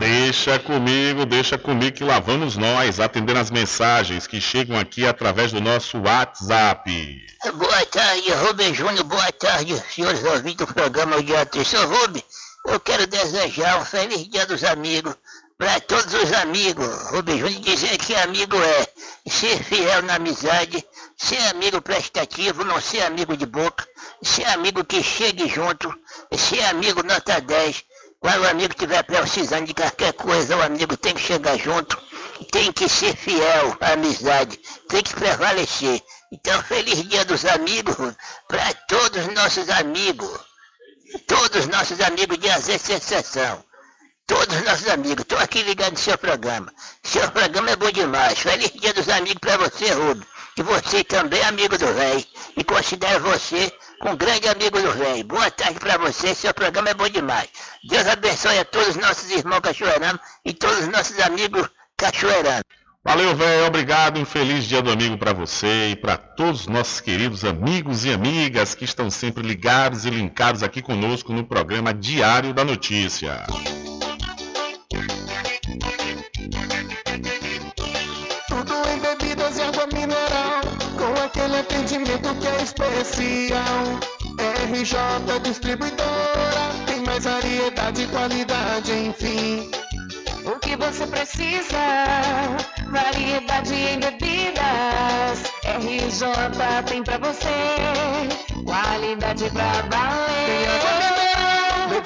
Deixa 0.01 0.59
comigo, 0.59 1.25
deixa 1.25 1.57
comigo 1.57 1.97
que 1.97 2.03
lá 2.03 2.19
vamos 2.19 2.57
nós 2.57 2.99
atendendo 2.99 3.39
as 3.39 3.51
mensagens 3.51 4.27
que 4.27 4.41
chegam 4.41 4.77
aqui 4.77 5.07
através 5.07 5.53
do 5.53 5.61
nosso 5.61 5.99
WhatsApp. 5.99 7.25
Boa 7.55 7.87
tarde, 7.87 8.33
Rubem 8.33 8.75
Júnior. 8.75 9.05
Boa 9.05 9.31
tarde, 9.33 9.81
senhores 9.89 10.25
ouvintes 10.25 10.67
do 10.67 10.75
programa 10.75 11.23
de 11.23 11.37
atenção. 11.37 11.89
Rubem, 11.89 12.25
eu 12.67 12.81
quero 12.81 13.07
desejar 13.07 13.81
um 13.81 13.85
feliz 13.85 14.29
dia 14.29 14.47
dos 14.47 14.65
amigos 14.65 15.15
para 15.57 15.81
todos 15.81 16.13
os 16.15 16.33
amigos. 16.33 16.87
Rubem 17.11 17.39
Júnior 17.39 17.61
dizer 17.63 17.97
que 17.99 18.15
amigo 18.15 18.57
é 18.57 18.89
ser 19.29 19.63
fiel 19.63 20.03
na 20.03 20.17
amizade, 20.17 20.85
ser 21.17 21.39
amigo 21.49 21.81
prestativo, 21.81 22.65
não 22.65 22.81
ser 22.81 23.03
amigo 23.03 23.37
de 23.37 23.47
boca, 23.47 23.87
ser 24.23 24.45
amigo 24.47 24.85
que 24.85 25.03
chegue 25.03 25.49
junto, 25.49 25.93
ser 26.37 26.63
amigo 26.65 27.03
nota 27.03 27.41
10. 27.41 27.85
Quando 28.21 28.43
o 28.43 28.49
amigo 28.49 28.73
estiver 28.73 29.03
precisando 29.03 29.67
de 29.67 29.75
qualquer 29.75 30.15
coisa, 30.15 30.57
o 30.57 30.63
amigo 30.63 30.97
tem 30.97 31.15
que 31.15 31.21
chegar 31.21 31.59
junto, 31.59 31.97
tem 32.51 32.73
que 32.73 32.89
ser 32.89 33.15
fiel 33.15 33.77
à 33.81 33.93
amizade, 33.93 34.59
tem 34.89 35.03
que 35.03 35.15
prevalecer. 35.15 36.03
Então, 36.33 36.63
feliz 36.63 37.07
dia 37.07 37.25
dos 37.27 37.45
amigos 37.45 37.97
para 38.49 38.73
todos 38.89 39.27
os 39.27 39.35
nossos 39.35 39.69
amigos, 39.69 40.41
todos 41.27 41.61
os 41.61 41.69
nossos 41.69 42.01
amigos 42.01 42.39
de 42.39 42.49
Sensação 42.79 43.63
todos 44.27 44.57
os 44.57 44.65
nossos 44.65 44.89
amigos. 44.89 45.23
Estou 45.23 45.39
aqui 45.39 45.63
ligado 45.63 45.93
no 45.93 45.99
seu 45.99 46.17
programa. 46.19 46.73
Seu 47.03 47.31
programa 47.31 47.71
é 47.71 47.77
bom 47.77 47.91
demais. 47.91 48.39
Feliz 48.39 48.71
dia 48.73 48.93
dos 48.93 49.09
amigos 49.09 49.41
para 49.41 49.57
você, 49.57 49.93
Rubio. 49.93 50.27
E 50.57 50.63
você 50.63 51.03
também 51.03 51.41
é 51.41 51.47
amigo 51.47 51.77
do 51.77 51.93
velho. 51.93 52.25
E 52.57 52.63
considero 52.63 53.21
você 53.21 53.73
um 54.05 54.17
grande 54.17 54.49
amigo 54.49 54.81
do 54.81 54.93
velho. 54.93 55.25
Boa 55.25 55.51
tarde 55.51 55.81
para 55.81 55.99
você. 55.99 56.35
Seu 56.35 56.55
programa 56.55 56.91
é 56.91 56.95
bom 56.95 57.09
demais. 57.09 57.49
Deus 57.89 58.07
abençoe 58.07 58.59
a 58.59 58.65
todos 58.65 58.89
os 58.89 58.97
nossos 58.97 59.31
irmãos 59.31 59.61
cachoeiranos 59.61 60.21
e 60.45 60.53
todos 60.53 60.81
os 60.81 60.89
nossos 60.89 61.19
amigos 61.21 61.69
cachoeiranos. 61.97 62.65
Valeu, 63.05 63.37
velho. 63.37 63.67
Obrigado. 63.67 64.19
Um 64.19 64.25
feliz 64.25 64.65
dia 64.65 64.81
do 64.81 64.91
amigo 64.91 65.19
para 65.19 65.33
você 65.33 65.91
e 65.91 65.97
para 65.97 66.17
todos 66.17 66.63
os 66.63 66.67
nossos 66.69 67.01
queridos 67.01 67.45
amigos 67.45 68.05
e 68.05 68.13
amigas 68.13 68.75
que 68.75 68.85
estão 68.85 69.11
sempre 69.11 69.43
ligados 69.43 70.07
e 70.07 70.11
linkados 70.11 70.63
aqui 70.63 70.81
conosco 70.81 71.33
no 71.33 71.45
programa 71.45 71.93
Diário 71.93 72.55
da 72.55 72.65
Notícia. 72.65 73.45
Tudo 78.49 78.75
em 78.89 78.99
bebidas 79.01 79.59
e 79.59 79.63
água 79.63 79.87
mineral, 79.89 80.63
com 80.97 81.23
aquele 81.23 81.59
atendimento 81.59 82.35
que 82.37 82.47
é 82.47 82.63
especial. 82.63 84.15
RJ 84.71 85.41
Distribuidora, 85.43 86.71
tem 86.87 87.01
mais 87.01 87.25
variedade 87.25 88.03
e 88.03 88.07
qualidade, 88.09 88.93
enfim. 88.93 89.71
O 90.45 90.59
que 90.59 90.77
você 90.77 91.07
precisa? 91.07 91.79
Variedade 92.91 93.75
em 93.75 94.01
bebidas. 94.01 95.43
RJ 95.65 96.83
tem 96.87 97.03
pra 97.03 97.19
você. 97.19 97.49
Qualidade 98.65 99.51
pra 99.51 99.73
valer. 99.91 100.47
Tem 100.47 100.67
água 100.67 101.34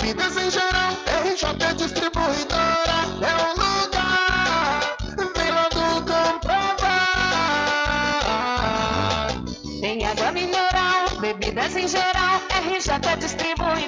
bebidas 0.09 0.37
em 0.39 0.51
geral. 0.51 0.93
RJ 1.23 1.75
Distribuidora 1.77 2.99
é 3.21 3.35
o 3.45 3.49
lugar. 3.61 4.97
Vem 5.37 5.51
logo 5.53 5.83
comprovar. 6.07 6.89
Tem 9.81 10.07
água 10.07 10.33
mineral, 10.33 11.11
bebidas 11.21 11.77
em 11.77 11.87
geral. 11.87 12.41
RJ 12.63 13.17
Distribuidora 13.19 13.88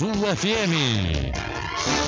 FM. 0.09 1.31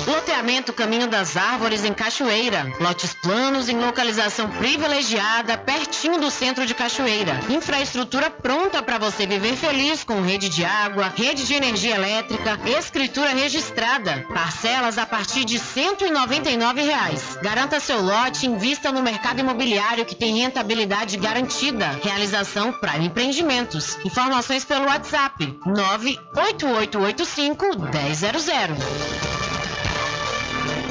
Loteamento 0.06 0.72
Caminho 0.72 1.08
das 1.08 1.36
Árvores 1.36 1.84
em 1.84 1.92
Cachoeira. 1.94 2.72
Lotes 2.80 3.14
planos 3.14 3.68
em 3.68 3.78
localização 3.78 4.50
privilegiada, 4.50 5.56
pertinho 5.56 6.20
do 6.20 6.28
centro 6.30 6.66
de 6.66 6.74
Cachoeira. 6.74 7.40
Infraestrutura 7.48 8.28
pronta 8.30 8.82
para 8.82 8.98
você 8.98 9.26
viver 9.26 9.56
feliz 9.56 10.04
com 10.04 10.20
rede 10.20 10.48
de 10.48 10.64
água, 10.64 11.12
rede 11.16 11.46
de 11.46 11.54
energia 11.54 11.94
elétrica, 11.94 12.58
escritura 12.66 13.30
registrada. 13.30 14.26
Parcelas 14.34 14.98
a 14.98 15.06
partir 15.06 15.44
de 15.44 15.58
199 15.58 16.82
reais. 16.82 17.38
Garanta 17.40 17.80
seu 17.80 18.02
lote 18.02 18.44
e 18.44 18.48
invista 18.48 18.92
no 18.92 19.02
mercado 19.02 19.40
imobiliário 19.40 20.04
que 20.04 20.14
tem 20.14 20.40
rentabilidade 20.40 21.16
garantida. 21.16 21.98
Realização 22.02 22.72
Prime 22.72 23.06
Empreendimentos. 23.06 23.96
Informações 24.04 24.64
pelo 24.64 24.84
WhatsApp 24.84 25.58
98885 25.64 27.83
1000. 27.90 28.76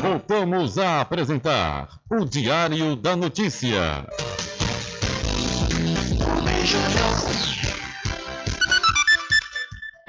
Voltamos 0.02 0.78
a 0.78 1.02
apresentar 1.02 1.90
o 2.10 2.26
Diário 2.26 2.96
da 2.96 3.16
Notícia. 3.16 4.06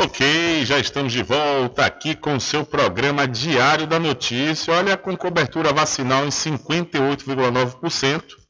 Ok, 0.01 0.65
já 0.65 0.79
estamos 0.79 1.13
de 1.13 1.23
volta 1.23 1.87
aqui 1.87 2.15
com 2.15 2.39
seu 2.39 2.65
programa 2.65 3.27
Diário 3.27 3.87
da 3.87 3.99
Notícia. 3.99 4.75
Olha, 4.75 4.97
com 4.97 5.17
cobertura 5.17 5.73
vacinal 5.73 6.25
em 6.25 6.31
58,9%. 6.31 8.44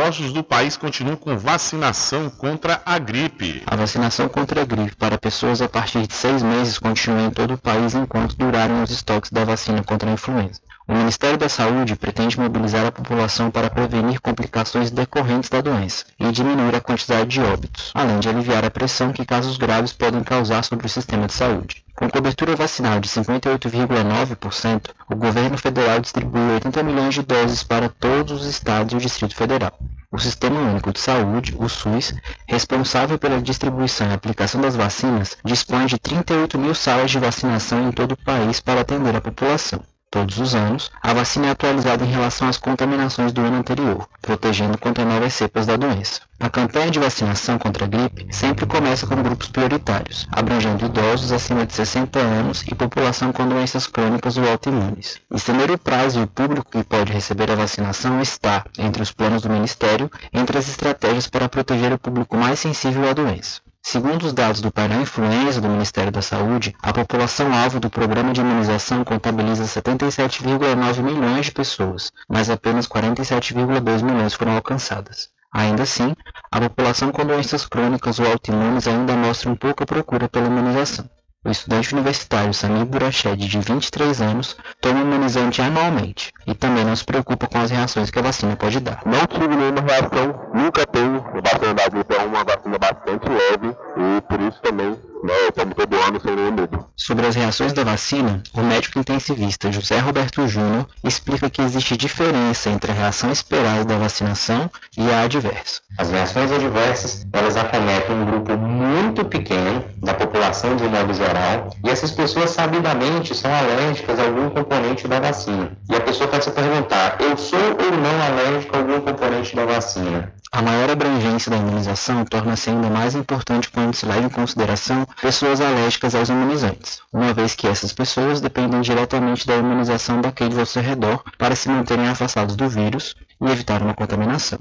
Postos 0.00 0.32
do 0.32 0.44
país 0.44 0.76
continuam 0.76 1.16
com 1.16 1.36
vacinação 1.36 2.30
contra 2.30 2.80
a 2.86 3.00
gripe. 3.00 3.64
A 3.66 3.74
vacinação 3.74 4.28
contra 4.28 4.62
a 4.62 4.64
gripe 4.64 4.94
para 4.94 5.18
pessoas 5.18 5.60
a 5.60 5.68
partir 5.68 6.06
de 6.06 6.14
seis 6.14 6.40
meses 6.40 6.78
continua 6.78 7.22
em 7.22 7.30
todo 7.32 7.54
o 7.54 7.58
país 7.58 7.96
enquanto 7.96 8.36
durarem 8.36 8.80
os 8.80 8.92
estoques 8.92 9.32
da 9.32 9.44
vacina 9.44 9.82
contra 9.82 10.08
a 10.08 10.12
influenza. 10.12 10.60
O 10.88 10.94
Ministério 10.94 11.36
da 11.36 11.50
Saúde 11.50 11.94
pretende 11.96 12.40
mobilizar 12.40 12.86
a 12.86 12.90
população 12.90 13.50
para 13.50 13.68
prevenir 13.68 14.22
complicações 14.22 14.90
decorrentes 14.90 15.50
da 15.50 15.60
doença 15.60 16.06
e 16.18 16.32
diminuir 16.32 16.74
a 16.74 16.80
quantidade 16.80 17.28
de 17.28 17.42
óbitos, 17.42 17.90
além 17.94 18.18
de 18.20 18.28
aliviar 18.30 18.64
a 18.64 18.70
pressão 18.70 19.12
que 19.12 19.26
casos 19.26 19.58
graves 19.58 19.92
podem 19.92 20.24
causar 20.24 20.64
sobre 20.64 20.86
o 20.86 20.88
sistema 20.88 21.26
de 21.26 21.34
saúde. 21.34 21.84
Com 21.94 22.08
cobertura 22.08 22.56
vacinal 22.56 23.00
de 23.00 23.08
58,9%, 23.10 24.88
o 25.10 25.14
governo 25.14 25.58
federal 25.58 26.00
distribuiu 26.00 26.54
80 26.54 26.82
milhões 26.82 27.12
de 27.12 27.22
doses 27.22 27.62
para 27.62 27.90
todos 27.90 28.40
os 28.40 28.46
estados 28.46 28.94
e 28.94 28.96
o 28.96 29.00
Distrito 29.00 29.36
Federal. 29.36 29.78
O 30.10 30.18
Sistema 30.18 30.58
Único 30.58 30.90
de 30.90 31.00
Saúde, 31.00 31.54
o 31.58 31.68
SUS, 31.68 32.14
responsável 32.46 33.18
pela 33.18 33.42
distribuição 33.42 34.08
e 34.08 34.14
aplicação 34.14 34.58
das 34.58 34.74
vacinas, 34.74 35.36
dispõe 35.44 35.84
de 35.84 35.98
38 35.98 36.56
mil 36.56 36.74
salas 36.74 37.10
de 37.10 37.18
vacinação 37.18 37.86
em 37.86 37.92
todo 37.92 38.12
o 38.12 38.24
país 38.24 38.58
para 38.58 38.80
atender 38.80 39.14
a 39.14 39.20
população. 39.20 39.82
Todos 40.10 40.38
os 40.38 40.54
anos, 40.54 40.90
a 41.02 41.12
vacina 41.12 41.48
é 41.48 41.50
atualizada 41.50 42.02
em 42.02 42.10
relação 42.10 42.48
às 42.48 42.56
contaminações 42.56 43.30
do 43.30 43.42
ano 43.42 43.58
anterior, 43.58 44.08
protegendo 44.22 44.78
contra 44.78 45.04
novas 45.04 45.34
cepas 45.34 45.66
da 45.66 45.76
doença. 45.76 46.22
A 46.40 46.48
campanha 46.48 46.90
de 46.90 46.98
vacinação 46.98 47.58
contra 47.58 47.84
a 47.84 47.88
gripe 47.88 48.26
sempre 48.30 48.64
começa 48.64 49.06
com 49.06 49.22
grupos 49.22 49.48
prioritários, 49.48 50.26
abrangendo 50.32 50.86
idosos 50.86 51.30
acima 51.30 51.66
de 51.66 51.74
60 51.74 52.18
anos 52.18 52.64
e 52.66 52.74
população 52.74 53.32
com 53.32 53.46
doenças 53.46 53.86
crônicas 53.86 54.38
ou 54.38 54.48
autoimunes. 54.48 55.20
Estender 55.30 55.70
o 55.70 55.76
prazo 55.76 56.22
o 56.22 56.26
público 56.26 56.70
que 56.70 56.84
pode 56.84 57.12
receber 57.12 57.50
a 57.50 57.56
vacinação 57.56 58.22
está, 58.22 58.64
entre 58.78 59.02
os 59.02 59.12
planos 59.12 59.42
do 59.42 59.50
Ministério, 59.50 60.10
entre 60.32 60.56
as 60.56 60.68
estratégias 60.68 61.26
para 61.26 61.50
proteger 61.50 61.92
o 61.92 61.98
público 61.98 62.34
mais 62.34 62.58
sensível 62.58 63.10
à 63.10 63.12
doença. 63.12 63.60
Segundo 63.90 64.24
os 64.24 64.34
dados 64.34 64.60
do 64.60 64.70
painel 64.70 65.00
Influenza 65.00 65.62
do 65.62 65.68
Ministério 65.70 66.12
da 66.12 66.20
Saúde, 66.20 66.76
a 66.82 66.92
população-alvo 66.92 67.80
do 67.80 67.88
programa 67.88 68.34
de 68.34 68.42
imunização 68.42 69.02
contabiliza 69.02 69.64
77,9 69.64 71.02
milhões 71.02 71.46
de 71.46 71.52
pessoas, 71.52 72.12
mas 72.28 72.50
apenas 72.50 72.86
47,2 72.86 74.02
milhões 74.02 74.34
foram 74.34 74.52
alcançadas. 74.56 75.30
Ainda 75.50 75.84
assim, 75.84 76.14
a 76.52 76.60
população 76.60 77.10
com 77.10 77.24
doenças 77.24 77.64
crônicas 77.64 78.20
ou 78.20 78.30
autoimunes 78.30 78.86
ainda 78.86 79.16
mostra 79.16 79.48
um 79.48 79.56
pouca 79.56 79.86
procura 79.86 80.28
pela 80.28 80.48
imunização. 80.48 81.08
O 81.48 81.50
estudante 81.50 81.94
universitário 81.94 82.52
Samir 82.52 82.84
Burached, 82.84 83.34
de 83.38 83.58
23 83.58 84.20
anos, 84.20 84.54
toma 84.82 85.00
imunizante 85.00 85.62
anualmente 85.62 86.30
e 86.46 86.54
também 86.54 86.84
não 86.84 86.94
se 86.94 87.02
preocupa 87.02 87.46
com 87.46 87.56
as 87.56 87.70
reações 87.70 88.10
que 88.10 88.18
a 88.18 88.22
vacina 88.22 88.54
pode 88.54 88.78
dar. 88.80 89.00
Não 89.06 89.26
tive 89.26 89.56
nenhuma 89.56 89.80
reação, 89.80 90.50
nunca 90.52 90.84
tenho. 90.84 91.24
A 91.26 91.40
vacina 91.40 91.72
da 91.72 91.88
gripe 91.88 92.14
é 92.14 92.18
uma 92.18 92.44
vacina 92.44 92.78
bastante 92.78 93.28
leve 93.30 93.74
e 93.96 94.20
por 94.20 94.40
isso 94.42 94.60
também 94.60 94.98
né, 95.22 95.32
eu 95.46 95.52
tomo 95.52 95.74
todo 95.74 95.96
ano 95.96 96.20
sem 96.20 96.36
nenhum 96.36 96.52
medo. 96.52 96.86
Sobre 96.96 97.26
as 97.26 97.34
reações 97.34 97.72
da 97.72 97.82
vacina, 97.82 98.42
o 98.52 98.60
médico 98.60 98.98
intensivista 98.98 99.72
José 99.72 99.98
Roberto 99.98 100.46
Júnior 100.46 100.86
explica 101.02 101.50
que 101.50 101.62
existe 101.62 101.96
diferença 101.96 102.70
entre 102.70 102.92
a 102.92 102.94
reação 102.94 103.30
esperada 103.30 103.84
da 103.84 103.98
vacinação 103.98 104.70
e 104.96 105.10
a 105.10 105.22
adversa. 105.22 105.80
As 105.96 106.10
reações 106.10 106.52
adversas, 106.52 107.26
elas 107.32 107.56
acometem 107.56 108.16
um 108.16 108.26
grupo 108.26 108.56
muito 108.56 109.24
pequeno 109.24 109.84
da 109.96 110.14
população 110.14 110.76
de 110.76 110.84
modo 110.84 111.12
geral, 111.14 111.37
e 111.84 111.90
essas 111.90 112.10
pessoas 112.10 112.50
sabidamente 112.50 113.34
são 113.34 113.52
alérgicas 113.52 114.18
a 114.18 114.24
algum 114.24 114.50
componente 114.50 115.06
da 115.06 115.20
vacina. 115.20 115.72
E 115.88 115.94
a 115.94 116.00
pessoa 116.00 116.28
pode 116.28 116.44
se 116.44 116.50
perguntar, 116.50 117.16
eu 117.20 117.36
sou 117.36 117.58
ou 117.58 117.90
não 117.90 118.22
alérgico 118.22 118.76
a 118.76 118.78
algum 118.78 119.00
componente 119.00 119.54
da 119.54 119.64
vacina? 119.64 120.32
A 120.50 120.62
maior 120.62 120.90
abrangência 120.90 121.50
da 121.50 121.58
imunização 121.58 122.24
torna-se 122.24 122.70
ainda 122.70 122.88
mais 122.88 123.14
importante 123.14 123.70
quando 123.70 123.94
se 123.94 124.06
leva 124.06 124.26
em 124.26 124.30
consideração 124.30 125.06
pessoas 125.20 125.60
alérgicas 125.60 126.14
aos 126.14 126.28
imunizantes, 126.28 127.00
uma 127.12 127.34
vez 127.34 127.54
que 127.54 127.66
essas 127.66 127.92
pessoas 127.92 128.40
dependem 128.40 128.80
diretamente 128.80 129.46
da 129.46 129.56
imunização 129.56 130.20
daqueles 130.20 130.58
ao 130.58 130.66
seu 130.66 130.82
redor 130.82 131.22
para 131.36 131.54
se 131.54 131.68
manterem 131.68 132.08
afastados 132.08 132.56
do 132.56 132.68
vírus 132.68 133.14
e 133.40 133.50
evitar 133.50 133.82
uma 133.82 133.94
contaminação. 133.94 134.58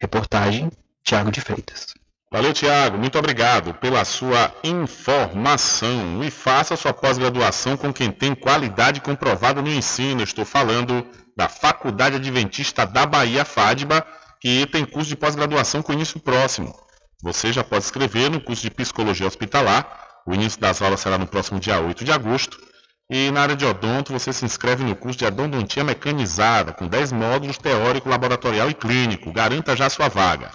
Reportagem 0.00 0.70
Tiago 1.04 1.30
de 1.30 1.40
Freitas. 1.40 1.94
Valeu, 2.36 2.52
Tiago. 2.52 2.98
Muito 2.98 3.18
obrigado 3.18 3.72
pela 3.72 4.04
sua 4.04 4.52
informação. 4.62 6.22
E 6.22 6.30
faça 6.30 6.76
sua 6.76 6.92
pós-graduação 6.92 7.78
com 7.78 7.90
quem 7.90 8.12
tem 8.12 8.34
qualidade 8.34 9.00
comprovada 9.00 9.62
no 9.62 9.70
ensino. 9.70 10.22
Estou 10.22 10.44
falando 10.44 11.06
da 11.34 11.48
Faculdade 11.48 12.16
Adventista 12.16 12.84
da 12.84 13.06
Bahia, 13.06 13.42
FADBA, 13.42 14.06
que 14.38 14.66
tem 14.66 14.84
curso 14.84 15.08
de 15.08 15.16
pós-graduação 15.16 15.80
com 15.80 15.94
início 15.94 16.20
próximo. 16.20 16.78
Você 17.22 17.54
já 17.54 17.64
pode 17.64 17.84
escrever 17.84 18.30
no 18.30 18.38
curso 18.38 18.60
de 18.60 18.70
Psicologia 18.70 19.26
Hospitalar. 19.26 20.20
O 20.26 20.34
início 20.34 20.60
das 20.60 20.82
aulas 20.82 21.00
será 21.00 21.16
no 21.16 21.26
próximo 21.26 21.58
dia 21.58 21.80
8 21.80 22.04
de 22.04 22.12
agosto. 22.12 22.58
E 23.10 23.30
na 23.30 23.40
área 23.40 23.56
de 23.56 23.64
odonto, 23.64 24.12
você 24.12 24.30
se 24.30 24.44
inscreve 24.44 24.84
no 24.84 24.94
curso 24.94 25.18
de 25.18 25.24
odontia 25.24 25.82
mecanizada, 25.82 26.74
com 26.74 26.86
10 26.86 27.12
módulos 27.12 27.56
teórico, 27.56 28.10
laboratorial 28.10 28.68
e 28.68 28.74
clínico. 28.74 29.32
Garanta 29.32 29.74
já 29.74 29.88
sua 29.88 30.08
vaga. 30.10 30.50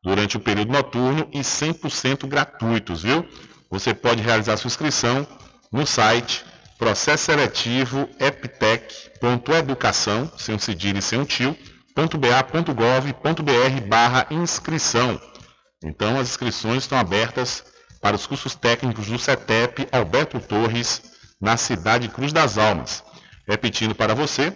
durante 0.04 0.38
o 0.38 0.40
período 0.40 0.72
noturno 0.72 1.28
e 1.34 1.40
100% 1.40 2.28
gratuitos, 2.28 3.02
viu? 3.04 3.28
Você 3.70 3.94
pode 3.94 4.22
realizar 4.22 4.56
sua 4.58 4.68
inscrição 4.68 5.28
no 5.72 5.86
site 5.86 6.46
processo 6.78 7.26
seletivo 7.26 8.10
eptec.educação, 8.20 10.32
sem 10.38 10.56
um 10.56 10.60
cedilho 10.60 11.00
e 11.00 11.02
sem 11.02 11.20
um 11.20 11.26
tio, 11.26 11.58
.ba.gov.br 11.96 13.82
barra 13.88 14.28
inscrição. 14.32 15.20
Então 15.84 16.18
as 16.18 16.30
inscrições 16.30 16.84
estão 16.84 16.98
abertas 16.98 17.66
para 18.02 18.16
os 18.16 18.26
cursos 18.26 18.56
técnicos 18.56 19.08
do 19.08 19.20
CETEP 19.20 19.90
Alberto 19.92 20.40
Torres, 20.40 21.02
na 21.42 21.58
cidade 21.58 22.08
Cruz 22.08 22.32
das 22.32 22.58
Almas. 22.58 23.04
Repetindo 23.50 23.96
para 23.96 24.14
você, 24.14 24.54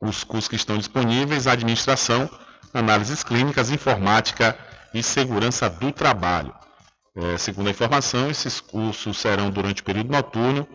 os 0.00 0.22
cursos 0.22 0.46
que 0.46 0.54
estão 0.54 0.78
disponíveis, 0.78 1.48
administração, 1.48 2.30
análises 2.72 3.24
clínicas, 3.24 3.70
informática 3.70 4.56
e 4.94 5.02
segurança 5.02 5.68
do 5.68 5.90
trabalho. 5.90 6.54
É, 7.16 7.36
segundo 7.36 7.66
a 7.66 7.70
informação, 7.70 8.30
esses 8.30 8.60
cursos 8.60 9.18
serão 9.18 9.50
durante 9.50 9.82
o 9.82 9.84
período 9.84 10.12
noturno 10.12 10.68